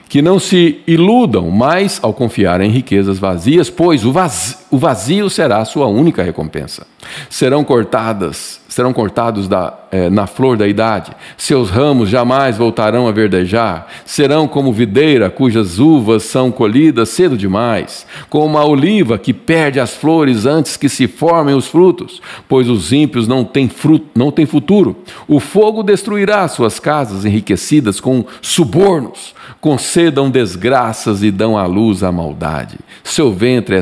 que 0.09 0.21
não 0.21 0.39
se 0.39 0.79
iludam 0.87 1.49
mais 1.49 1.99
ao 2.01 2.13
confiar 2.13 2.61
em 2.61 2.69
riquezas 2.69 3.19
vazias, 3.19 3.69
pois 3.69 4.05
o 4.05 4.11
vazio, 4.11 4.57
o 4.71 4.77
vazio 4.77 5.29
será 5.29 5.59
a 5.59 5.65
sua 5.65 5.87
única 5.87 6.23
recompensa. 6.23 6.85
Serão 7.29 7.63
cortadas, 7.63 8.59
serão 8.67 8.91
cortados 8.91 9.47
da, 9.47 9.73
é, 9.91 10.09
na 10.09 10.27
flor 10.27 10.57
da 10.57 10.67
idade, 10.67 11.11
seus 11.37 11.69
ramos 11.69 12.09
jamais 12.09 12.57
voltarão 12.57 13.07
a 13.07 13.11
verdejar, 13.11 13.87
serão 14.05 14.47
como 14.47 14.73
videira 14.73 15.29
cujas 15.29 15.79
uvas 15.79 16.23
são 16.23 16.51
colhidas 16.51 17.09
cedo 17.09 17.37
demais, 17.37 18.05
como 18.29 18.57
a 18.57 18.65
oliva 18.65 19.17
que 19.17 19.33
perde 19.33 19.79
as 19.79 19.93
flores 19.93 20.45
antes 20.45 20.75
que 20.75 20.89
se 20.89 21.07
formem 21.07 21.55
os 21.55 21.67
frutos, 21.67 22.21
pois 22.47 22.69
os 22.69 22.91
ímpios 22.91 23.27
não 23.27 23.45
têm, 23.45 23.69
fruto, 23.69 24.07
não 24.13 24.31
têm 24.31 24.45
futuro. 24.45 24.97
O 25.27 25.39
fogo 25.39 25.81
destruirá 25.81 26.47
suas 26.47 26.77
casas 26.77 27.23
enriquecidas 27.23 28.01
com 28.01 28.25
subornos, 28.41 29.33
concedam 29.59 30.29
desgraças 30.29 31.23
e 31.23 31.31
dão 31.31 31.57
à 31.57 31.65
luz 31.65 32.03
a 32.03 32.11
maldade. 32.11 32.77
Seu 33.03 33.33
ventre 33.33 33.75
é 33.75 33.81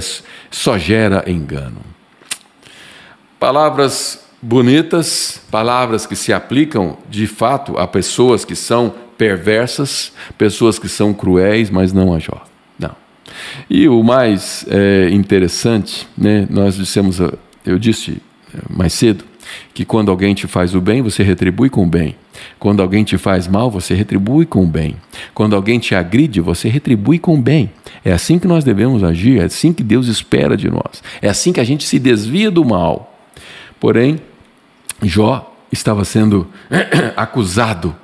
só 0.49 0.77
gera 0.77 1.29
engano. 1.29 1.81
Palavras 3.39 4.25
bonitas, 4.41 5.41
palavras 5.51 6.05
que 6.05 6.15
se 6.15 6.31
aplicam 6.31 6.97
de 7.09 7.27
fato 7.27 7.77
a 7.77 7.87
pessoas 7.87 8.45
que 8.45 8.55
são 8.55 8.93
perversas, 9.17 10.11
pessoas 10.37 10.77
que 10.77 10.87
são 10.87 11.13
cruéis, 11.13 11.69
mas 11.69 11.91
não 11.91 12.13
a 12.13 12.19
Jó. 12.19 12.43
Não. 12.77 12.95
E 13.69 13.87
o 13.87 14.03
mais 14.03 14.65
é, 14.69 15.09
interessante, 15.11 16.07
né, 16.17 16.47
nós 16.49 16.75
dissemos, 16.75 17.19
eu 17.65 17.79
disse 17.79 18.21
é, 18.53 18.59
mais 18.69 18.93
cedo, 18.93 19.23
que 19.73 19.85
quando 19.85 20.09
alguém 20.09 20.33
te 20.33 20.47
faz 20.47 20.75
o 20.75 20.81
bem, 20.81 21.01
você 21.01 21.23
retribui 21.23 21.69
com 21.69 21.83
o 21.83 21.87
bem. 21.87 22.15
Quando 22.59 22.81
alguém 22.81 23.03
te 23.03 23.17
faz 23.17 23.47
mal, 23.47 23.69
você 23.69 23.93
retribui 23.93 24.45
com 24.45 24.63
o 24.63 24.67
bem. 24.67 24.95
Quando 25.33 25.55
alguém 25.55 25.79
te 25.79 25.95
agride, 25.95 26.41
você 26.41 26.69
retribui 26.69 27.19
com 27.19 27.35
o 27.35 27.41
bem. 27.41 27.71
É 28.03 28.11
assim 28.11 28.39
que 28.39 28.47
nós 28.47 28.63
devemos 28.63 29.03
agir, 29.03 29.39
é 29.39 29.45
assim 29.45 29.73
que 29.73 29.83
Deus 29.83 30.07
espera 30.07 30.55
de 30.55 30.69
nós. 30.69 31.03
É 31.21 31.29
assim 31.29 31.51
que 31.51 31.59
a 31.59 31.63
gente 31.63 31.85
se 31.85 31.99
desvia 31.99 32.51
do 32.51 32.63
mal. 32.63 33.17
Porém, 33.79 34.19
Jó 35.01 35.53
estava 35.71 36.05
sendo 36.05 36.47
acusado 37.15 37.95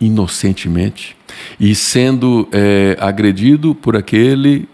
inocentemente 0.00 1.16
e 1.58 1.74
sendo 1.74 2.48
é, 2.52 2.96
agredido 2.98 3.74
por 3.74 3.96
aquele 3.96 4.68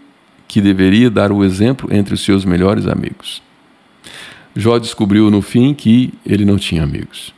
que 0.47 0.61
deveria 0.61 1.09
dar 1.09 1.31
o 1.31 1.43
exemplo 1.43 1.93
entre 1.93 2.13
os 2.13 2.21
seus 2.21 2.45
melhores 2.45 2.87
amigos. 2.87 3.41
Jó 4.55 4.79
descobriu 4.79 5.29
no 5.29 5.41
fim 5.41 5.73
que 5.73 6.13
ele 6.25 6.45
não 6.45 6.57
tinha 6.57 6.83
amigos. 6.83 7.33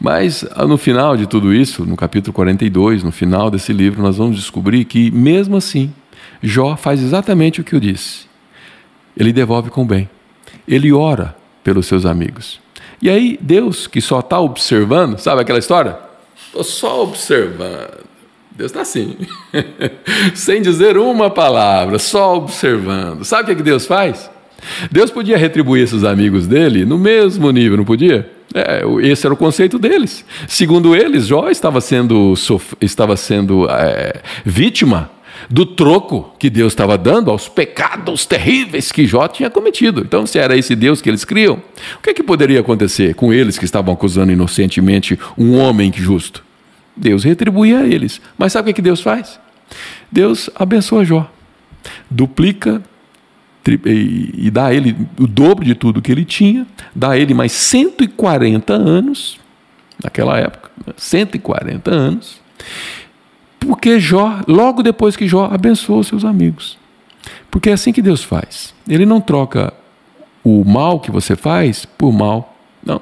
Mas 0.00 0.44
ah, 0.52 0.66
no 0.66 0.78
final 0.78 1.16
de 1.16 1.26
tudo 1.26 1.52
isso, 1.52 1.84
no 1.84 1.96
capítulo 1.96 2.32
42, 2.32 3.02
no 3.02 3.12
final 3.12 3.50
desse 3.50 3.72
livro, 3.72 4.02
nós 4.02 4.16
vamos 4.16 4.36
descobrir 4.36 4.84
que, 4.84 5.10
mesmo 5.10 5.56
assim, 5.56 5.92
Jó 6.42 6.76
faz 6.76 7.02
exatamente 7.02 7.60
o 7.60 7.64
que 7.64 7.74
eu 7.74 7.80
disse. 7.80 8.26
Ele 9.16 9.32
devolve 9.32 9.70
com 9.70 9.86
bem. 9.86 10.08
Ele 10.66 10.92
ora 10.92 11.36
pelos 11.64 11.86
seus 11.86 12.06
amigos. 12.06 12.60
E 13.00 13.10
aí, 13.10 13.38
Deus, 13.40 13.86
que 13.86 14.00
só 14.00 14.20
está 14.20 14.40
observando, 14.40 15.18
sabe 15.18 15.42
aquela 15.42 15.58
história? 15.58 15.96
Estou 16.46 16.64
só 16.64 17.02
observando. 17.02 18.08
Deus 18.58 18.72
está 18.72 18.80
assim, 18.80 19.16
sem 20.34 20.60
dizer 20.60 20.98
uma 20.98 21.30
palavra, 21.30 21.96
só 21.96 22.36
observando. 22.36 23.24
Sabe 23.24 23.52
o 23.52 23.56
que, 23.56 23.62
Deus 23.62 23.86
faz? 23.86 24.28
Deus 24.90 25.12
podia 25.12 25.38
retribuir 25.38 25.84
esses 25.84 26.02
amigos 26.02 26.44
dele 26.44 26.84
no 26.84 26.98
mesmo 26.98 27.52
nível, 27.52 27.76
não 27.76 27.84
podia? 27.84 28.28
É, 28.54 28.82
esse 29.02 29.26
era 29.26 29.34
o 29.34 29.36
conceito 29.36 29.78
deles. 29.78 30.24
Segundo 30.46 30.96
eles, 30.96 31.26
Jó 31.26 31.50
estava 31.50 31.80
sendo, 31.80 32.34
estava 32.80 33.16
sendo 33.16 33.68
é, 33.70 34.22
vítima 34.44 35.10
do 35.48 35.64
troco 35.64 36.34
que 36.38 36.50
Deus 36.50 36.72
estava 36.72 36.98
dando 36.98 37.30
aos 37.30 37.48
pecados 37.48 38.26
terríveis 38.26 38.90
que 38.90 39.06
Jó 39.06 39.28
tinha 39.28 39.50
cometido. 39.50 40.00
Então, 40.00 40.26
se 40.26 40.38
era 40.38 40.56
esse 40.56 40.74
Deus 40.74 41.00
que 41.00 41.08
eles 41.08 41.24
criam, 41.24 41.62
o 41.98 42.02
que, 42.02 42.10
é 42.10 42.14
que 42.14 42.22
poderia 42.22 42.60
acontecer 42.60 43.14
com 43.14 43.32
eles 43.32 43.58
que 43.58 43.64
estavam 43.64 43.92
acusando 43.94 44.32
inocentemente 44.32 45.18
um 45.36 45.56
homem 45.56 45.92
justo? 45.94 46.44
Deus 46.96 47.24
retribuía 47.24 47.80
a 47.80 47.86
eles. 47.86 48.20
Mas 48.36 48.52
sabe 48.52 48.70
o 48.70 48.74
que 48.74 48.82
Deus 48.82 49.00
faz? 49.00 49.38
Deus 50.10 50.50
abençoa 50.54 51.04
Jó, 51.04 51.30
duplica 52.10 52.82
e 53.84 54.50
dá 54.50 54.66
a 54.66 54.74
ele 54.74 54.96
o 55.18 55.26
dobro 55.26 55.64
de 55.64 55.74
tudo 55.74 56.02
que 56.02 56.10
ele 56.10 56.24
tinha, 56.24 56.66
dá 56.94 57.10
a 57.10 57.18
ele 57.18 57.34
mais 57.34 57.52
140 57.52 58.72
anos, 58.72 59.38
naquela 60.02 60.38
época, 60.38 60.70
140 60.96 61.90
anos, 61.90 62.40
porque 63.58 63.98
Jó, 63.98 64.40
logo 64.46 64.82
depois 64.82 65.16
que 65.16 65.26
Jó 65.26 65.48
abençoou 65.52 66.02
seus 66.04 66.24
amigos. 66.24 66.78
Porque 67.50 67.70
é 67.70 67.72
assim 67.72 67.92
que 67.92 68.02
Deus 68.02 68.22
faz. 68.22 68.74
Ele 68.88 69.04
não 69.04 69.20
troca 69.20 69.72
o 70.44 70.64
mal 70.64 71.00
que 71.00 71.10
você 71.10 71.34
faz 71.34 71.84
por 71.84 72.12
mal. 72.12 72.56
Não. 72.84 73.00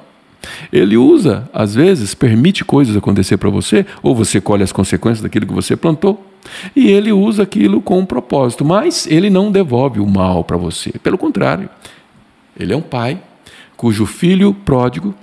Ele 0.71 0.97
usa, 0.97 1.49
às 1.53 1.75
vezes, 1.75 2.13
permite 2.13 2.65
coisas 2.65 2.95
acontecer 2.95 3.37
para 3.37 3.49
você, 3.49 3.85
ou 4.01 4.15
você 4.15 4.39
colhe 4.41 4.63
as 4.63 4.71
consequências 4.71 5.21
daquilo 5.21 5.45
que 5.45 5.53
você 5.53 5.75
plantou, 5.75 6.25
e 6.75 6.87
ele 6.87 7.11
usa 7.11 7.43
aquilo 7.43 7.81
com 7.81 7.99
um 7.99 8.05
propósito, 8.05 8.63
mas 8.63 9.07
ele 9.07 9.29
não 9.29 9.51
devolve 9.51 9.99
o 9.99 10.07
mal 10.07 10.43
para 10.43 10.57
você. 10.57 10.91
Pelo 10.99 11.17
contrário, 11.17 11.69
ele 12.59 12.73
é 12.73 12.77
um 12.77 12.81
pai 12.81 13.21
cujo 13.75 14.05
filho 14.05 14.53
pródigo 14.53 15.13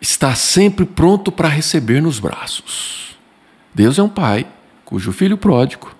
está 0.00 0.34
sempre 0.34 0.84
pronto 0.84 1.32
para 1.32 1.48
receber 1.48 2.00
nos 2.00 2.20
braços. 2.20 3.16
Deus 3.74 3.98
é 3.98 4.02
um 4.02 4.08
pai 4.08 4.46
cujo 4.84 5.12
filho 5.12 5.36
pródigo 5.36 5.98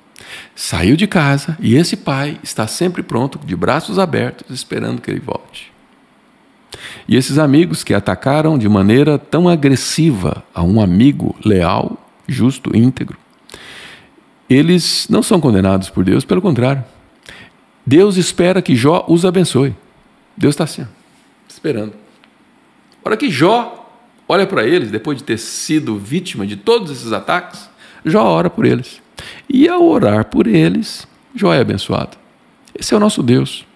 saiu 0.54 0.96
de 0.96 1.06
casa 1.06 1.56
e 1.60 1.76
esse 1.76 1.96
pai 1.96 2.38
está 2.42 2.66
sempre 2.66 3.02
pronto, 3.02 3.38
de 3.44 3.56
braços 3.56 3.98
abertos, 3.98 4.54
esperando 4.54 5.00
que 5.00 5.10
ele 5.10 5.20
volte. 5.20 5.72
E 7.06 7.16
esses 7.16 7.38
amigos 7.38 7.82
que 7.82 7.94
atacaram 7.94 8.58
de 8.58 8.68
maneira 8.68 9.18
tão 9.18 9.48
agressiva 9.48 10.44
a 10.54 10.62
um 10.62 10.80
amigo 10.80 11.34
leal, 11.44 11.96
justo, 12.26 12.76
íntegro, 12.76 13.16
eles 14.49 15.07
não 15.09 15.22
são 15.22 15.40
condenados 15.40 15.90
por 15.90 16.05
Deus, 16.05 16.24
pelo 16.24 16.42
contrário. 16.42 16.84
Deus 17.84 18.16
espera 18.16 18.62
que 18.62 18.74
Jó 18.74 19.05
os 19.09 19.24
abençoe. 19.24 19.74
Deus 20.36 20.55
está 20.55 20.64
assim, 20.64 20.86
esperando. 21.49 21.94
A 23.05 23.09
hora 23.09 23.16
que 23.16 23.30
Jó 23.30 23.90
olha 24.28 24.46
para 24.46 24.66
eles, 24.66 24.90
depois 24.90 25.18
de 25.18 25.24
ter 25.24 25.38
sido 25.38 25.99
vítima 25.99 26.46
de 26.46 26.57
todos 26.57 26.90
esses 26.90 27.12
ataques, 27.12 27.68
Jó 28.05 28.22
ora 28.24 28.51
por 28.51 28.64
eles. 28.64 29.01
E 29.49 29.68
ao 29.68 29.84
orar 29.84 30.26
por 30.26 30.46
eles, 30.46 31.09
Jó 31.34 31.53
é 31.53 31.61
abençoado. 31.61 32.16
Esse 32.78 32.94
é 32.94 32.96
o 32.96 33.01
nosso 33.01 33.22
Deus. 33.22 33.66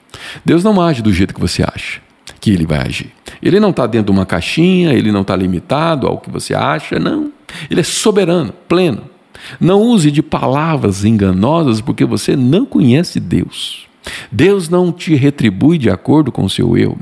Deus 0.45 0.62
não 0.62 0.81
age 0.81 1.03
do 1.03 1.12
jeito 1.12 1.35
que 1.35 1.41
você 1.41 1.62
acha 1.62 2.01
que 2.41 2.51
ele 2.51 2.66
vai 2.66 2.81
agir. 2.81 3.12
Ele 3.41 3.61
não 3.61 3.70
está 3.70 3.87
dentro 3.87 4.12
de 4.12 4.18
uma 4.18 4.27
caixinha, 4.27 4.93
ele 4.93 5.12
não 5.12 5.23
está 5.23 5.35
limitado 5.35 6.07
ao 6.07 6.18
que 6.18 6.31
você 6.31 6.55
acha, 6.55 6.99
não. 6.99 7.33
Ele 7.70 7.81
é 7.81 7.85
soberano, 7.85 8.53
pleno. 8.68 9.12
Não 9.61 9.80
use 9.80 10.11
de 10.11 10.22
palavras 10.22 11.05
enganosas 11.05 11.80
porque 11.80 12.05
você 12.05 12.36
não 12.36 12.64
conhece 12.64 13.20
Deus. 13.20 13.86
Deus 14.30 14.68
não 14.68 14.93
te 14.93 15.14
retribui 15.14 15.78
de 15.78 15.90
acordo 15.90 16.32
com 16.32 16.45
o 16.45 16.51
seu 16.51 16.76
erro. 16.76 16.99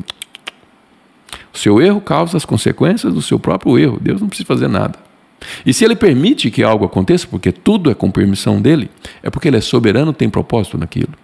O 1.52 1.58
seu 1.58 1.80
erro 1.80 2.00
causa 2.00 2.36
as 2.36 2.44
consequências 2.44 3.12
do 3.12 3.22
seu 3.22 3.38
próprio 3.38 3.78
erro. 3.78 3.98
Deus 4.00 4.20
não 4.20 4.28
precisa 4.28 4.46
fazer 4.46 4.68
nada. 4.68 4.98
E 5.64 5.72
se 5.72 5.84
ele 5.84 5.96
permite 5.96 6.50
que 6.50 6.62
algo 6.62 6.84
aconteça, 6.84 7.26
porque 7.26 7.50
tudo 7.50 7.90
é 7.90 7.94
com 7.94 8.10
permissão 8.10 8.60
dele, 8.60 8.90
é 9.22 9.30
porque 9.30 9.48
ele 9.48 9.56
é 9.56 9.60
soberano, 9.60 10.12
tem 10.12 10.28
propósito 10.28 10.76
naquilo. 10.76 11.14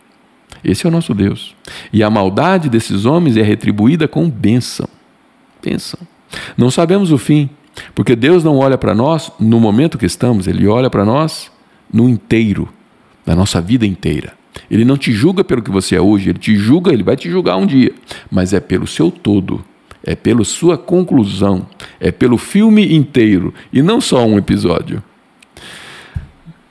Esse 0.65 0.87
é 0.87 0.89
o 0.89 0.93
nosso 0.93 1.15
Deus. 1.15 1.55
E 1.93 2.03
a 2.03 2.11
maldade 2.11 2.69
desses 2.69 3.05
homens 3.05 3.37
é 3.37 3.43
retribuída 3.43 4.09
com 4.09 4.29
bênção. 4.29 4.89
Bênção. 5.63 6.01
Não 6.57 6.71
sabemos 6.71 7.13
o 7.13 7.19
fim, 7.19 7.49
porque 7.95 8.17
Deus 8.17 8.43
não 8.43 8.57
olha 8.57 8.79
para 8.79 8.95
nós 8.95 9.31
no 9.39 9.61
momento 9.61 9.99
que 9.99 10.07
estamos, 10.07 10.47
Ele 10.47 10.67
olha 10.67 10.91
para 10.91 11.05
nós 11.05 11.51
no 11.93 12.09
inteiro, 12.09 12.69
na 13.25 13.35
nossa 13.35 13.61
vida 13.61 13.87
inteira. 13.87 14.35
Ele 14.71 14.85
não 14.85 14.97
te 14.97 15.13
julga 15.13 15.45
pelo 15.45 15.63
que 15.63 15.71
você 15.71 15.97
é 15.97 16.01
hoje, 16.01 16.31
Ele 16.31 16.39
te 16.39 16.57
julga, 16.57 16.93
Ele 16.93 17.03
vai 17.03 17.17
te 17.17 17.31
julgar 17.31 17.57
um 17.57 17.67
dia, 17.67 17.93
mas 18.31 18.53
é 18.53 18.61
pelo 18.61 18.87
seu 18.87 19.11
todo, 19.11 19.65
é 20.03 20.15
pela 20.15 20.45
sua 20.45 20.79
conclusão, 20.79 21.67
é 22.01 22.11
pelo 22.11 22.39
filme 22.39 22.95
inteiro 22.95 23.53
e 23.73 23.83
não 23.83 24.01
só 24.01 24.25
um 24.25 24.39
episódio. 24.39 25.03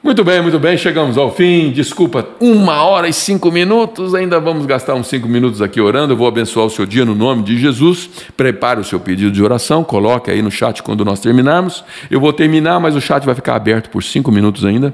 Muito 0.06 0.24
bem, 0.24 0.40
muito 0.40 0.60
bem, 0.60 0.78
chegamos 0.78 1.18
ao 1.18 1.34
fim. 1.34 1.72
Desculpa, 1.72 2.28
uma 2.40 2.84
hora 2.84 3.08
e 3.08 3.12
cinco 3.12 3.52
minutos. 3.52 4.14
Ainda 4.14 4.40
vamos 4.40 4.68
gastar 4.68 4.94
uns 4.94 5.08
cinco 5.08 5.28
minutos 5.28 5.64
aqui 5.64 5.82
orando. 5.82 6.14
Eu 6.14 6.18
vou 6.18 6.28
abençoar 6.28 6.68
o 6.68 6.70
seu 6.70 6.86
dia 6.86 7.04
no 7.04 7.16
nome 7.16 7.42
de 7.42 7.58
Jesus. 7.58 8.08
Prepare 8.38 8.80
o 8.80 8.84
seu 8.84 9.00
pedido 9.00 9.32
de 9.32 9.42
oração, 9.42 9.84
coloque 9.84 10.30
aí 10.30 10.44
no 10.44 10.52
chat 10.52 10.84
quando 10.84 11.04
nós 11.04 11.20
terminarmos. 11.20 11.84
Eu 12.12 12.20
vou 12.20 12.32
terminar, 12.32 12.80
mas 12.80 12.96
o 12.96 13.02
chat 13.02 13.26
vai 13.26 13.34
ficar 13.34 13.56
aberto 13.56 13.90
por 13.90 14.04
cinco 14.04 14.32
minutos 14.32 14.64
ainda, 14.64 14.94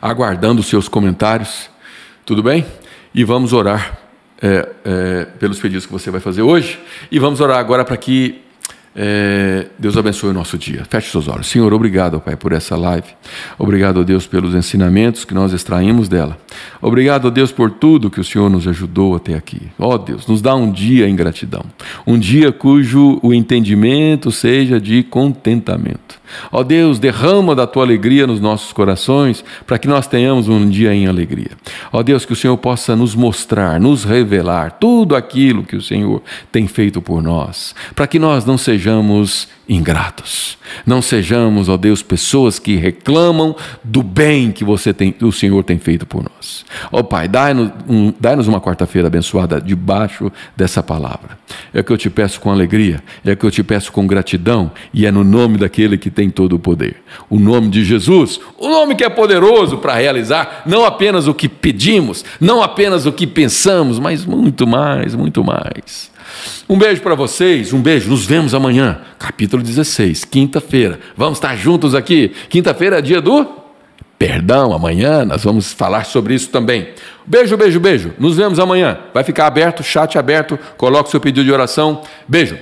aguardando 0.00 0.60
os 0.60 0.68
seus 0.68 0.86
comentários. 0.86 1.68
Tudo 2.24 2.40
bem? 2.40 2.64
E 3.12 3.24
vamos 3.24 3.52
orar 3.52 3.98
é, 4.40 4.68
é, 4.84 5.24
pelos 5.40 5.58
pedidos 5.58 5.86
que 5.86 5.92
você 5.92 6.08
vai 6.08 6.20
fazer 6.20 6.42
hoje. 6.42 6.78
E 7.10 7.18
vamos 7.18 7.40
orar 7.40 7.58
agora 7.58 7.84
para 7.84 7.96
que 7.96 8.42
é, 9.00 9.66
Deus 9.78 9.96
abençoe 9.96 10.30
o 10.30 10.32
nosso 10.32 10.58
dia. 10.58 10.84
Feche 10.90 11.12
seus 11.12 11.28
olhos. 11.28 11.46
Senhor, 11.46 11.72
obrigado, 11.72 12.18
Pai, 12.18 12.34
por 12.34 12.52
essa 12.52 12.76
live. 12.76 13.06
Obrigado, 13.56 14.04
Deus, 14.04 14.26
pelos 14.26 14.56
ensinamentos 14.56 15.24
que 15.24 15.32
nós 15.32 15.52
extraímos 15.52 16.08
dela. 16.08 16.36
Obrigado, 16.82 17.30
Deus, 17.30 17.52
por 17.52 17.70
tudo 17.70 18.10
que 18.10 18.20
o 18.20 18.24
Senhor 18.24 18.50
nos 18.50 18.66
ajudou 18.66 19.14
até 19.14 19.34
aqui. 19.34 19.68
Ó 19.78 19.94
oh, 19.94 19.98
Deus, 19.98 20.26
nos 20.26 20.42
dá 20.42 20.52
um 20.56 20.72
dia 20.72 21.08
em 21.08 21.14
gratidão. 21.14 21.64
Um 22.04 22.18
dia 22.18 22.50
cujo 22.50 23.20
o 23.22 23.32
entendimento 23.32 24.32
seja 24.32 24.80
de 24.80 25.04
contentamento. 25.04 26.17
Ó 26.50 26.62
Deus, 26.62 26.98
derrama 26.98 27.54
da 27.54 27.66
tua 27.66 27.84
alegria 27.84 28.26
nos 28.26 28.40
nossos 28.40 28.72
corações, 28.72 29.44
para 29.66 29.78
que 29.78 29.88
nós 29.88 30.06
tenhamos 30.06 30.48
um 30.48 30.68
dia 30.68 30.94
em 30.94 31.06
alegria. 31.06 31.50
Ó 31.92 32.02
Deus, 32.02 32.24
que 32.24 32.32
o 32.32 32.36
Senhor 32.36 32.56
possa 32.56 32.94
nos 32.94 33.14
mostrar, 33.14 33.80
nos 33.80 34.04
revelar 34.04 34.72
tudo 34.72 35.14
aquilo 35.16 35.64
que 35.64 35.76
o 35.76 35.82
Senhor 35.82 36.22
tem 36.50 36.66
feito 36.66 37.00
por 37.00 37.22
nós, 37.22 37.74
para 37.94 38.06
que 38.06 38.18
nós 38.18 38.44
não 38.44 38.58
sejamos 38.58 39.48
ingratos. 39.68 40.56
Não 40.86 41.02
sejamos, 41.02 41.68
ó 41.68 41.76
Deus, 41.76 42.02
pessoas 42.02 42.58
que 42.58 42.76
reclamam 42.76 43.54
do 43.84 44.02
bem 44.02 44.50
que 44.50 44.64
você 44.64 44.94
tem, 44.94 45.14
o 45.20 45.30
Senhor 45.30 45.62
tem 45.62 45.78
feito 45.78 46.06
por 46.06 46.22
nós. 46.22 46.64
Ó 46.90 47.02
Pai, 47.02 47.28
dai-nos 47.28 47.70
um, 47.88 48.12
dai 48.18 48.34
uma 48.36 48.60
quarta-feira 48.60 49.08
abençoada 49.08 49.60
debaixo 49.60 50.32
dessa 50.56 50.82
palavra. 50.82 51.38
É 51.74 51.82
que 51.82 51.92
eu 51.92 51.98
te 51.98 52.08
peço 52.08 52.40
com 52.40 52.50
alegria, 52.50 53.02
é 53.24 53.36
que 53.36 53.44
eu 53.44 53.50
te 53.50 53.62
peço 53.62 53.92
com 53.92 54.06
gratidão, 54.06 54.70
e 54.92 55.04
é 55.04 55.10
no 55.10 55.24
nome 55.24 55.58
daquele 55.58 55.98
que 55.98 56.10
tem 56.10 56.30
todo 56.30 56.54
o 56.54 56.58
poder. 56.58 57.02
O 57.28 57.38
nome 57.38 57.68
de 57.68 57.84
Jesus, 57.84 58.40
o 58.56 58.68
nome 58.68 58.94
que 58.94 59.04
é 59.04 59.08
poderoso 59.08 59.78
para 59.78 59.94
realizar 59.94 60.62
não 60.64 60.84
apenas 60.84 61.26
o 61.26 61.34
que 61.34 61.48
pedimos, 61.48 62.24
não 62.40 62.62
apenas 62.62 63.06
o 63.06 63.12
que 63.12 63.26
pensamos, 63.26 63.98
mas 63.98 64.24
muito 64.24 64.66
mais, 64.66 65.14
muito 65.14 65.44
mais. 65.44 66.07
Um 66.68 66.78
beijo 66.78 67.00
para 67.02 67.14
vocês, 67.14 67.72
um 67.72 67.80
beijo. 67.80 68.10
Nos 68.10 68.26
vemos 68.26 68.54
amanhã, 68.54 69.00
capítulo 69.18 69.62
16, 69.62 70.24
quinta-feira. 70.24 70.98
Vamos 71.16 71.38
estar 71.38 71.56
juntos 71.56 71.94
aqui. 71.94 72.32
Quinta-feira 72.48 72.98
é 72.98 73.02
dia 73.02 73.20
do 73.20 73.46
perdão. 74.18 74.72
Amanhã 74.72 75.24
nós 75.24 75.44
vamos 75.44 75.72
falar 75.72 76.04
sobre 76.04 76.34
isso 76.34 76.50
também. 76.50 76.88
Beijo, 77.26 77.56
beijo, 77.56 77.78
beijo. 77.80 78.12
Nos 78.18 78.36
vemos 78.36 78.58
amanhã. 78.58 78.98
Vai 79.14 79.24
ficar 79.24 79.46
aberto, 79.46 79.82
chat 79.82 80.18
aberto. 80.18 80.58
Coloque 80.76 81.10
seu 81.10 81.20
pedido 81.20 81.44
de 81.44 81.52
oração. 81.52 82.02
Beijo. 82.26 82.58